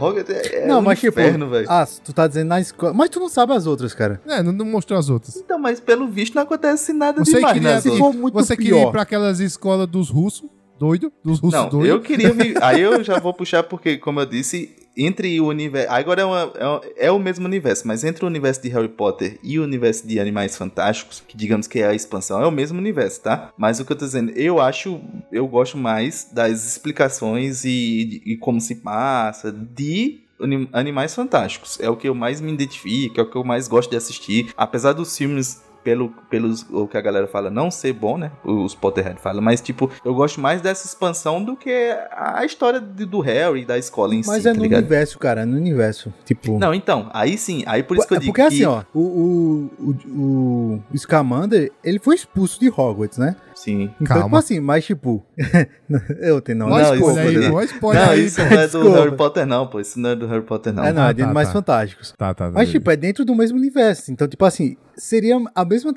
[0.00, 1.66] Hogwarts é, é não, um mas tipo, inferno, velho.
[1.68, 2.92] ah, tu tá dizendo na escola.
[2.92, 4.20] Mas tu não sabe as outras, cara.
[4.26, 5.34] É, não, não mostrou as outras.
[5.36, 7.80] Então, mas pelo visto não acontece nada Você demais, queria, né?
[7.80, 8.88] se for muito você queria pior.
[8.88, 11.88] ir pra aquelas escolas dos russos, doido, dos russos Não, doidos.
[11.90, 12.32] eu queria.
[12.62, 15.90] Aí eu já vou puxar porque, como eu disse, entre o universo.
[15.92, 16.52] Agora é, uma-
[16.96, 20.06] é, é o mesmo universo, mas entre o universo de Harry Potter e o universo
[20.06, 23.52] de Animais Fantásticos, que digamos que é a expansão, é o mesmo universo, tá?
[23.58, 25.00] Mas o que eu tô dizendo, eu acho.
[25.32, 30.20] Eu gosto mais das explicações e, e como se passa de.
[30.40, 31.78] Anim- Animais Fantásticos.
[31.80, 34.52] É o que eu mais me identifico, é o que eu mais gosto de assistir.
[34.56, 38.32] Apesar dos filmes pelo pelos, o que a galera fala não ser bom, né?
[38.42, 41.70] Os Potterhead falam, mas tipo, eu gosto mais dessa expansão do que
[42.10, 44.80] a história de- do Harry, da escola em Mas si, é tá no ligado?
[44.80, 45.42] universo, cara.
[45.42, 46.12] É no universo.
[46.24, 46.58] Tipo.
[46.58, 48.54] Não, então, aí sim, aí por isso que eu É digo Porque que...
[48.54, 53.36] assim, ó, o, o, o, o Scamander, ele foi expulso de Hogwarts, né?
[53.54, 53.84] Sim.
[54.00, 54.24] Então, Calma.
[54.24, 55.24] tipo assim, mas tipo.
[56.20, 56.66] eu tenho não.
[56.66, 58.24] Ó, Não, isso- aí, ó, spoiler Não, aí.
[58.24, 58.92] isso não é do.
[58.92, 60.84] Harry Potter não, pô, isso não é do Harry Potter não.
[60.84, 61.52] É, não, Ah, é de tá, Animais tá.
[61.54, 62.12] Fantásticos.
[62.16, 62.52] Tá, tá, tá.
[62.52, 64.10] Mas, tipo, é dentro do mesmo universo.
[64.12, 65.92] Então, tipo assim, seria a mesma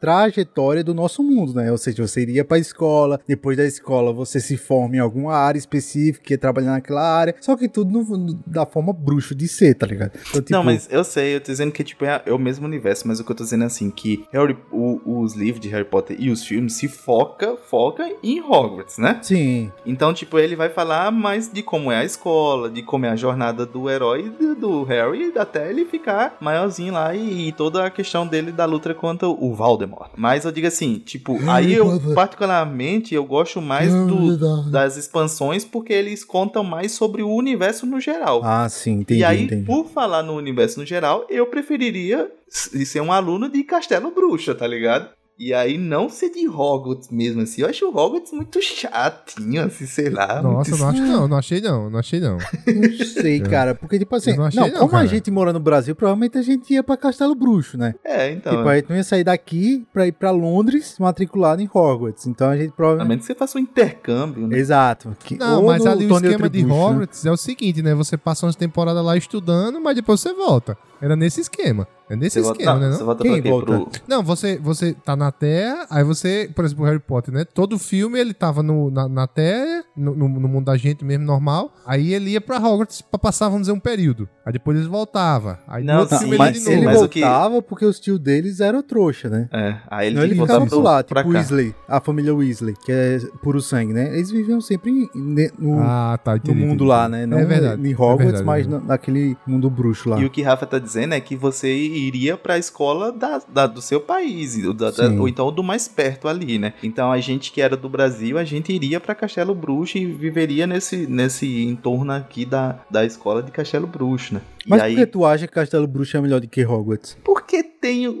[0.00, 1.70] trajetória do nosso mundo, né?
[1.70, 5.58] Ou seja, você iria pra escola, depois da escola você se forma em alguma área
[5.58, 9.74] específica, ia trabalhar naquela área, só que tudo no- no- da forma bruxo de ser,
[9.74, 10.12] tá ligado?
[10.28, 12.66] Então, tipo, Não, mas eu sei, eu tô dizendo que tipo, é, é o mesmo
[12.66, 15.68] universo, mas o que eu tô dizendo é assim, que Harry, o- os livros de
[15.68, 19.18] Harry Potter e os filmes se foca, foca em Hogwarts, né?
[19.22, 23.10] Sim, Então, tipo, ele vai falar mais de como é a escola, de como é
[23.10, 27.90] a jornada do herói do, Harry, até ele ficar maiorzinho lá e, e toda a
[27.90, 30.10] questão dele da luta contra o Voldemort.
[30.16, 35.92] Mas eu digo assim, tipo, aí eu, particularmente, eu gosto mais do, das expansões porque
[35.92, 38.40] eles contam mais sobre o universo no geral.
[38.44, 39.64] Ah, sim, entendi, e aí, entendi.
[39.64, 44.66] por falar no universo no geral, eu preferiria ser um aluno de Castelo Bruxa, tá
[44.66, 45.08] ligado?
[45.38, 47.60] E aí, não ser de Hogwarts mesmo, assim.
[47.60, 50.40] Eu acho o Hogwarts muito chatinho, assim, sei lá.
[50.42, 52.38] Nossa, muito não acho não, não achei não, não achei não.
[52.66, 55.06] Não sei, cara, porque, tipo assim, Eu não não, achei não, como a cara.
[55.06, 57.94] gente mora no Brasil, provavelmente a gente ia pra Castelo Bruxo, né?
[58.04, 58.56] É, então.
[58.56, 62.26] tipo, a gente não ia sair daqui pra ir pra Londres matriculado em Hogwarts.
[62.26, 63.08] Então a gente A provavelmente.
[63.08, 64.56] menos que você faça um intercâmbio, né?
[64.58, 65.16] Exato.
[65.24, 66.72] Que- Não, ou mas no ali o esquema de né?
[66.72, 67.94] Hogwarts é o seguinte, né?
[67.94, 70.76] Você passa umas temporadas lá estudando, mas depois você volta.
[71.00, 71.86] Era nesse esquema.
[72.08, 72.92] É nesse Você volta, esquema, não, né?
[72.92, 73.06] você Não?
[73.06, 73.66] volta Quem pra volta?
[73.66, 73.90] Pro...
[74.06, 77.44] Não, você, você tá na Terra, aí você, por exemplo, o Harry Potter, né?
[77.44, 81.24] Todo filme ele tava no, na, na Terra, no, no, no mundo da gente mesmo,
[81.24, 81.74] normal.
[81.84, 84.28] Aí ele ia pra Hogwarts pra passar, vamos dizer, um período.
[84.44, 85.58] Aí depois ele voltava.
[85.66, 86.96] Aí no Não, outro sim, filme mas ele sim, de ele novo.
[86.96, 89.48] mas o que- voltava porque os tios deles eram trouxa, né?
[89.52, 91.28] É, aí ele tem ele ficava por lá, tipo cá.
[91.28, 94.14] Weasley, a família Weasley, que é puro sangue, né?
[94.14, 95.10] Eles viviam sempre
[95.58, 96.60] no, Ah, tá, no entendi.
[96.60, 96.84] mundo entendi.
[96.88, 97.26] lá, né?
[97.26, 97.82] Não é verdade.
[97.84, 98.86] em é Hogwarts, verdade, mas é verdade.
[98.88, 100.20] naquele mundo bruxo lá.
[100.20, 103.82] E o que Rafa tá dizendo é que você iria pra escola da, da- do
[103.82, 106.72] seu país, ou, da- ou então do mais perto ali, né?
[106.82, 110.66] Então a gente que era do Brasil, a gente iria pra Castelo Bruxo e viveria
[110.66, 114.40] nesse, nesse entorno aqui da, da escola de Castelo Bruxo, né?
[114.66, 117.16] Mas e por aí, que tu acha que Castelo Bruxo é melhor do que Hogwarts?
[117.24, 118.12] porque tem um,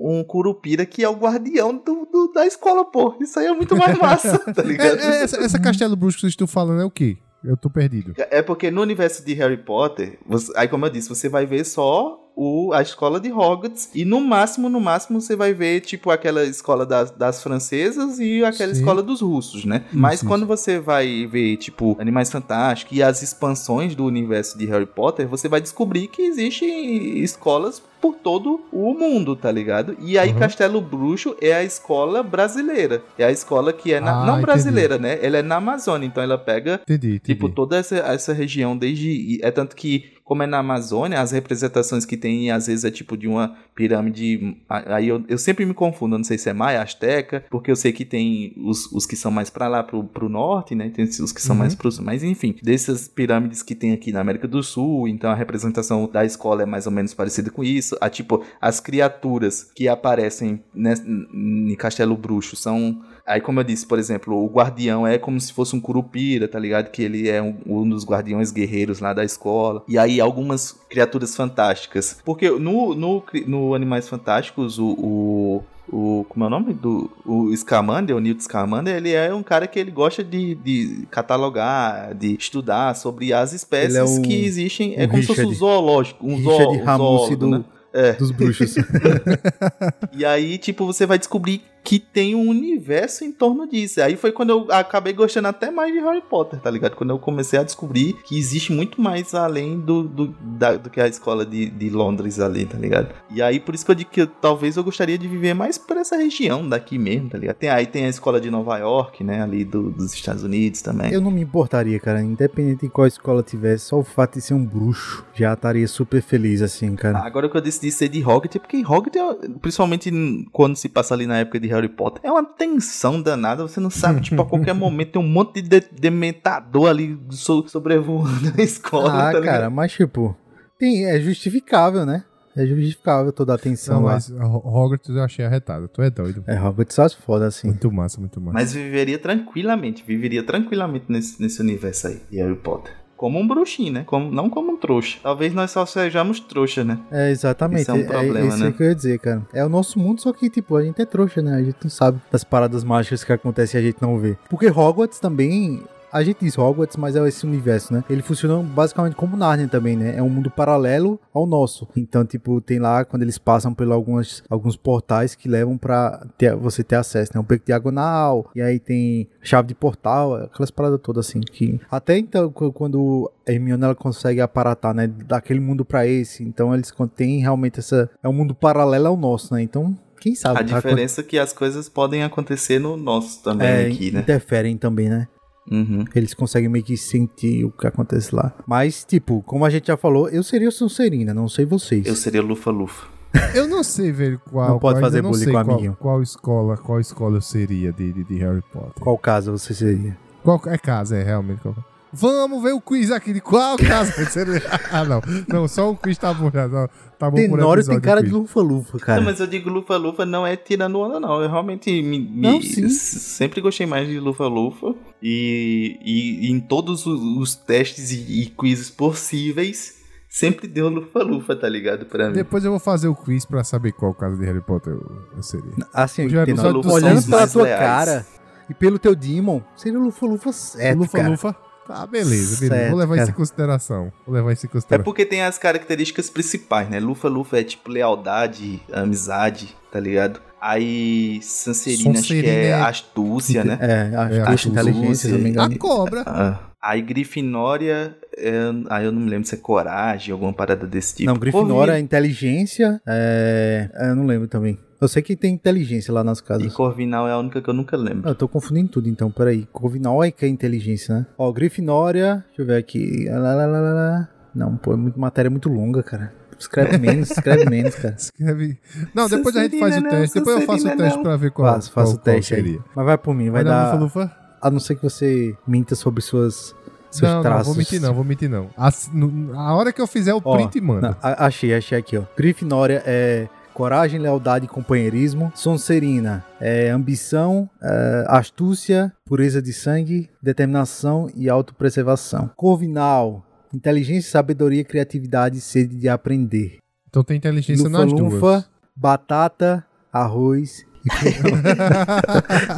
[0.00, 3.14] um Curupira que é o guardião do, do- da escola, pô.
[3.20, 4.98] Isso aí é muito mais massa, tá ligado?
[5.00, 7.16] É, é, essa, essa Castelo Bruxo que vocês estão falando é o quê?
[7.44, 8.14] Eu tô perdido.
[8.30, 11.64] É porque no universo de Harry Potter, você- aí como eu disse, você vai ver
[11.64, 16.10] só o, a escola de Hogwarts e no máximo, no máximo você vai ver tipo
[16.10, 18.80] aquela escola das, das francesas e aquela Sim.
[18.80, 19.84] escola dos russos, né?
[19.92, 20.26] Mas isso.
[20.26, 25.28] quando você vai ver tipo Animais Fantásticos e as expansões do universo de Harry Potter,
[25.28, 29.96] você vai descobrir que existem escolas por todo o mundo, tá ligado?
[30.00, 30.38] E aí Uhum.
[30.38, 33.02] Castelo Bruxo é a escola brasileira.
[33.16, 34.46] É a escola que é na, Ah, não entendi.
[34.46, 35.18] brasileira, né?
[35.22, 37.18] Ela é na Amazônia, então ela pega Entendi, entendi.
[37.20, 39.38] Tipo, toda essa, essa região, desde.
[39.42, 43.16] É tanto que, como é na Amazônia, as representações que tem, às vezes, é tipo
[43.16, 44.56] de uma pirâmide.
[44.68, 47.76] Aí eu, eu sempre me confundo, eu não sei se é Maia, Azteca, porque eu
[47.76, 50.90] sei que tem os, os que são mais pra lá, pro, pro norte, né?
[50.90, 51.58] Tem os que são Uhum.
[51.60, 52.04] mais pro sul.
[52.04, 56.24] Mas enfim, dessas pirâmides que tem aqui na América do Sul, então a representação da
[56.24, 57.96] escola é mais ou menos parecida com isso.
[58.00, 63.86] A, tipo, as criaturas que aparecem ness- em Castelo Bruxo são Aí, como eu disse,
[63.86, 66.90] por exemplo, o guardião é como se fosse um curupira, tá ligado?
[66.90, 69.82] Que ele é um, um dos guardiões guerreiros lá da escola.
[69.88, 72.18] E aí, algumas criaturas fantásticas.
[72.24, 74.90] Porque no, no, no Animais Fantásticos, o.
[74.98, 75.62] o
[75.92, 76.72] o, como é o nome?
[76.72, 81.06] Do, o Scamander, o Newt Scamander, ele é um cara que ele gosta de, de
[81.10, 84.94] catalogar, de estudar sobre as espécies Ele é que existem.
[84.96, 87.64] É como se fosse um Richard- zoológico, um, zoo, Richard um zoólogo, do, né?
[87.92, 88.12] É.
[88.14, 88.74] dos bruxos.
[90.16, 94.00] E aí, tipo, você vai descobrir que tem um universo em torno disso.
[94.00, 96.94] Aí foi quando eu acabei gostando até mais de Harry Potter, tá ligado?
[96.96, 101.00] Quando eu comecei a descobrir que existe muito mais além do, do, da- do que
[101.00, 103.08] a escola de, de Londres ali, tá ligado?
[103.30, 105.76] E aí, por isso que eu digo que eu- talvez eu gostaria de viver mais
[105.76, 107.56] por essa região daqui mesmo, tá ligado?
[107.56, 109.42] Tem, aí tem a escola de Nova York, né?
[109.42, 111.12] Ali do- dos Estados Unidos também.
[111.12, 112.22] Eu não me importaria, cara.
[112.22, 116.22] Independente de qual escola tivesse, só o fato de ser um bruxo já estaria super
[116.22, 117.18] feliz, assim, cara.
[117.18, 119.20] Agora que eu decidi ser de Hogwarts, é porque Hogwarts,
[119.60, 120.10] principalmente
[120.52, 123.62] quando se passa ali na época de Harry Potter, é uma tensão danada.
[123.62, 127.66] Você não sabe, tipo, a qualquer momento tem um monte de, de- dementador ali so-
[127.68, 130.36] sobrevoando a escola, Ah, tá cara, mas tipo,
[130.78, 132.24] tem, é justificável, né?
[132.54, 134.12] É justificável toda a atenção Não, lá.
[134.12, 135.88] mas Ho- Hogwarts eu achei arretado.
[135.88, 136.44] Tu é doido.
[136.46, 137.68] É, Hogwarts só foda, assim.
[137.68, 138.52] Muito massa, muito massa.
[138.52, 142.92] Mas viveria tranquilamente, viveria tranquilamente nesse, nesse universo aí, de Harry Potter.
[143.22, 144.02] Como um bruxinho, né?
[144.04, 145.20] Como, não como um trouxa.
[145.22, 146.98] Talvez nós só sejamos trouxa, né?
[147.08, 147.82] É, exatamente.
[147.82, 148.66] Isso é um problema, isso né?
[148.66, 149.42] aí que eu ia dizer, cara.
[149.52, 151.54] É o nosso mundo, só que, tipo, a gente é trouxa, né?
[151.54, 154.36] A gente não sabe das paradas mágicas que acontecem e a gente não vê.
[154.50, 155.84] Porque Hogwarts também.
[156.12, 158.04] A gente diz Hogwarts, mas é esse universo, né?
[158.10, 160.14] Ele funciona basicamente como Narnia também, né?
[160.16, 161.88] É um mundo paralelo ao nosso.
[161.96, 166.54] Então, tipo, tem lá, quando eles passam por algumas, alguns portais que levam pra ter-
[166.54, 167.40] você ter acesso, né?
[167.40, 171.40] Um beco diagonal, e aí tem chave de portal, aquelas paradas todas assim.
[171.40, 175.06] que Até então, qu- quando a Hermione ela consegue aparatar, né?
[175.06, 176.42] Daquele mundo pra esse.
[176.44, 178.10] Então, eles contêm realmente essa...
[178.22, 179.62] É um mundo paralelo ao nosso, né?
[179.62, 180.60] Então, quem sabe?
[180.60, 184.20] A diferença é que as coisas podem acontecer no nosso também É, aqui, né?
[184.20, 185.26] interferem também, né?
[185.70, 186.04] Uhum.
[186.14, 188.52] Eles conseguem meio que sentir o que acontece lá.
[188.66, 192.06] Mas, tipo, como a gente já falou, eu seria o Sonserina, não sei vocês.
[192.06, 193.06] Eu seria Lufa-Lufa.
[193.54, 194.68] Eu não sei, velho, qual.
[194.68, 195.96] Não pode qual- fazer eu não bullying sei com o amiguinho.
[195.98, 199.02] qual escola, qual escola eu seria de, de, de Harry Potter.
[199.02, 200.18] Qual caso você seria?
[200.42, 201.60] Qual é casa, é realmente.
[201.62, 201.74] Qual...
[202.12, 204.12] Vamos ver o quiz aqui de qual casa
[204.92, 205.22] ah, não.
[205.48, 206.68] Não, só o quiz tá bom já.
[206.68, 209.20] Tá, tá bom por Tenório tem cara de lufa-lufa, cara.
[209.20, 211.40] Não, mas eu digo Lufa-Lufa não é tirando onda, não.
[211.40, 212.88] Eu realmente me, me- Não, sim.
[212.90, 214.94] sempre gostei mais de Lufa-Lufa.
[215.22, 219.94] E, e- e em todos os, os testes e, e quizzes possíveis,
[220.28, 222.04] sempre deu Lufa-Lufa, tá ligado?
[222.04, 222.34] Pra mim.
[222.34, 225.42] Depois eu vou fazer o quiz pra saber qual casa de Harry Potter eu, eu
[225.42, 225.72] seria.
[225.94, 227.80] Assim, Já- só olhando pela tua leais.
[227.80, 228.26] cara
[228.68, 231.28] e pelo teu Demon, seria o lufa-lufa certo, Lufa, cara.
[231.30, 231.56] Lufa.
[231.86, 232.68] Tá, beleza, beleza.
[232.68, 233.30] Certo, vou levar isso cara.
[233.30, 234.12] em consideração.
[234.26, 235.04] Vou levar isso em É consideração.
[235.04, 237.00] porque tem as características principais, né?
[237.00, 240.40] Lufa-Lufa é tipo lealdade, amizade, tá ligado?
[240.60, 243.78] Aí Sancerina acho que é é- astúcia, né?
[243.80, 244.68] É, acho É, que astúcia.
[244.68, 245.78] inteligência, se não me A engano.
[245.78, 246.22] cobra.
[246.24, 248.52] Ah, aí Grifinória é,
[248.88, 251.30] aí eu não me lembro se é coragem, alguma parada desse tipo.
[251.30, 253.00] não, Grifinória é inteligência.
[253.06, 253.90] É...
[253.92, 254.78] é, Eu não lembro também.
[255.02, 256.72] Eu sei que tem inteligência lá nas E casas.
[256.72, 258.28] Corvinal é a única que eu nunca lembro.
[258.30, 259.66] Eu tô confundindo tudo, então, peraí.
[259.72, 261.26] Corvinal é que é inteligência, né?
[261.36, 263.26] Ó, Grifinória, deixa eu ver aqui.
[263.28, 264.28] Lá, lá, lá, lá, lá.
[264.54, 266.32] Não, pô, é muito, matéria muito longa, cara.
[266.58, 268.14] Escreve menos, escreve menos, cara.
[268.18, 268.78] Escreve.
[269.12, 270.36] Não, depois a gente faz o Sonserina teste.
[270.36, 271.22] não, Depois eu faço o teste não.
[271.24, 272.80] pra ver qual, Faça, faça qual- o teste aí.
[272.94, 273.92] Mas vai por mim, vai, Vai dar dar.
[274.00, 274.36] lufa-lufa?
[274.60, 276.72] A não ser que você minta sobre suas,
[277.10, 277.66] seus Não, não, traços.
[277.66, 278.70] vou mentir não, vou mentir não.
[278.76, 281.08] A, no- a hora que eu fizer o Ó, print, manda.
[281.08, 282.22] Não, a- achei, achei aqui, ó.
[282.36, 285.52] Grifinória é coragem, lealdade e companheirismo.
[285.54, 292.50] Sonserina é ambição, é, astúcia, pureza de sangue, determinação e autopreservação.
[292.56, 293.44] Corvinal,
[293.74, 296.78] inteligência, sabedoria, criatividade e sede de aprender.
[297.08, 298.34] Então tem inteligência nas duas.
[298.34, 301.42] Lufa-lufa, batata, arroz e feijão.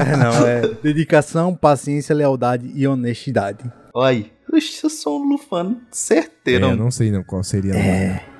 [0.00, 3.70] É, não, é dedicação, paciência, lealdade e honestidade.
[3.94, 4.34] Olha
[4.82, 6.66] eu sou um lufano certeiro.
[6.66, 7.74] É, eu não sei não qual seria.
[7.74, 8.33] É.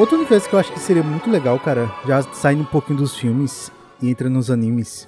[0.00, 3.14] Outro universo que eu acho que seria muito legal, cara, já saindo um pouquinho dos
[3.14, 3.70] filmes
[4.00, 5.06] e entra nos animes.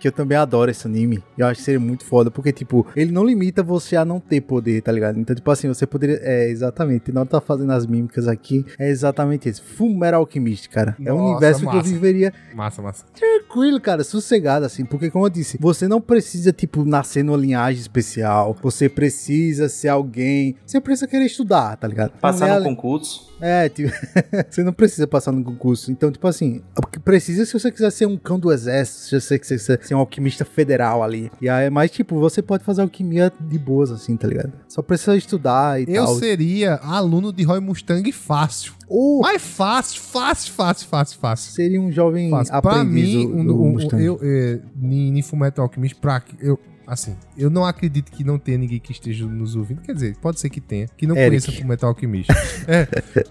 [0.00, 1.22] Que eu também adoro esse anime.
[1.36, 2.30] Eu acho que seria muito foda.
[2.30, 5.18] Porque, tipo, ele não limita você a não ter poder, tá ligado?
[5.20, 6.18] Então, tipo assim, você poderia.
[6.22, 7.12] É, exatamente.
[7.12, 9.62] Na hora que tá fazendo as mímicas aqui, é exatamente isso.
[10.00, 10.96] Metal Alchemist, cara.
[11.04, 11.88] é um Nossa, universo que eu massa.
[11.88, 13.04] viveria Massa, massa.
[13.14, 17.80] tranquilo, cara, sossegado, assim, porque como eu disse, você não precisa, tipo, nascer numa linhagem
[17.80, 22.12] especial, você precisa ser alguém, você precisa querer estudar, tá ligado?
[22.20, 23.28] Passar Não é no ali- concurso.
[23.42, 23.90] É, tipo,
[24.50, 27.90] você não precisa passar no concurso, então, tipo assim, o que precisa se você quiser
[27.90, 31.48] ser um cão do exército, se você quiser ser- ser um alquimista federal ali, e
[31.48, 34.52] aí, mas, tipo, você pode fazer alquimia de boas, assim, tá ligado?
[34.68, 36.14] Só precisa estudar e Eu tal.
[36.14, 38.72] seria aluno de Roy Mustang fácil.
[38.88, 41.52] Ou Mas fácil, fácil, fácil, fácil, fácil.
[41.52, 42.60] seria um jovem fácil.
[42.60, 47.16] Pra aprendiz mim, do, um, do um, eu, é, em Fullmetal Alchemist, pra, eu, assim,
[47.36, 49.80] eu não acredito que não tenha ninguém que esteja nos ouvindo.
[49.80, 51.30] Quer dizer, pode ser que tenha, que não Eric.
[51.30, 52.30] conheça Fullmetal Alchemist.
[52.68, 52.86] É,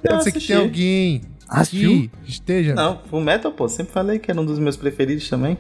[0.10, 2.10] pode ser que tenha alguém Assistiu?
[2.24, 2.76] que esteja...
[2.76, 5.58] Não, o Metal, pô, sempre falei que era um dos meus preferidos também.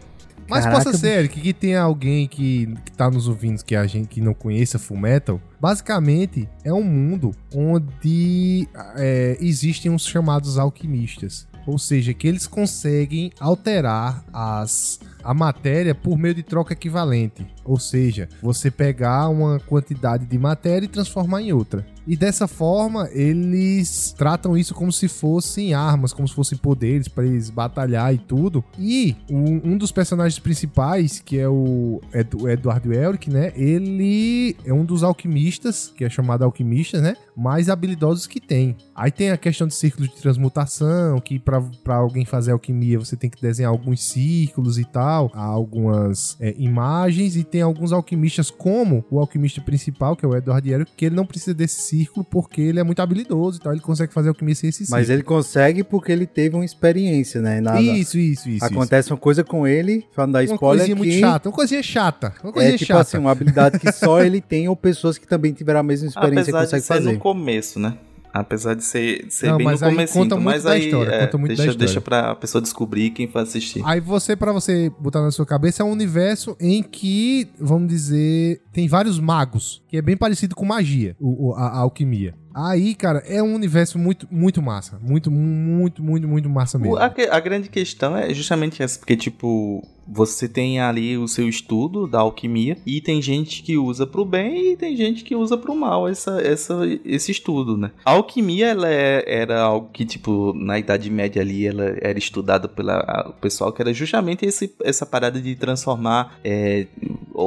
[0.49, 3.85] Mas Caraca, possa ser, Eric, que tenha alguém que, que tá nos ouvindo que a
[3.85, 5.39] gente que não conheça Full Metal.
[5.61, 11.47] Basicamente, é um mundo onde é, existem uns chamados alquimistas.
[11.67, 17.45] Ou seja, que eles conseguem alterar as, a matéria por meio de troca equivalente.
[17.63, 21.85] Ou seja, você pegar uma quantidade de matéria e transformar em outra.
[22.09, 27.23] E dessa forma, eles tratam isso como se fossem armas, como se fossem poderes para
[27.23, 28.63] eles batalhar e tudo.
[28.79, 33.53] E um, um dos personagens principais, que é o Ed, o Eduardo Elric, né?
[33.55, 37.15] Ele é um dos alquimistas, que é chamado alquimista, né?
[37.37, 38.75] Mais habilidosos que tem.
[38.95, 43.29] Aí tem a questão de círculos de transmutação, que para alguém fazer alquimia você tem
[43.29, 49.19] que desenhar alguns círculos e tal, algumas é, imagens, e tem alguns alquimistas, como o
[49.19, 51.98] alquimista principal, que é o Edward Elric, que ele não precisa desse círculo
[52.29, 54.99] porque ele é muito habilidoso e tal, ele consegue fazer alquimia sem esse círculo.
[54.99, 57.59] Mas ele consegue porque ele teve uma experiência, né?
[57.61, 58.63] Na, Isso, isso, isso.
[58.65, 60.53] Acontece uma coisa com ele, falando da isso.
[60.53, 63.01] Uma spoiler, coisinha muito que chata, uma coisinha chata, uma coisinha é tipo chata.
[63.01, 66.41] assim, uma habilidade que só ele tem ou pessoas que também tiveram a mesma experiência
[66.55, 67.11] Apesar de conseguem ser fazer.
[67.13, 67.97] no começo, né?
[68.31, 70.85] Apesar de ser, de ser Não, bem mas no começo, conta muito mas da aí
[70.85, 73.81] história, é, conta deixa, deixa pra pessoa descobrir quem vai assistir.
[73.83, 78.61] Aí você, pra você botar na sua cabeça, é um universo em que, vamos dizer,
[78.71, 82.35] tem vários magos, que é bem parecido com magia, o- a, a alquimia.
[82.53, 84.99] Aí, cara, é um universo muito, muito massa.
[85.01, 86.97] Muito, muito, muito, muito massa mesmo.
[86.97, 92.07] A, a grande questão é justamente essa, porque, tipo, você tem ali o seu estudo
[92.07, 95.75] da alquimia e tem gente que usa pro bem e tem gente que usa pro
[95.75, 97.91] mal essa, essa, esse estudo, né?
[98.03, 102.67] A alquimia, ela é- era algo que, tipo, na Idade Média ali, ela era estudada
[102.67, 102.91] pelo
[103.39, 106.87] pessoal que era justamente esse, essa parada de transformar é,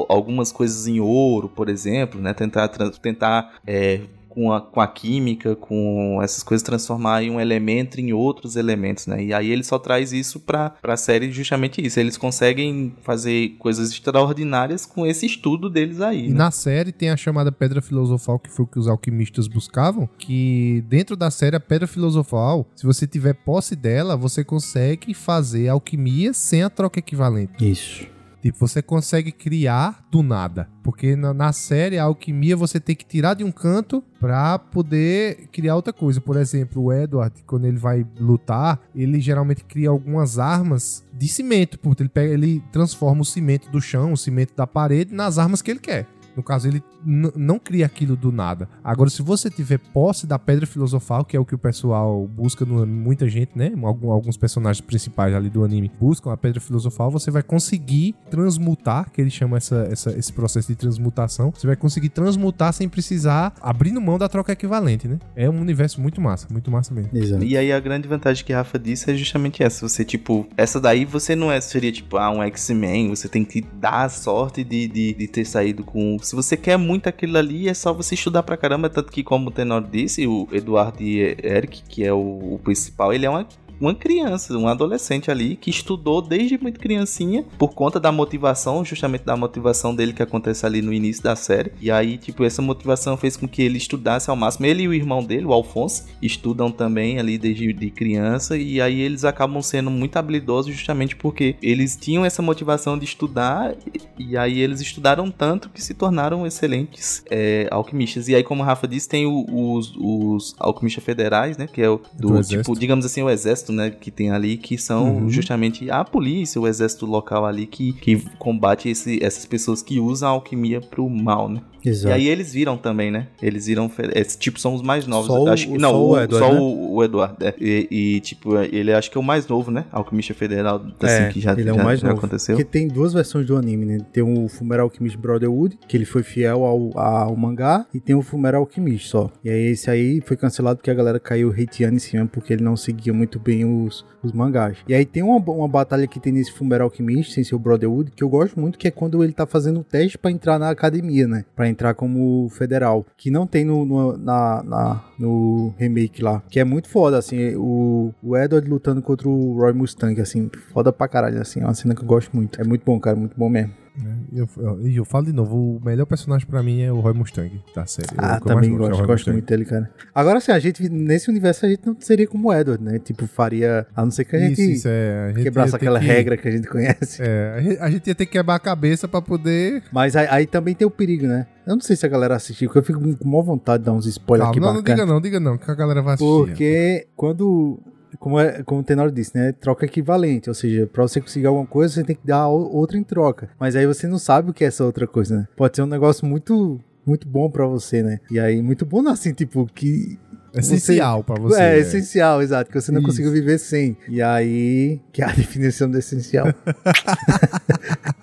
[0.09, 2.33] algumas coisas em ouro, por exemplo, né?
[2.33, 4.01] Tentar, tentar é,
[4.35, 9.07] com a, com a química, com essas coisas, transformar em um elemento em outros elementos,
[9.07, 9.23] né?
[9.23, 12.01] E aí ele só traz isso pra, pra série justamente isso.
[12.01, 16.27] Eles conseguem fazer coisas extraordinárias com esse estudo deles aí.
[16.27, 16.35] E né?
[16.39, 20.83] na série tem a chamada Pedra Filosofal, que foi o que os alquimistas buscavam, que
[20.89, 26.33] dentro da série a Pedra Filosofal, se você tiver posse dela, você consegue fazer alquimia
[26.33, 27.71] sem a troca equivalente.
[27.71, 28.12] Isso.
[28.43, 30.69] Tipo, você consegue criar do nada.
[30.83, 35.47] Porque na, na série, a alquimia você tem que tirar de um canto pra poder
[35.53, 36.21] criar outra coisa.
[36.21, 41.79] Por exemplo, o Edward, quando ele vai lutar, ele geralmente cria algumas armas de cimento.
[41.79, 45.63] Porque ele, pega, ele transforma o cimento do chão, o cimento da parede, nas armas
[45.63, 46.09] que ele quer.
[46.37, 48.69] No caso, ele não cria aquilo do nada.
[48.83, 52.65] Agora, se você tiver posse da pedra filosofal, que é o que o pessoal busca
[52.65, 53.73] no anime, muita gente, né?
[53.83, 59.11] Algum- alguns personagens principais ali do anime buscam a pedra filosofal, você vai conseguir transmutar,
[59.11, 61.53] que ele chama essa, essa- esse processo de transmutação.
[61.55, 65.19] Você vai conseguir transmutar sem precisar abrindo mão da troca equivalente, né?
[65.37, 67.11] É um universo muito massa, muito massa mesmo.
[67.17, 67.45] Exato.
[67.45, 69.87] E aí a grande vantagem que Rafa disse é justamente essa.
[69.89, 73.09] Você, tipo, essa daí você não é, seria tipo, ah, um X-Men.
[73.11, 76.17] Você tem que dar a sorte de, de, de ter saído com.
[76.23, 78.89] Se você quer muito aquilo ali, é só você estudar pra caramba.
[78.89, 83.27] Tanto que, como o Tenor disse, o Eduardo Eric, que é o, o principal, ele
[83.27, 83.47] é uma
[83.81, 89.25] uma criança, um adolescente ali que estudou desde muito criancinha por conta da motivação, justamente
[89.25, 91.73] da motivação dele que acontece ali no início da série.
[91.81, 94.67] E aí, tipo, essa motivação fez com que ele estudasse ao máximo.
[94.67, 99.01] Ele e o irmão dele, o Alfonso, estudam também ali desde de criança e aí
[99.01, 103.75] eles acabam sendo muito habilidosos justamente porque eles tinham essa motivação de estudar
[104.19, 108.29] e aí eles estudaram tanto que se tornaram excelentes é, alquimistas.
[108.29, 111.67] E aí, como o Rafa disse, tem os, os alquimistas federais, né?
[111.67, 113.91] Que é o Do do, tipo, digamos assim, o exército, né?
[113.91, 115.29] Que tem ali, que são Uhum.
[115.31, 120.29] justamente a polícia, o exército local ali que, que combate esse- essas pessoas que usam
[120.29, 121.61] a alquimia pro mal, né?
[121.85, 122.11] Exato.
[122.11, 123.27] E aí eles viram também, né?
[123.43, 123.91] Eles viram.
[124.15, 125.27] Esse tipo são os mais novos.
[125.27, 126.61] Só acho que, só não, o o, Edward, só né?
[126.61, 127.45] o, o Eduardo.
[127.45, 127.55] é.
[127.61, 129.85] E, e, tipo, ele acho que é o mais novo, né?
[129.91, 132.19] Alquimista Federal, assim, É, que já, ele é o já- mais já novo.
[132.21, 132.55] aconteceu.
[132.55, 133.99] Porque tem duas versões do anime, né?
[134.13, 138.23] Tem o Fullmetal Alchemist Brotherhood, que ele foi fiel ao, ao mangá, e tem o
[138.23, 139.33] Fullmetal Alchemist só.
[139.45, 142.63] E aí esse aí foi cancelado porque a galera caiu hateando em cima, porque ele
[142.63, 144.79] não seguia muito bem os, os mangás.
[144.89, 148.11] E aí tem uma, uma batalha que tem nesse Fullmetal Alchemist, sem ser o Brotherhood,
[148.13, 150.71] que eu gosto muito, que é quando ele tá fazendo o teste pra entrar na
[150.71, 151.45] academia, né?
[151.55, 153.05] Pra entrar como federal.
[153.17, 156.43] Que não tem no, no, na, na- no remake lá.
[156.49, 160.93] Que é muito foda, assim, o, o Edward lutando contra o Roy Mustang, assim, foda
[160.93, 162.61] pra caralho, assim, é uma cena que eu gosto muito.
[162.61, 163.82] É muito bom, cara, muito bom mesmo.
[163.97, 164.17] Né?
[164.33, 167.13] E eu, eu- eu falo de novo, o melhor personagem pra mim é o Roy
[167.13, 168.09] Mustang da série.
[168.17, 169.91] Ah, O que eu também gosto é gosto, gosto muito dele, cara.
[170.15, 172.99] Agora, assim, a gente, nesse universo, a gente não seria como o Edward, né?
[172.99, 175.25] Tipo, faria, a não ser que a gente Isso, isso é.
[175.27, 177.23] a gente quebrasse aquela que- regra que a gente conhece.
[177.23, 179.83] É, a gente, a gente ia ter que quebrar a cabeça pra poder.
[179.93, 181.47] Mas aí, aí também tem o perigo, né?
[181.67, 183.93] Eu não sei se a galera assistiu, porque eu fico com maior vontade de dar
[183.93, 184.97] uns spoilers Calma, aqui não, não bacana.
[184.97, 186.29] diga não, diga não, que a galera vai assistir.
[186.47, 187.79] Porque quando.
[188.19, 189.53] Como, é, como o Tenor disse, né?
[189.53, 190.49] Troca equivalente.
[190.49, 193.51] Ou seja, pra você conseguir alguma coisa, você tem que dar outra em troca.
[193.59, 195.49] Mas aí você não sabe o que é essa outra coisa, né?
[195.57, 196.81] Pode ser um negócio muito.
[197.05, 198.21] Muito bom pra você, né?
[198.31, 200.19] E aí, muito bom assim, tipo, que.
[200.55, 201.61] Essencial pra você.
[201.61, 201.79] é, é.
[201.81, 203.09] essencial, exato, que você não Isso.
[203.09, 203.97] conseguiu viver sem.
[204.09, 206.47] E aí, que é a definição do essencial.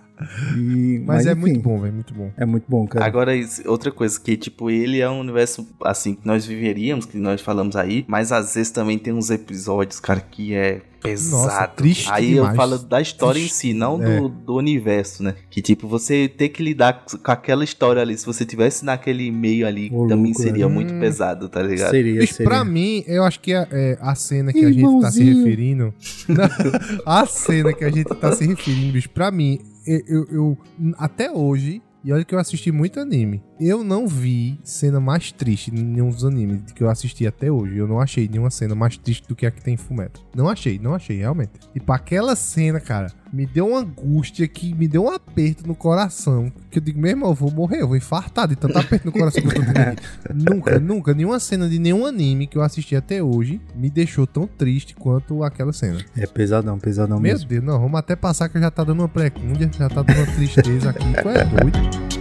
[0.58, 2.32] E- Mas, é enfim, muito bom, velho, muito bom.
[2.38, 3.06] É muito bom, cara.
[3.06, 3.32] Agora,
[3.66, 7.76] outra coisa, que tipo, ele é um universo assim que nós viveríamos, que nós falamos
[7.76, 11.44] aí, mas às vezes também tem uns episódios, cara, que é pesado.
[11.44, 12.50] Nossa, triste aí demais.
[12.50, 13.68] eu falo da história Triste.
[13.68, 14.20] em si, não É.
[14.20, 15.34] do, do universo, né?
[15.50, 19.66] Que tipo, você ter que lidar com aquela história ali, se você tivesse naquele meio
[19.66, 20.74] ali, Ô, também louco, seria né?
[20.74, 21.00] muito Hum.
[21.00, 21.92] pesado, tá ligado?
[21.92, 22.50] Seria, Bicho, seria.
[22.50, 25.38] pra mim, eu acho que a, é, a cena que a gente tá se Irmãozinho.
[25.38, 25.94] referindo.
[27.06, 29.60] a cena que a gente tá se referindo, bicho, pra mim,
[29.90, 30.58] eu, eu- eu-
[30.98, 35.70] até hoje, e olha que eu assisti muito anime, eu não vi cena mais triste
[35.70, 37.78] em nenhum dos animes que eu assisti até hoje.
[37.78, 40.26] Eu não achei nenhuma cena mais triste do que a que tem em Fumeto.
[40.36, 41.52] Não achei, não achei, realmente.
[41.74, 46.52] Tipo, aquela cena, cara, me deu uma angústia que me deu um aperto no coração.
[46.70, 49.12] Que eu digo, meu irmão, eu vou morrer, eu vou infartar de tanto aperto no
[49.12, 50.00] coração que eu tô tendo.
[50.50, 54.48] Nunca, nunca, nenhuma cena de nenhum anime que eu assisti até hoje me deixou tão
[54.48, 56.00] triste quanto aquela cena.
[56.16, 57.48] É pesadão, pesadão Meu mesmo.
[57.48, 60.36] Deus, não, vamos até passar que já tá dando uma precúndia, já tá dando uma
[60.36, 61.06] tristeza aqui.
[61.22, 62.19] Tu é doido?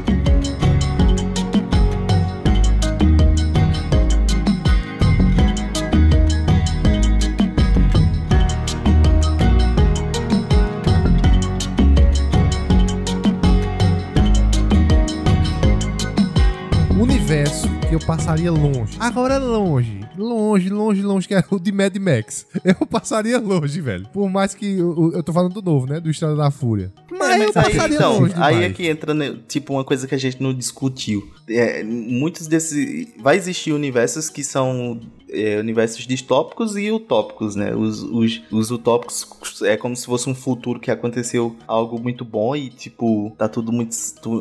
[18.00, 18.96] Eu passaria longe.
[19.00, 20.00] Agora longe.
[20.16, 22.46] Longe, longe, longe, que é o de Mad Max.
[22.64, 24.06] Eu passaria longe, velho.
[24.12, 24.78] Por mais que.
[24.78, 25.98] Eu, eu tô falando do novo, né?
[26.00, 26.92] Do Estrada da Fúria.
[27.10, 28.34] Mas, É, eu aí, passaria então, longe.
[28.36, 28.76] aí é demais.
[28.76, 31.28] que entra, né, tipo, uma coisa que a gente não discutiu.
[31.48, 33.08] É, muitos desses.
[33.20, 37.74] Vai existir universos que são é, universos distópicos e utópicos, né?
[37.74, 39.26] Os, os, os utópicos
[39.62, 43.72] é como se fosse um futuro que aconteceu algo muito bom e, tipo, tá tudo
[43.72, 43.94] muito,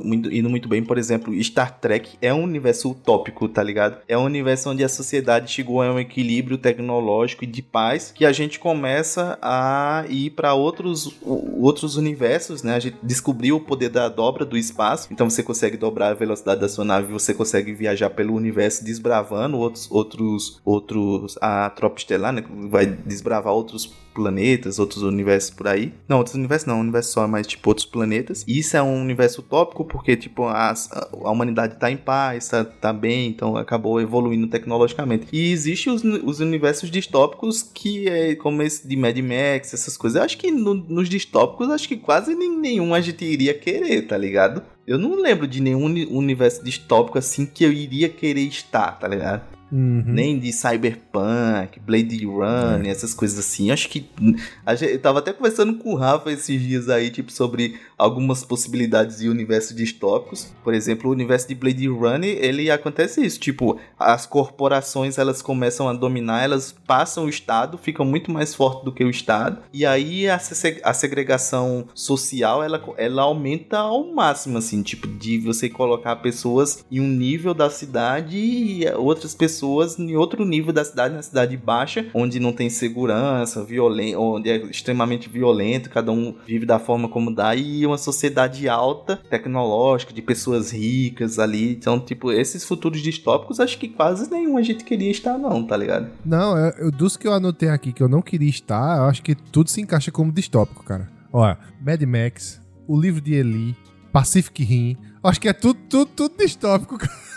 [0.03, 0.84] muito- indo muito bem.
[0.84, 3.97] Por exemplo, Star Trek é um universo utópico, tá ligado?
[4.07, 8.26] É um universo onde a sociedade chegou a um equilíbrio tecnológico e de paz que
[8.26, 12.76] a gente começa a ir para outros, outros universos, né?
[12.76, 16.61] A gente descobriu o poder da dobra do espaço, então você consegue dobrar a velocidade
[16.61, 20.59] da sua nave, você consegue viajar pelo universo desbravando outros, outros.
[21.41, 22.44] A tropa estelar, né?
[22.70, 25.94] Vai desbravar outros planetas, outros universos por aí.
[26.10, 28.44] Não, outros universos não, um universo só, mas tipo outros planetas.
[28.48, 30.74] E isso é um universo utópico porque, tipo, a,
[31.24, 35.28] a humanidade tá em paz, tá, tá bem, então acabou evoluindo tecnologicamente.
[35.32, 40.18] E existem os, os universos distópicos que é como esse de Mad Max, essas coisas.
[40.18, 44.18] Eu acho que no, nos distópicos, acho que quase nenhum a gente iria querer, tá
[44.18, 44.64] ligado?
[44.88, 49.57] Eu não lembro de nenhum universo distópico assim que eu iria querer estar, tá ligado?
[49.72, 50.03] Uhum.
[50.06, 52.89] Nem de Cyberpunk, Blade Runner, é.
[52.89, 53.69] essas coisas assim.
[53.69, 54.10] Acho que.
[54.81, 59.30] Eu tava até conversando com o Rafa esses dias aí, tipo, sobre algumas possibilidades de
[59.30, 60.53] universos distópicos.
[60.64, 63.39] Por exemplo, o universo de Blade Runner, ele acontece isso.
[63.39, 68.85] Tipo, as corporações elas começam a dominar, elas passam o Estado, ficam muito mais fortes
[68.85, 69.61] do que o Estado.
[69.73, 70.39] E aí a,
[70.84, 77.02] a segregação social ela, ela aumenta ao máximo, assim, tipo, de você colocar pessoas em
[77.02, 81.58] um nível da cidade e outras pessoas pessoas em outro nível da cidade, na cidade
[81.58, 87.10] baixa, onde não tem segurança, violento, onde é extremamente violento, cada um vive da forma
[87.10, 91.72] como dá, e uma sociedade alta, tecnológica, de pessoas ricas ali.
[91.72, 95.76] Então, tipo, esses futuros distópicos, acho que quase nenhum a gente queria estar, não, tá
[95.76, 96.10] ligado?
[96.24, 99.24] Não, eu, eu, dos que eu anotei aqui que eu não queria estar, eu acho
[99.24, 101.10] que tudo se encaixa como distópico, cara.
[101.34, 103.76] Olha, Mad Max, o livro de Eli,
[104.14, 107.28] Pacific Rim, acho que é tudo, tudo, tudo distópico, cara.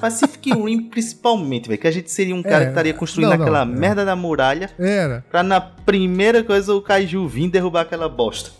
[0.00, 1.80] Pacific Rim, principalmente, velho.
[1.80, 3.64] Que a gente seria um cara é, que estaria construindo não, não, aquela é.
[3.64, 4.70] merda da muralha.
[4.78, 5.24] Era.
[5.30, 8.50] Pra na primeira coisa o Kaiju vir derrubar aquela bosta.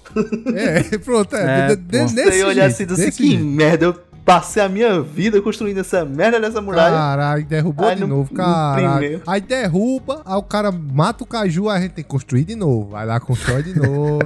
[0.55, 1.35] É, pronto.
[1.35, 3.87] É, é de, de, nesse olhar assim, assim, que merda.
[3.87, 6.97] Eu passei a minha vida construindo essa merda dessa muralha.
[6.97, 9.23] Caralho, derrubou aí de no, novo, caralho.
[9.27, 12.55] Aí derruba, aí o cara mata o caju, aí a gente tem que construir de
[12.55, 12.91] novo.
[12.91, 14.21] Vai lá, constrói de novo.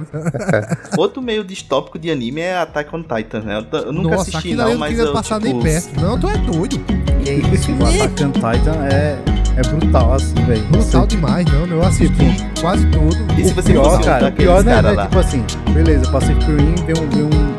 [0.97, 3.65] Outro meio distópico de anime é Attack on Titan, né?
[3.71, 5.53] Eu, eu nunca Nossa, assisti não, eu mas eu, passar tipo...
[5.53, 5.99] nem perto.
[5.99, 6.79] Não, tu é doido.
[7.23, 9.37] Que isso, o Attack on Titan é...
[9.57, 10.63] É brutal, assim, velho.
[10.67, 11.07] Brutal você...
[11.07, 11.65] demais, não.
[11.65, 13.17] Eu assisti tipo, quase tudo.
[13.39, 15.03] E se você pior, cara, pior, né, né?
[15.05, 15.43] Tipo assim,
[15.73, 17.56] beleza, passei por um, vê um, um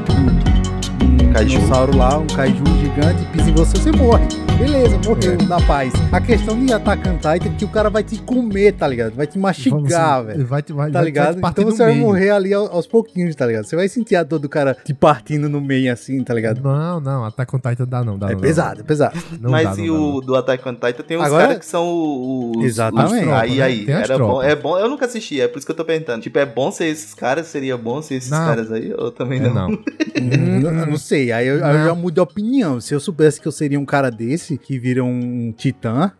[1.32, 1.58] kaiju.
[1.58, 4.47] dinossauro lá, um kaiju gigante, pisa em você, você morre.
[4.58, 5.44] Beleza, morreu, é.
[5.44, 5.92] na paz.
[6.10, 9.14] A questão de atacar Titan é que o cara vai te comer, tá ligado?
[9.14, 10.44] Vai te mastigar, velho.
[10.44, 11.40] Vai te vai, tá ligado?
[11.40, 13.66] Vai então você vai morrer ali aos, pouquinhos, tá ligado?
[13.66, 16.60] Você vai sentir a dor do cara te partindo no meio assim, tá ligado?
[16.60, 19.16] Não, não, Attack on Titan dá não, dá É não, pesado, é pesado.
[19.40, 21.86] Não Mas dá, e o do Attack on Titan tem os caras que são
[22.56, 22.64] os...
[22.64, 23.26] Exatamente.
[23.26, 23.62] Os aí, né?
[23.62, 26.20] aí, era bom, é bom, eu nunca assisti, é por isso que eu tô perguntando.
[26.20, 27.46] Tipo, é bom ser esses caras?
[27.46, 28.38] Seria bom ser esses não.
[28.38, 28.92] caras aí?
[28.92, 29.54] Ou também não?
[29.54, 29.68] Não.
[30.72, 32.80] não, não sei, aí eu, eu já mudo de opinião.
[32.80, 36.12] Se eu soubesse que eu seria um cara desse, que vira um titã,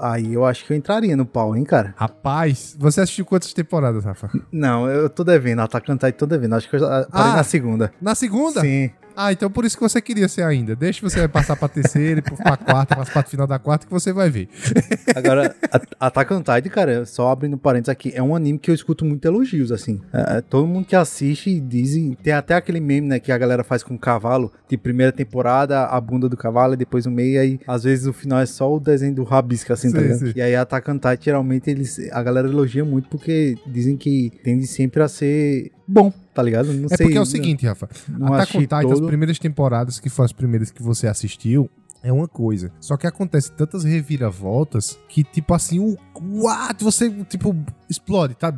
[0.00, 1.94] Aí eu acho que eu entraria no pau, hein, cara?
[1.96, 4.30] Rapaz, você assistiu quantas temporadas, Rafa?
[4.52, 6.54] Não, eu tô devendo, Attack on Titan tô devendo.
[6.54, 7.92] Acho que eu parei ah, na segunda.
[8.00, 8.60] Na segunda?
[8.60, 8.90] Sim.
[9.20, 10.76] Ah, então por isso que você queria ser ainda.
[10.76, 14.12] Deixa você passar pra terceira e pra quarta, pra parte final da quarta que você
[14.12, 14.48] vai ver.
[15.12, 15.56] Agora,
[15.98, 19.26] Attack on Titan, cara, só abrindo parênteses aqui, é um anime que eu escuto muito
[19.26, 20.00] elogios, assim.
[20.12, 22.16] É, é todo mundo que assiste dizem...
[22.22, 25.86] Tem até aquele meme, né, que a galera faz com o cavalo, de primeira temporada,
[25.86, 28.72] a bunda do cavalo, e depois o meio, aí às vezes o final é só
[28.72, 30.26] o desenho do rabisco, assim, tá sim, tá ligado?
[30.26, 30.32] Sim.
[30.36, 34.66] E aí Attack on Titan, geralmente, eles, a galera elogia muito porque dizem que tende
[34.66, 36.72] sempre a ser bom, tá ligado?
[36.72, 37.88] Não é sei, porque é o seguinte, Rafa.
[38.22, 38.92] Attack on Titan, todo...
[38.92, 41.70] as primeiras temporadas, que foram as primeiras que você assistiu,
[42.02, 42.70] é uma coisa.
[42.80, 46.82] Só que acontece tantas reviravoltas que, tipo assim, o what?
[46.82, 47.54] Você, tipo,
[47.88, 48.52] explode, tá?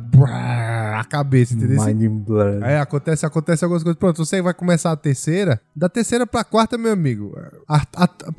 [0.97, 1.83] A cabeça, entendeu?
[1.83, 2.63] Mind blood.
[2.63, 3.97] É, acontece, acontece algumas coisas.
[3.97, 5.59] Pronto, você vai começar a terceira.
[5.75, 7.35] Da terceira pra quarta, meu amigo.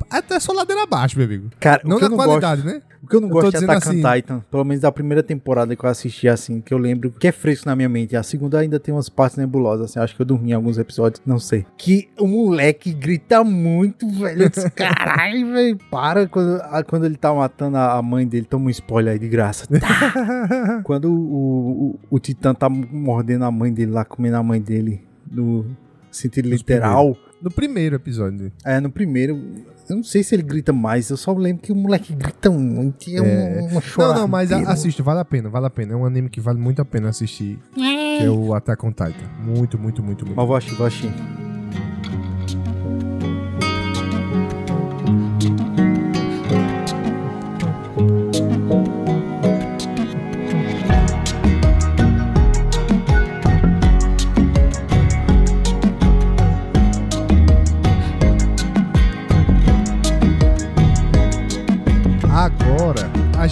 [0.09, 1.49] Até só ladeira abaixo, meu amigo.
[1.59, 2.81] Cara, não da qualidade, gosto, né?
[3.03, 5.75] O que eu não eu gosto de Attack assim, Titan, pelo menos da primeira temporada
[5.75, 8.15] que eu assisti, assim, que eu lembro, que é fresco na minha mente.
[8.15, 9.99] A segunda ainda tem umas partes nebulosas, assim.
[9.99, 11.65] Acho que eu dormi em alguns episódios, não sei.
[11.77, 14.43] Que o moleque grita muito, velho.
[14.43, 16.27] Eu disse, caralho, velho, para.
[16.27, 19.67] Quando, quando ele tá matando a mãe dele, toma um spoiler aí de graça.
[19.67, 20.81] Tá.
[20.85, 25.01] quando o, o, o Titã tá mordendo a mãe dele lá, comendo a mãe dele,
[25.29, 25.65] no
[26.09, 27.17] sentido literal.
[27.43, 28.53] No primeiro episódio.
[28.63, 29.37] É, no primeiro.
[29.89, 33.09] Eu não sei se ele grita mais, eu só lembro que o moleque grita muito.
[33.09, 33.61] É, é.
[33.69, 35.91] uma Não, não, mas assiste, vale a pena, vale a pena.
[35.91, 37.59] É um anime que vale muito a pena assistir.
[37.77, 38.17] É.
[38.19, 39.27] Que é o Attack on Titan.
[39.41, 40.37] Muito, muito, muito, muito.
[40.37, 41.52] Mas vou assistir, vou assistir.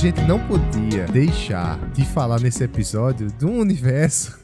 [0.01, 4.35] Gente não podia deixar de falar nesse episódio de um universo.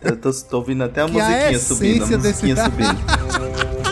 [0.00, 2.04] Eu tô, tô ouvindo até a musiquinha a subindo.
[2.04, 2.64] A musiquinha desse...
[2.64, 3.76] subindo.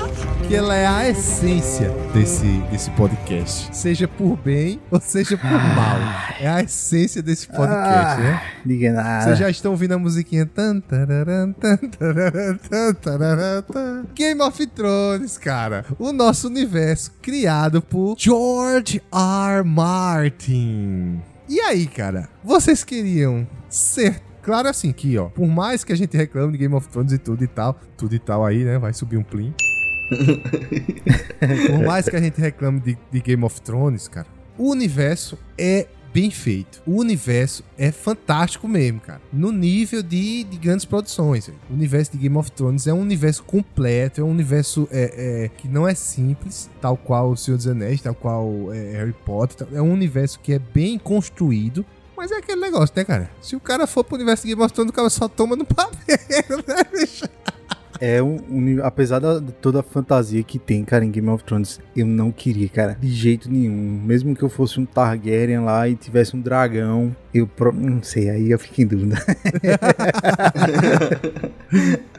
[0.47, 3.75] que ela é a essência desse, desse podcast.
[3.75, 5.97] Seja por bem ou seja por mal.
[6.39, 8.43] É a essência desse podcast, né?
[8.65, 9.25] Diga nada.
[9.25, 10.49] Vocês já estão ouvindo a musiquinha?
[14.15, 15.87] Game of Thrones, cara.
[15.99, 19.63] O nosso universo criado por George R.
[19.65, 21.23] Martin.
[21.49, 22.29] E aí, cara?
[22.43, 24.21] Vocês queriam ser.
[24.43, 27.19] Claro assim que, ó, por mais que a gente reclame de Game of Thrones e
[27.19, 28.79] tudo e tal, tudo e tal aí, né?
[28.79, 29.55] Vai subir um plim.
[31.69, 34.27] por mais que a gente reclame de, de Game of Thrones, cara,
[34.59, 36.81] o universo é bem feito.
[36.87, 39.21] O universo é fantástico mesmo, cara.
[39.33, 41.49] No nível de, de grandes produções.
[41.49, 45.49] O universo de Game of Thrones é um universo completo, é um universo é, é,
[45.49, 49.67] que não é simples, tal qual o Senhor dos Anéis, tal qual é, Harry Potter.
[49.67, 51.85] tal- É um universo que é bem construído.
[52.17, 53.29] Mas é aquele negócio, né, cara?
[53.43, 55.65] Se o cara for pro universo de Game of Thrones, o cara só toma no
[55.65, 55.99] papel,
[56.69, 57.25] né, bicho?
[58.01, 61.45] É um, uni- apesar da, de toda a fantasia que tem, cara, em Game of
[61.45, 64.01] Thrones, eu não queria, cara, de jeito nenhum.
[64.05, 68.31] Mesmo que eu fosse um Targaryen lá e tivesse um dragão, eu pro- não sei,
[68.31, 69.17] aí eu fico em dúvida.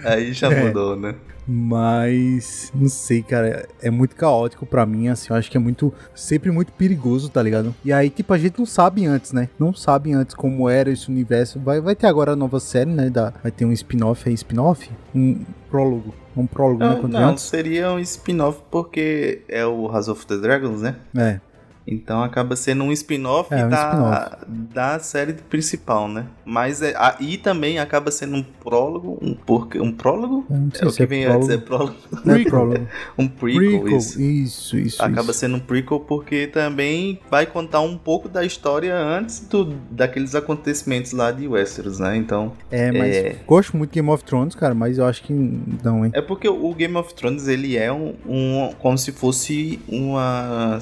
[0.04, 0.64] Aí já É.
[0.66, 1.16] mudou, né?
[1.48, 5.94] Mas não sei, cara, é muito caótico pra mim, assim, eu acho que é muito
[6.16, 7.74] sempre muito perigoso, tá ligado?
[7.86, 9.48] E aí, tipo, a gente não sabe antes, né?
[9.60, 11.60] Não sabe antes como era esse universo.
[11.60, 13.12] Vai, vai ter agora a nova série, né?
[13.12, 14.90] Da, vai ter um spin-off aí, spin-off?
[15.14, 15.40] Um
[15.70, 16.16] prólogo.
[16.36, 16.90] Um prólogo, né?
[16.90, 17.44] Não, Quanto não, antes?
[17.44, 20.96] seria um spin-off porque é o House of the Dragons, né?
[21.16, 21.40] É.
[21.88, 26.26] Então acaba sendo um spin-off É, um da, da série principal, né?
[26.44, 30.46] Mas é, a- e também acaba sendo um prólogo, um, porque, um prólogo?
[30.82, 31.44] É o que é vem prólogo.
[31.46, 31.96] antes, é prólogo.
[32.26, 32.88] Não é prólogo.
[33.18, 34.22] Um prequel, Prequel, isso.
[34.22, 35.04] isso, isso.
[35.04, 40.34] Acaba sendo um prequel porque também vai contar um pouco da história antes do, daqueles
[40.36, 42.18] acontecimentos lá de Westeros, né?
[42.18, 43.36] Então, É, mas é.
[43.48, 46.12] gosto muito de Game of Thrones, cara, mas eu acho que não, hein?
[46.16, 50.80] É porque o Game of Thrones ele é um, um- como se fosse uma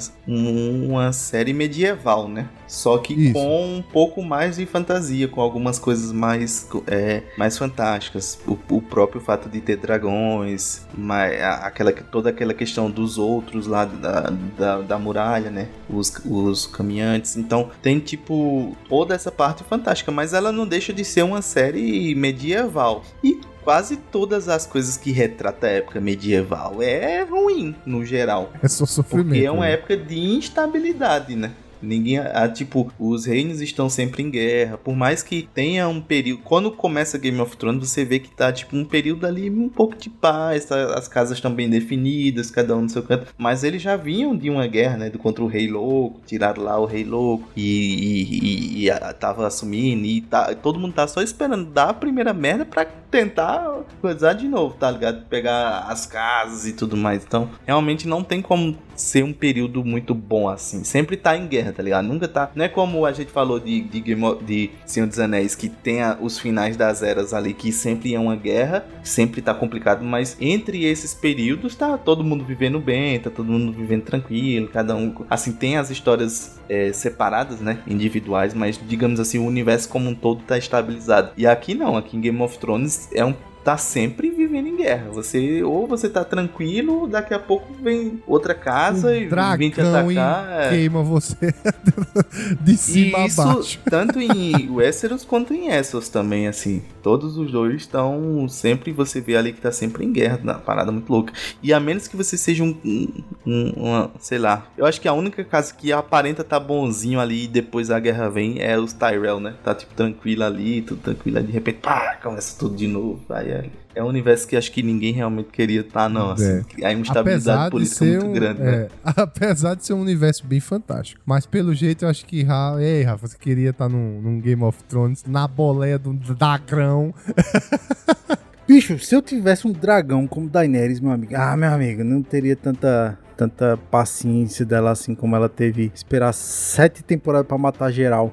[0.94, 2.48] uma série medieval, né?
[2.74, 3.32] Só que Isso.
[3.32, 8.38] com um pouco mais de fantasia, com algumas coisas mais é, mais fantásticas.
[8.46, 13.84] O, o próprio fato de ter dragões, mas aquela toda aquela questão dos outros lá
[13.84, 15.68] da, da, da muralha, né?
[15.88, 17.36] Os, os caminhantes.
[17.36, 22.14] Então tem tipo toda essa parte fantástica, mas ela não deixa de ser uma série
[22.14, 23.04] medieval.
[23.22, 28.52] E quase todas as coisas que retrata a época medieval é ruim, no geral.
[28.62, 29.28] É só sofrimento.
[29.28, 29.72] Porque é uma né?
[29.72, 31.52] época de instabilidade, né?
[31.84, 34.76] Ninguém, ah, tipo, os reinos estão sempre em guerra.
[34.78, 36.42] Por mais que tenha um período.
[36.42, 39.96] Quando começa Game of Thrones, você vê que tá, tipo, um período ali um pouco
[39.96, 40.64] de paz.
[40.64, 43.26] tá- as casas estão bem definidas, cada um no seu canto.
[43.36, 45.10] Mas eles já vinham de uma guerra, né?
[45.10, 46.20] Do contra o Rei Louco.
[46.26, 47.48] Tiraram lá o Rei Louco.
[47.56, 48.38] E, e,
[48.80, 50.04] e- e, ah, tava assumindo.
[50.04, 54.48] E tá, todo mundo tá só esperando dar a primeira merda pra tentar coisar de
[54.48, 55.24] novo, tá ligado?
[55.26, 57.24] Pegar as casas e tudo mais.
[57.24, 60.84] Então, realmente não tem como ser um período muito bom assim.
[60.84, 62.06] Sempre tá em guerra, tá ligado?
[62.06, 62.50] Nunca tá.
[62.54, 66.02] Não é como a gente falou de, de, Game de Senhor dos Anéis, que tem
[66.02, 70.36] a- os finais das eras ali, que sempre é uma guerra, sempre tá complicado, mas
[70.40, 75.14] entre esses períodos tá todo mundo vivendo bem, tá todo mundo vivendo tranquilo, cada um.
[75.28, 77.78] Assim, tem as histórias é, separadas, né?
[77.86, 81.30] Individuais, mas digamos assim, o universo como um todo tá estabilizado.
[81.36, 83.34] E aqui não, aqui em Game of Thrones é um
[83.64, 85.10] tá sempre vivendo em guerra.
[85.12, 89.26] Você ou você tá tranquilo, daqui a pouco vem outra casa Um e
[89.58, 90.62] vem te atacar.
[90.62, 90.68] é.
[90.70, 91.54] queima você
[92.60, 93.78] de E cima a isso baixo.
[93.88, 96.82] tanto em Westeros quanto em Essos também, assim.
[97.02, 100.92] Todos os dois estão sempre, você vê ali que tá sempre em guerra, na parada
[100.92, 101.32] muito louca.
[101.62, 103.08] E a menos que você seja um, um-
[103.46, 107.44] um- uma, sei lá, eu acho que a única casa que aparenta tá bonzinho ali
[107.44, 109.54] e depois a guerra vem é os Tyrell, né?
[109.64, 113.20] Tá tipo tranquilo ali, tudo tranquilo, aí de repente, pá, começa tudo de novo.
[113.30, 116.64] Aí é, é um universo que acho que ninguém realmente queria estar, não, assim.
[116.80, 116.86] É.
[116.86, 118.74] Aí uma instabilidade política ser muito um, grande, né?
[118.74, 118.88] é,
[119.22, 121.20] apesar de ser um universo bem fantástico.
[121.24, 124.62] Mas pelo jeito eu acho que Ra- Ei, Rafa, você queria estar num, num Game
[124.62, 127.14] of Thrones na boleia do dragão.
[128.66, 132.56] Bicho, se eu tivesse um dragão como Daenerys, meu amigo, ah, meu amigo, não teria
[132.56, 138.32] tanta tanta paciência dela assim como ela teve esperar sete temporadas pra matar geral.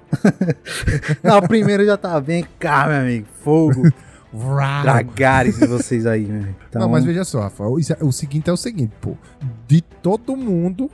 [1.24, 3.90] Na primeira já tava, vem cá, meu amigo, fogo.
[4.34, 6.56] Dragares de vocês aí, amigo.
[6.70, 7.64] Então, Não, mas veja só, Rafa.
[7.66, 9.16] O, é- o seguinte é o seguinte, pô.
[9.68, 10.90] De todo mundo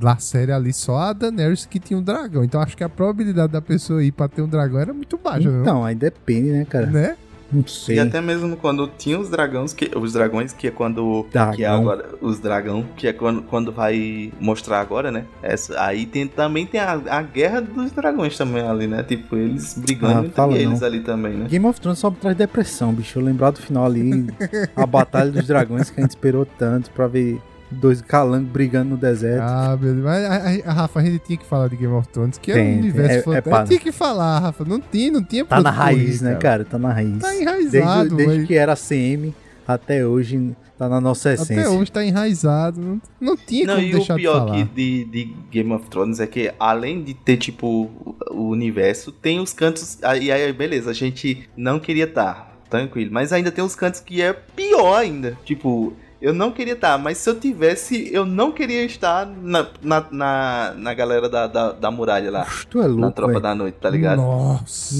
[0.00, 2.44] da série ali, só a Daenerys que tinha um dragão.
[2.44, 5.50] Então acho que a probabilidade da pessoa ir pra ter um dragão era muito baixa,
[5.50, 5.62] não?
[5.62, 6.86] então, aí depende, né, cara?
[6.86, 7.16] Né?
[7.52, 7.96] Não sei.
[7.96, 11.26] E até mesmo quando tinha os dragões, que, os dragões, que é quando.
[11.30, 11.54] Dragão.
[11.54, 12.08] Que é agora.
[12.20, 15.24] Os dragão, que é quando, quando vai mostrar agora, né?
[15.42, 19.02] Essa, aí tem, também tem a, a guerra dos dragões também ali, né?
[19.02, 20.86] Tipo, eles brigando Ah, fala eles não.
[20.86, 21.46] ali também, né?
[21.48, 23.18] Game of Thrones só traz depressão, bicho.
[23.18, 24.26] Eu lembrar do final ali,
[24.74, 27.40] a Batalha dos Dragões que a gente esperou tanto pra ver
[27.72, 29.42] dois calangos brigando no deserto.
[29.42, 30.04] Ah, meu Deus.
[30.04, 32.50] Mas, a, a- a Rafa, a gente tinha que falar de Game of Thrones, que
[32.52, 33.50] é Tem, um universo é- é fantástico.
[33.50, 34.64] pá, tinha que falar, Rafa.
[34.64, 36.64] Não tinha, não tinha tá na raiz, né, cara?
[36.64, 37.18] Tá na raiz.
[37.18, 39.34] Tá desde enraizado, desde mas que era CM
[39.66, 41.60] até hoje, tá na nossa essência.
[41.60, 42.80] até hoje tá enraizado.
[42.80, 46.18] Não, não tinha Não, como e o deixar pior aqui de, de Game of Thrones
[46.20, 47.90] é que, além de ter, tipo,
[48.30, 49.98] o- universo, tem os cantos.
[50.02, 53.10] Aí, aí beleza, a gente não queria estar, tranquilo.
[53.12, 55.38] Mas ainda tem os cantos que é pior ainda.
[55.44, 55.92] Tipo,
[56.22, 60.74] eu não queria estar, mas se eu tivesse, eu não queria estar na, na, na,
[60.76, 62.46] na galera da, da, da muralha lá.
[62.70, 63.42] Tu é na louco, tropa velho.
[63.42, 64.18] da noite, tá ligado?
[64.22, 64.94] Nossa.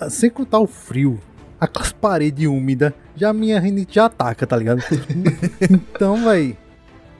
[0.00, 1.20] Na- Sem contar o frio,
[1.60, 4.80] aquelas paredes úmidas, já a minha rinite já ataca, tá ligado?
[5.68, 6.56] então, véi,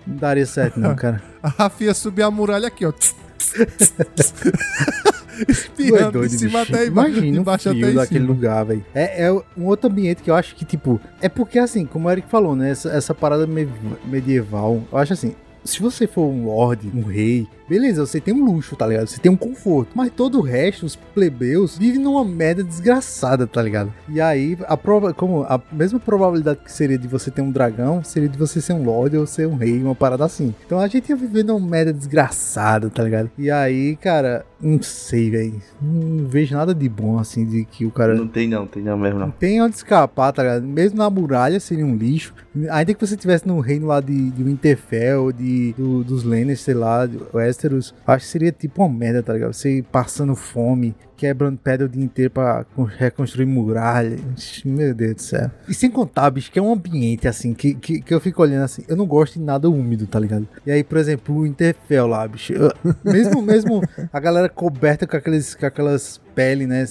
[0.06, 1.20] não daria certo não, cara.
[1.42, 2.92] A Rafa ia subir a muralha aqui, ó.
[5.46, 6.74] É Espirrando doido, de cima bicho.
[6.74, 7.10] até embaixo.
[7.18, 8.84] Imagina frio até daquele lugar, velho.
[8.94, 11.00] É, é um outro ambiente que eu acho que, tipo...
[11.20, 12.70] É porque, assim, como o Eric falou, né?
[12.70, 13.68] Essa, essa parada me-
[14.04, 15.34] medieval, eu acho assim...
[15.64, 19.06] Se você for um lord, um rei, beleza, você tem um luxo, tá ligado?
[19.06, 19.90] Você tem um conforto.
[19.94, 23.92] Mas todo o resto, os plebeus, vivem numa merda desgraçada, tá ligado?
[24.08, 28.02] E aí, a prova, como a mesma probabilidade que seria de você ter um dragão,
[28.02, 30.54] seria de você ser um lord ou ser um rei, uma parada assim.
[30.66, 33.30] Então a gente ia viver numa merda desgraçada, tá ligado?
[33.38, 35.62] E aí, cara, não sei, velho.
[35.80, 38.14] Não vejo nada de bom, assim, de que o cara.
[38.14, 39.32] Não tem não, tem não mesmo Não não.
[39.32, 40.66] tem onde escapar, tá ligado?
[40.66, 42.34] Mesmo na muralha seria um lixo.
[42.70, 47.06] Ainda que você estivesse no reino lá de, de Winterfell, de, do- dos Lannister lá,
[47.06, 47.18] de
[47.58, 49.52] Westeros, acho que seria tipo uma merda, tá ligado?
[49.52, 54.16] Você passando fome, quebrando pedra o dia inteiro pra con- reconstruir muralha.
[54.36, 55.50] Ixi, Meu Deus do céu.
[55.68, 58.64] E sem contar, bicho, que é um ambiente assim, que, que, que eu fico olhando
[58.64, 60.46] assim, eu não gosto de nada úmido, tá ligado?
[60.64, 62.52] E aí, por exemplo, o Winterfell lá, bicho.
[63.04, 63.82] mesmo, mesmo
[64.12, 66.86] a galera coberta com, aqueles, com aquelas peles, né?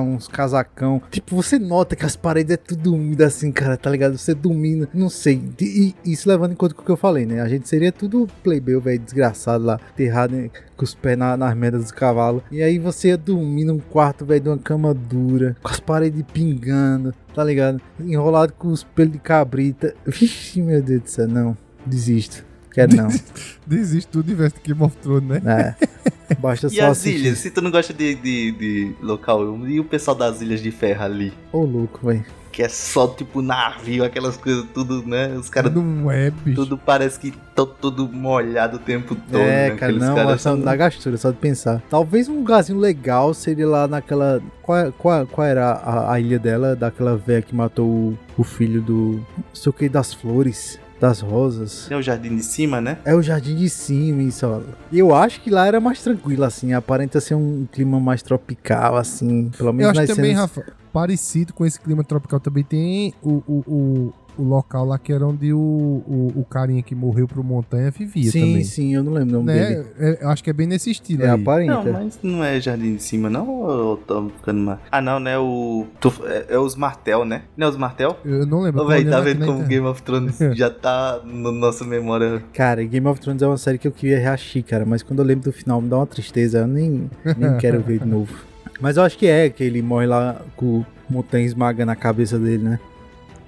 [0.00, 1.00] Uns casacão.
[1.10, 4.16] Tipo, você nota que as paredes é tudo úmido assim, cara, tá ligado?
[4.18, 5.42] Você domina, não sei.
[5.60, 7.40] E, isso levando em conta o que eu falei, né?
[7.40, 11.54] A gente seria tudo plebeu, velho, desgraçado lá, enterrado né, com os pés na- nas
[11.56, 12.42] merdas dos cavalos.
[12.50, 16.22] E aí você ia dormir num quarto, velho, de uma cama dura, com as paredes
[16.32, 17.80] pingando, tá ligado?
[18.00, 19.94] Enrolado com os pelos de cabrita.
[20.06, 21.56] Vixe, meu Deus do céu, não.
[21.86, 22.44] Desisto.
[22.72, 23.08] Quero não.
[23.66, 25.76] Desiste do universo de Game of Thrones, né?
[25.80, 26.34] É.
[26.40, 27.18] Basta E só as assistir.
[27.20, 27.38] ilhas?
[27.38, 31.02] Se tu não gosta de, de, de local e o pessoal das ilhas de ferro
[31.04, 31.32] ali?
[31.52, 32.24] Ô, louco, velho.
[32.50, 35.28] Que é só tipo navio, aquelas coisas, tudo, né?
[35.38, 36.54] Os caras Não é, bicho.
[36.56, 39.38] tudo parece que tá tudo molhado o tempo todo.
[39.40, 39.76] É, né?
[39.76, 41.82] cara, não, caras são- dá gastura, só de pensar.
[41.88, 44.42] Talvez um lugarzinho legal seria lá naquela.
[44.60, 46.76] Qual, qual, qual era a, a ilha dela?
[46.76, 49.12] Daquela véia que matou o, o filho do.
[49.36, 51.90] Não sei o que, das flores, das rosas.
[51.90, 52.96] É o jardim de cima, né?
[53.04, 54.46] É o jardim de cima, isso.
[54.92, 56.74] E eu acho que lá era mais tranquilo, assim.
[56.74, 59.50] Aparenta ser um clima mais tropical, assim.
[59.58, 60.42] Pelo Eu menos acho nas que também, cenas.
[60.48, 65.12] Rafa, parecido com esse clima tropical também tem o, o, o, o local lá que
[65.12, 68.64] era onde o, o, o carinha que morreu pro Montanha vivia Sim, também.
[68.64, 69.74] sim, eu não lembro o nome Né?
[69.74, 69.86] dele.
[69.98, 71.40] É, eu acho que é bem nesse estilo É, aí.
[71.40, 71.84] aparenta.
[71.84, 73.48] Não, mas não é jardim de cima, não?
[73.48, 74.78] Ou eu tô ficando mal?
[74.90, 75.38] Ah, não, né?
[75.38, 75.86] O.
[76.00, 77.42] tu- É, é os Martel, né?
[77.56, 78.16] Não é os Martel?
[78.24, 78.80] Eu não lembro.
[78.82, 79.64] Tô velho, tá vendo como.
[79.64, 82.42] Game of Thrones já tá na nossa memória?
[82.54, 85.24] Cara, Game of Thrones é uma série que eu queria reagir, cara, mas quando eu
[85.24, 88.32] lembro do final me dá uma tristeza, eu nem, nem quero ver de novo.
[88.80, 92.38] Mas eu acho que é, que ele morre lá com o montanha esmaga na cabeça
[92.38, 92.80] dele, né?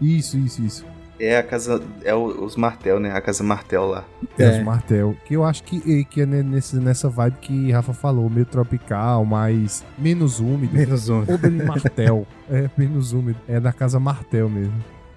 [0.05, 0.85] Isso, isso, isso.
[1.19, 1.81] É a casa.
[2.03, 3.13] É o- os Martel, né?
[3.13, 4.05] A casa Martel lá.
[4.37, 4.45] É.
[4.45, 4.59] É.
[4.59, 5.17] Os martel.
[5.25, 9.25] Que eu acho que, que é ne- nesse, nessa vibe que Rafa falou, meio tropical,
[9.25, 10.75] mais menos úmido.
[10.77, 11.23] Menos um.
[11.23, 12.27] Oben Martel.
[12.51, 13.39] É, menos úmido.
[13.49, 14.75] É da casa Martel mesmo.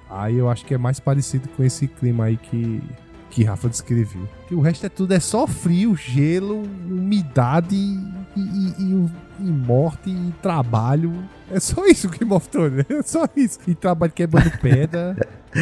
[0.10, 2.82] Aí eu acho que é mais parecido com esse clima aí que,
[3.30, 4.28] que Rafa descreveu.
[4.48, 8.00] Que o resto é tudo, é só frio, gelo, umidade e,
[8.36, 9.10] e- e-
[9.40, 11.14] e morte e trabalho.
[11.52, 13.60] É só isso que of Thrones, é só isso.
[13.68, 15.16] E trabalho quebrando pedra.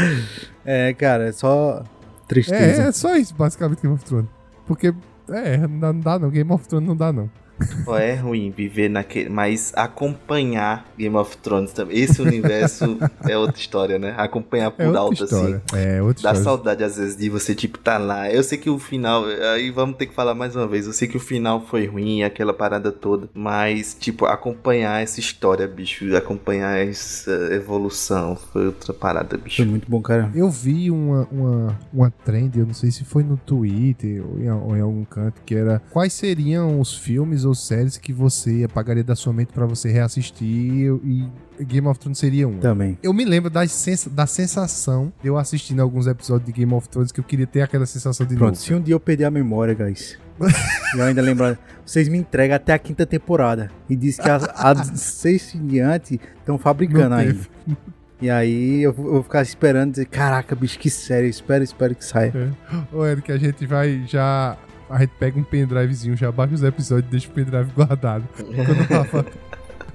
[0.65, 2.81] É, cara, é só é, tristeza.
[2.83, 4.27] é só isso, basicamente, Game of Thrones.
[4.65, 4.93] Porque,
[5.29, 6.29] é, não dá não.
[6.29, 7.29] Game of Thrones não dá não.
[7.83, 9.29] Pô, é ruim viver naquele.
[9.29, 11.97] Mas acompanhar Game of Thrones também.
[11.99, 14.13] Esse universo é outra história, né?
[14.17, 15.35] Acompanhar por É outra alto, assim.
[15.35, 15.63] história.
[15.73, 16.43] É outra Dá história.
[16.43, 18.29] saudade às vezes de você, tipo, tá lá.
[18.31, 19.23] Eu sei que o final.
[19.53, 20.85] Aí vamos ter que falar mais uma vez.
[20.87, 23.29] Eu sei que o final foi ruim, aquela parada toda.
[23.33, 26.15] Mas, tipo, acompanhar essa história, bicho.
[26.15, 28.35] Acompanhar essa evolução.
[28.35, 29.57] Foi outra parada, bicho.
[29.57, 30.29] Foi muito bom, cara.
[30.35, 34.49] Eu vi uma, uma, uma trend, eu não sei se foi no Twitter ou em,
[34.51, 38.63] ou em algum canto, que era quais seriam os filmes filmes ou séries que você
[38.63, 41.29] apagaria da sua mente pra você reassistir e
[41.61, 42.57] Game of Thrones seria um.
[42.57, 42.97] Também.
[43.01, 46.89] Eu me lembro da, sens da sensação de eu assistindo alguns episódios de Game of
[46.89, 48.61] Thrones que eu queria ter aquela sensação de Pronto, novo.
[48.61, 50.17] se um dia eu perder a memória, guys.
[50.97, 51.57] eu ainda lembro.
[51.85, 53.71] Vocês me entregam até a quinta temporada.
[53.89, 57.39] E diz que as, seis em diante estão fabricando ainda.
[58.21, 61.93] E aí eu vou eu vou ficar esperando dizer, caraca, bicho, que sério, espero, espero
[61.93, 62.33] que saia.
[62.91, 64.57] Ô, Eric, a gente vai já.
[64.89, 68.23] A gente pega um pendrivezinho, já baixa os episódios e deixa o pendrive guardado.
[68.37, 69.25] Quando o Rafa.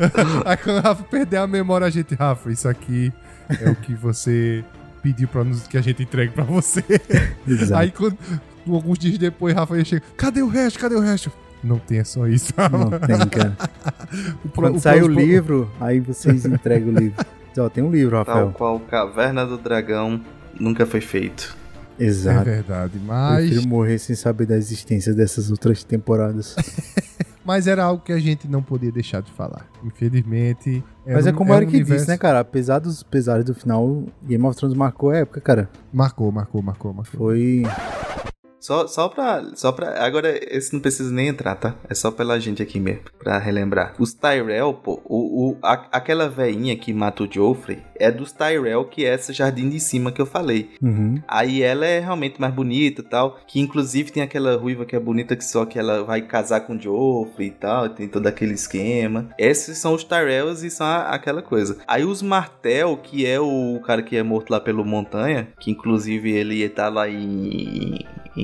[0.45, 3.13] Aí quando o Rafa perder a memória, a gente, Rafa, isso aqui
[3.61, 4.65] é o que você
[5.03, 6.83] pediu pra nos, que a gente entregue pra você.
[7.47, 7.75] Exato.
[7.81, 8.17] Aí quando.
[8.69, 10.05] Alguns dias depois, Rafa ia chegar.
[10.17, 10.79] Cadê o resto?
[10.79, 11.33] Cadê o resto?
[11.63, 12.53] Não tem, é só isso.
[12.57, 13.57] Não tem, cara.
[14.45, 17.25] O pro- Quando o sai o próximo- livro, aí vocês entregam o livro.
[17.59, 18.53] Ó, tem um livro, Tal Rafael.
[18.57, 20.21] qual Caverna do Dragão
[20.59, 21.57] nunca foi feito.
[22.01, 22.45] É Exato.
[22.45, 23.47] verdade, Eu mas.
[23.49, 26.57] Prefiro morrer sem saber da existência dessas outras temporadas.
[27.43, 29.67] Mas era algo que a gente não podia deixar de falar.
[29.83, 30.85] Infelizmente.
[31.07, 32.41] Mas é como o Eric universo- disse, né, cara?
[32.41, 35.69] Apesar dos pesares do final, Game of Thrones marcou a época, cara.
[35.93, 37.19] Marcou, marcou, marcou, marcou.
[37.19, 37.63] Foi.
[38.61, 39.43] Só, só pra.
[39.55, 40.05] Só pra.
[40.05, 41.75] Agora, esse não precisa nem entrar, tá?
[41.89, 43.95] É só pela gente aqui mesmo, pra relembrar.
[43.99, 48.85] Os Tyrell, pô, o, o, a- aquela veinha que mata o Joffrey é dos Tyrell,
[48.85, 50.71] que é essa jardim de cima que eu falei.
[50.83, 51.21] Uhum.
[51.27, 53.39] Aí ela é realmente mais bonita e tal.
[53.47, 56.75] Que inclusive tem aquela ruiva que é bonita, que só que ela vai casar com
[56.77, 57.89] o Joffrey e tal.
[57.89, 59.29] Tem todo aquele esquema.
[59.39, 61.79] Esses são os Tyrells e são a- aquela coisa.
[61.89, 66.31] Aí os Martel, que é o cara que é morto lá pelo Montanha, que inclusive
[66.31, 67.99] ele tá lá em.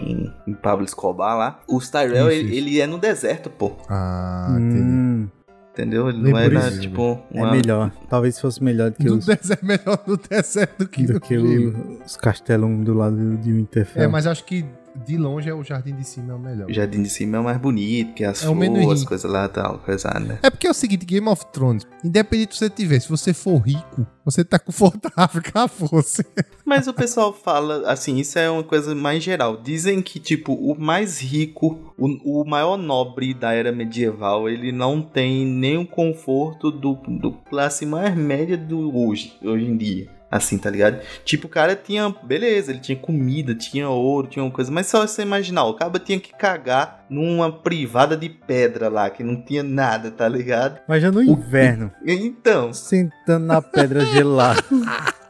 [0.06, 1.60] Em, em Pablo Escobar lá.
[1.68, 2.58] Os Tyrell, Isso, ele, isso.
[2.68, 3.72] ele é no deserto, pô.
[3.88, 4.80] Ah, entendi.
[4.82, 5.28] Hum,
[5.72, 6.08] Entendeu?
[6.08, 6.80] Ele não é por na, isso.
[6.80, 7.20] tipo.
[7.34, 7.92] é uma- melhor.
[8.08, 11.20] Talvez fosse melhor do que, No os, deserto, melhor no deserto do que do no
[11.20, 14.02] que o- os castelos do lado de Winterfell.
[14.04, 14.64] É, mas acho que
[15.04, 16.70] de longe é o jardim de cima é o melhor.
[16.70, 19.08] O jardim de cima é o mais bonito, que as É o menos flores, as
[19.08, 20.38] coisas lá tal, coisa, né?
[20.42, 23.32] É porque é o seguinte, Game of Thrones, independente do que você tiver, se você
[23.34, 26.24] for rico, você tá confortável com a força.
[26.64, 29.56] Mas o pessoal fala, assim, isso é uma coisa mais geral.
[29.56, 35.00] Dizem que, tipo, o mais rico, o, o maior nobre da era medieval, ele não
[35.00, 40.15] tem nem o conforto do, do classe mais média do hoje, hoje em dia.
[40.30, 41.00] Assim, tá ligado?
[41.24, 45.06] Tipo, o cara tinha, beleza, ele tinha comida, tinha ouro, tinha uma coisa, mas só
[45.06, 49.62] você imaginar, o cara tinha que cagar numa privada de pedra lá, que não tinha
[49.62, 50.80] nada, tá ligado?
[50.88, 54.62] Mas já no inverno, Então, sentando na pedra gelada.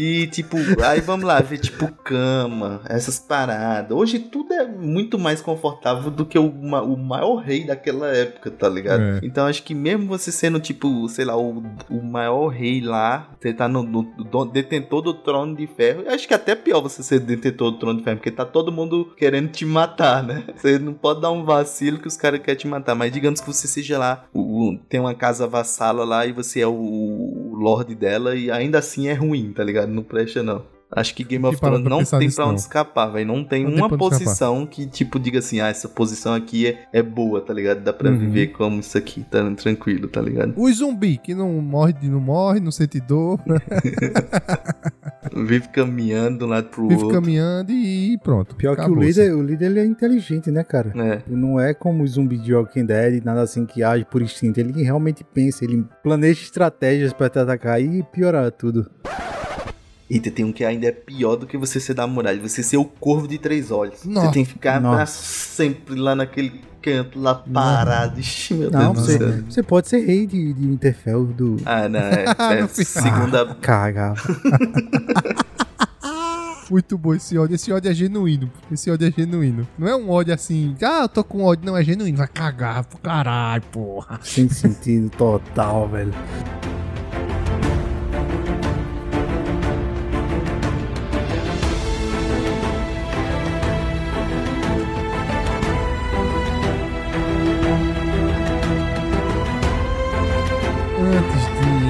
[0.00, 3.96] E, tipo, aí vamos lá ver, tipo, cama, essas paradas.
[3.96, 8.50] Hoje tudo é muito mais confortável do que o, ma- o maior rei daquela época,
[8.50, 9.02] tá ligado?
[9.02, 9.20] É.
[9.22, 13.52] Então acho que mesmo você sendo, tipo, sei lá, o, o maior rei lá, você
[13.52, 16.04] tá no, no- do- detentor do trono de ferro.
[16.08, 18.72] Acho que até é pior você ser detentor do trono de ferro, porque tá todo
[18.72, 20.44] mundo querendo te matar, né?
[20.56, 22.94] Você não pode dar um vacilo que os caras querem te matar.
[22.94, 26.66] Mas digamos que você seja lá, o- tem uma casa vassala lá e você é
[26.66, 26.72] o,
[27.54, 29.88] o dela e ainda assim é ruim, tá ligado?
[29.88, 30.73] Não presta não.
[30.96, 32.54] Acho que Game of Thrones não tem pra onde não.
[32.54, 33.26] escapar, velho.
[33.26, 34.26] Não tem Não tem uma pra onde escapar.
[34.26, 37.80] posição que, tipo, diga assim, ah, essa posição aqui é, é boa, tá ligado?
[37.80, 38.18] Dá pra Uhum.
[38.18, 40.54] viver como isso aqui, tá tranquilo, tá ligado?
[40.56, 43.40] O zumbi, que não morre, de- não morre, não sente dor,
[45.34, 47.20] Vive caminhando de um lado pro vive outro.
[47.20, 48.54] caminhando e pronto.
[48.54, 50.92] Pior que o líder, o líder ele é inteligente, né, cara?
[50.96, 51.22] É.
[51.26, 54.60] Não é como o zumbi de Walking Dead, nada assim que age por instinto.
[54.60, 58.88] Ele realmente pensa, ele planeja estratégias pra te atacar e piorar tudo.
[60.08, 62.40] Eita, tem um que ainda é pior do que você ser da muralha.
[62.40, 64.04] Você ser o corvo de três olhos.
[64.04, 64.26] Nossa.
[64.28, 64.96] Você tem que ficar Nossa.
[64.96, 68.20] pra sempre lá naquele canto, lá parado.
[68.20, 69.44] Ixi, meu Não, Deus você, do céu.
[69.48, 71.56] você pode ser rei de, de Winterfell do.
[71.64, 72.24] Ah, não, é,
[72.60, 72.68] é final.
[72.68, 73.54] segunda...
[73.60, 74.14] Caga.
[76.70, 77.54] Muito bom esse ódio.
[77.54, 78.50] Esse ódio é genuíno.
[78.72, 79.68] Esse ódio é genuíno.
[79.78, 81.64] Não é um ódio assim, ah, eu tô com ódio.
[81.66, 82.16] Não, é genuíno.
[82.16, 84.18] Vai cagar pro caralho, porra.
[84.22, 86.12] Sem sentido total, velho.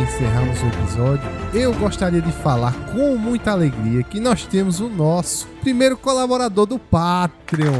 [0.04, 5.46] Encerrarmos o episódio, eu gostaria de falar com muita alegria que nós temos o nosso
[5.62, 7.72] primeiro colaborador do Patreon.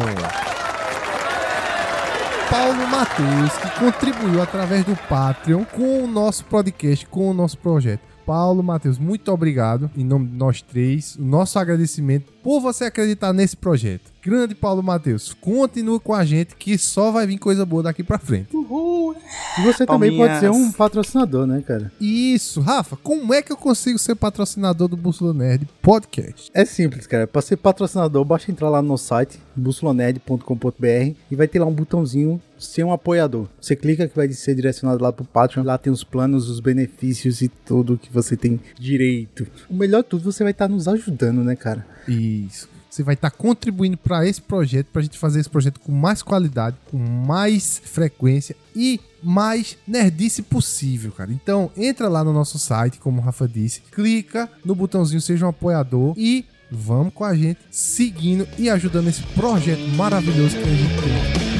[2.51, 8.01] Paulo Matheus, que contribuiu através do Patreon com o nosso podcast, com o nosso projeto.
[8.25, 11.17] Paulo Matheus, muito obrigado em nome de nós três.
[11.19, 14.13] Nosso agradecimento por você acreditar nesse projeto.
[14.23, 18.19] Grande Paulo Matheus, continua com a gente que só vai vir coisa boa daqui pra
[18.19, 18.55] frente.
[18.55, 19.17] Uhul.
[19.59, 20.29] E você também Palminhas.
[20.29, 21.91] pode ser um patrocinador, né, cara?
[22.01, 26.51] Isso, Rafa, como é que eu consigo ser patrocinador do Bússola Nerd Podcast?
[26.55, 27.27] É simples, cara.
[27.27, 32.41] Pra ser patrocinador, basta entrar lá no site bussolanerd.com.br e vai ter lá um botãozinho
[32.59, 33.47] ser um apoiador.
[33.61, 35.65] Você clica que vai ser direcionado lá pro Patreon.
[35.65, 39.47] Lá tem os planos, os benefícios e tudo que você tem direito.
[39.69, 41.87] O melhor de tudo, você vai estar nos ajudando, né, cara?
[42.09, 42.69] Isso.
[42.95, 46.23] Você vai estar contribuindo para esse projeto, para a gente fazer esse projeto com mais
[46.23, 51.33] qualidade, com mais frequência e mais nerdice possível, cara.
[51.33, 55.49] Então, entra lá no nosso site, como o Rafa disse, clica no botãozinho Seja um
[55.49, 60.95] Apoiador e vamos com a gente seguindo e ajudando esse projeto maravilhoso que a gente
[61.03, 61.54] tem.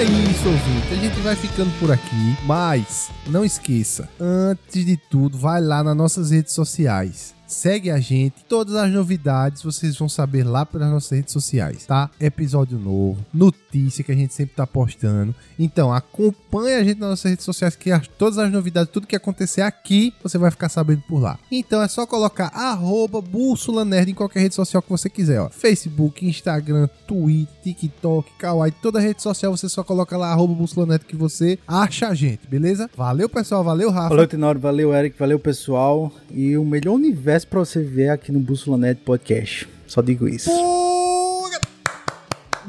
[0.00, 0.92] É isso, ouvinte.
[0.92, 2.36] A gente vai ficando por aqui.
[2.46, 7.34] Mas não esqueça, antes de tudo, vai lá nas nossas redes sociais.
[7.54, 12.08] Segue a gente, todas as novidades vocês vão saber lá pelas nossas redes sociais, tá?
[12.20, 15.34] Episódio novo, notícia que a gente sempre tá postando.
[15.58, 19.16] Então acompanha a gente nas nossas redes sociais que as- todas as novidades, tudo que
[19.16, 21.40] acontecer aqui, você vai ficar sabendo por lá.
[21.50, 25.48] Então é só colocar arroba Bússola Nerd em qualquer rede social que você quiser, ó.
[25.50, 31.04] Facebook, Instagram, Twitter, TikTok, Kawaii, toda rede social você só coloca lá arroba Bússola Nerd
[31.04, 32.88] que você acha a gente, beleza?
[32.96, 34.10] Valeu pessoal, valeu Rafa.
[34.10, 34.60] Valeu, Tenório.
[34.60, 35.18] Valeu, Eric.
[35.18, 36.12] Valeu, pessoal.
[36.30, 39.68] E o melhor universo pra você ver aqui no Bússola Net Podcast.
[39.86, 40.50] Só digo isso.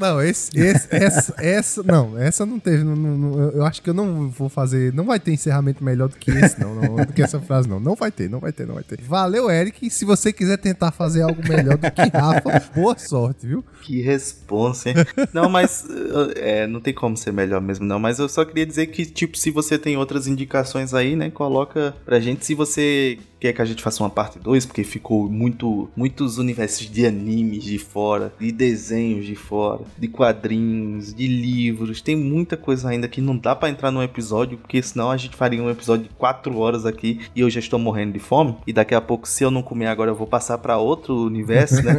[0.00, 2.82] Não, esse, esse- essa, essa, não, essa não teve.
[2.82, 4.92] não- não- eu- eu acho que eu não vou fazer.
[4.92, 7.78] Não vai ter encerramento melhor do que esse, não, não, do que essa frase, não.
[7.78, 9.00] Não vai ter, não vai ter, não vai ter.
[9.02, 9.88] Valeu, Eric.
[9.90, 13.62] Se você quiser tentar fazer algo melhor do que Rafa, boa sorte, viu?
[13.82, 14.96] Que responsa, hein?
[15.32, 18.00] Não, mas uh, é, não tem como ser melhor mesmo, não.
[18.00, 21.30] Mas eu só queria dizer que, tipo, se você tem outras indicações aí, né?
[21.30, 22.44] Coloca pra gente.
[22.44, 26.88] Se você quer que a gente faça uma parte 2, porque ficou muito, muitos universos
[26.88, 32.00] de animes de fora, de desenhos de fora, de quadrinhos, de livros.
[32.00, 35.34] Tem muita coisa ainda que não dá pra entrar num episódio, porque senão a gente
[35.34, 38.56] faria um episódio de 4 horas aqui e eu já estou morrendo de fome.
[38.64, 41.82] E daqui a pouco, se eu não comer agora, eu vou passar pra outro universo,
[41.82, 41.94] né?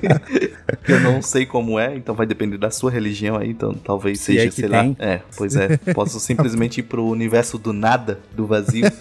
[0.88, 4.32] eu não sei como é, então vai depender da sua religião aí, então talvez Se
[4.32, 4.88] seja, é sei tem.
[4.88, 4.96] lá.
[4.98, 5.76] É, pois é.
[5.92, 8.90] Posso simplesmente ir pro universo do nada, do vazio.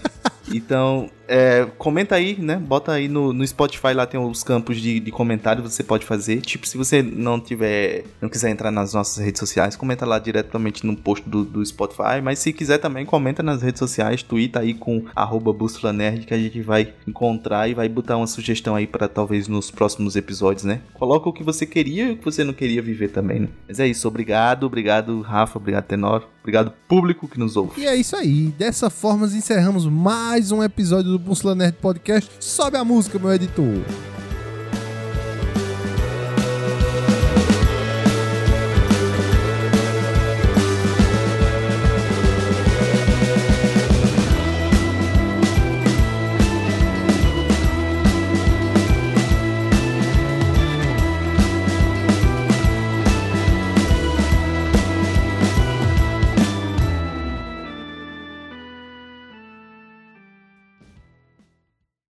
[0.51, 2.57] Então, é, comenta aí, né?
[2.57, 6.41] Bota aí no, no Spotify, lá tem os campos de, de comentários você pode fazer.
[6.41, 10.85] Tipo, se você não tiver, não quiser entrar nas nossas redes sociais, comenta lá diretamente
[10.85, 12.21] no post do, do Spotify.
[12.21, 15.53] Mas se quiser também, comenta nas redes sociais, twitta aí com arroba
[15.93, 19.71] Nerd, que a gente vai encontrar e vai botar uma sugestão aí para talvez nos
[19.71, 20.81] próximos episódios, né?
[20.93, 23.47] Coloca o que você queria e o que você não queria viver também, né?
[23.67, 27.81] Mas é isso, obrigado, obrigado Rafa, obrigado Tenor, obrigado público que nos ouve.
[27.81, 28.53] E é isso aí.
[28.57, 32.29] Dessa forma, encerramos mais um episódio do Bússola Nerd Podcast.
[32.39, 34.12] Sobe a música, meu editor.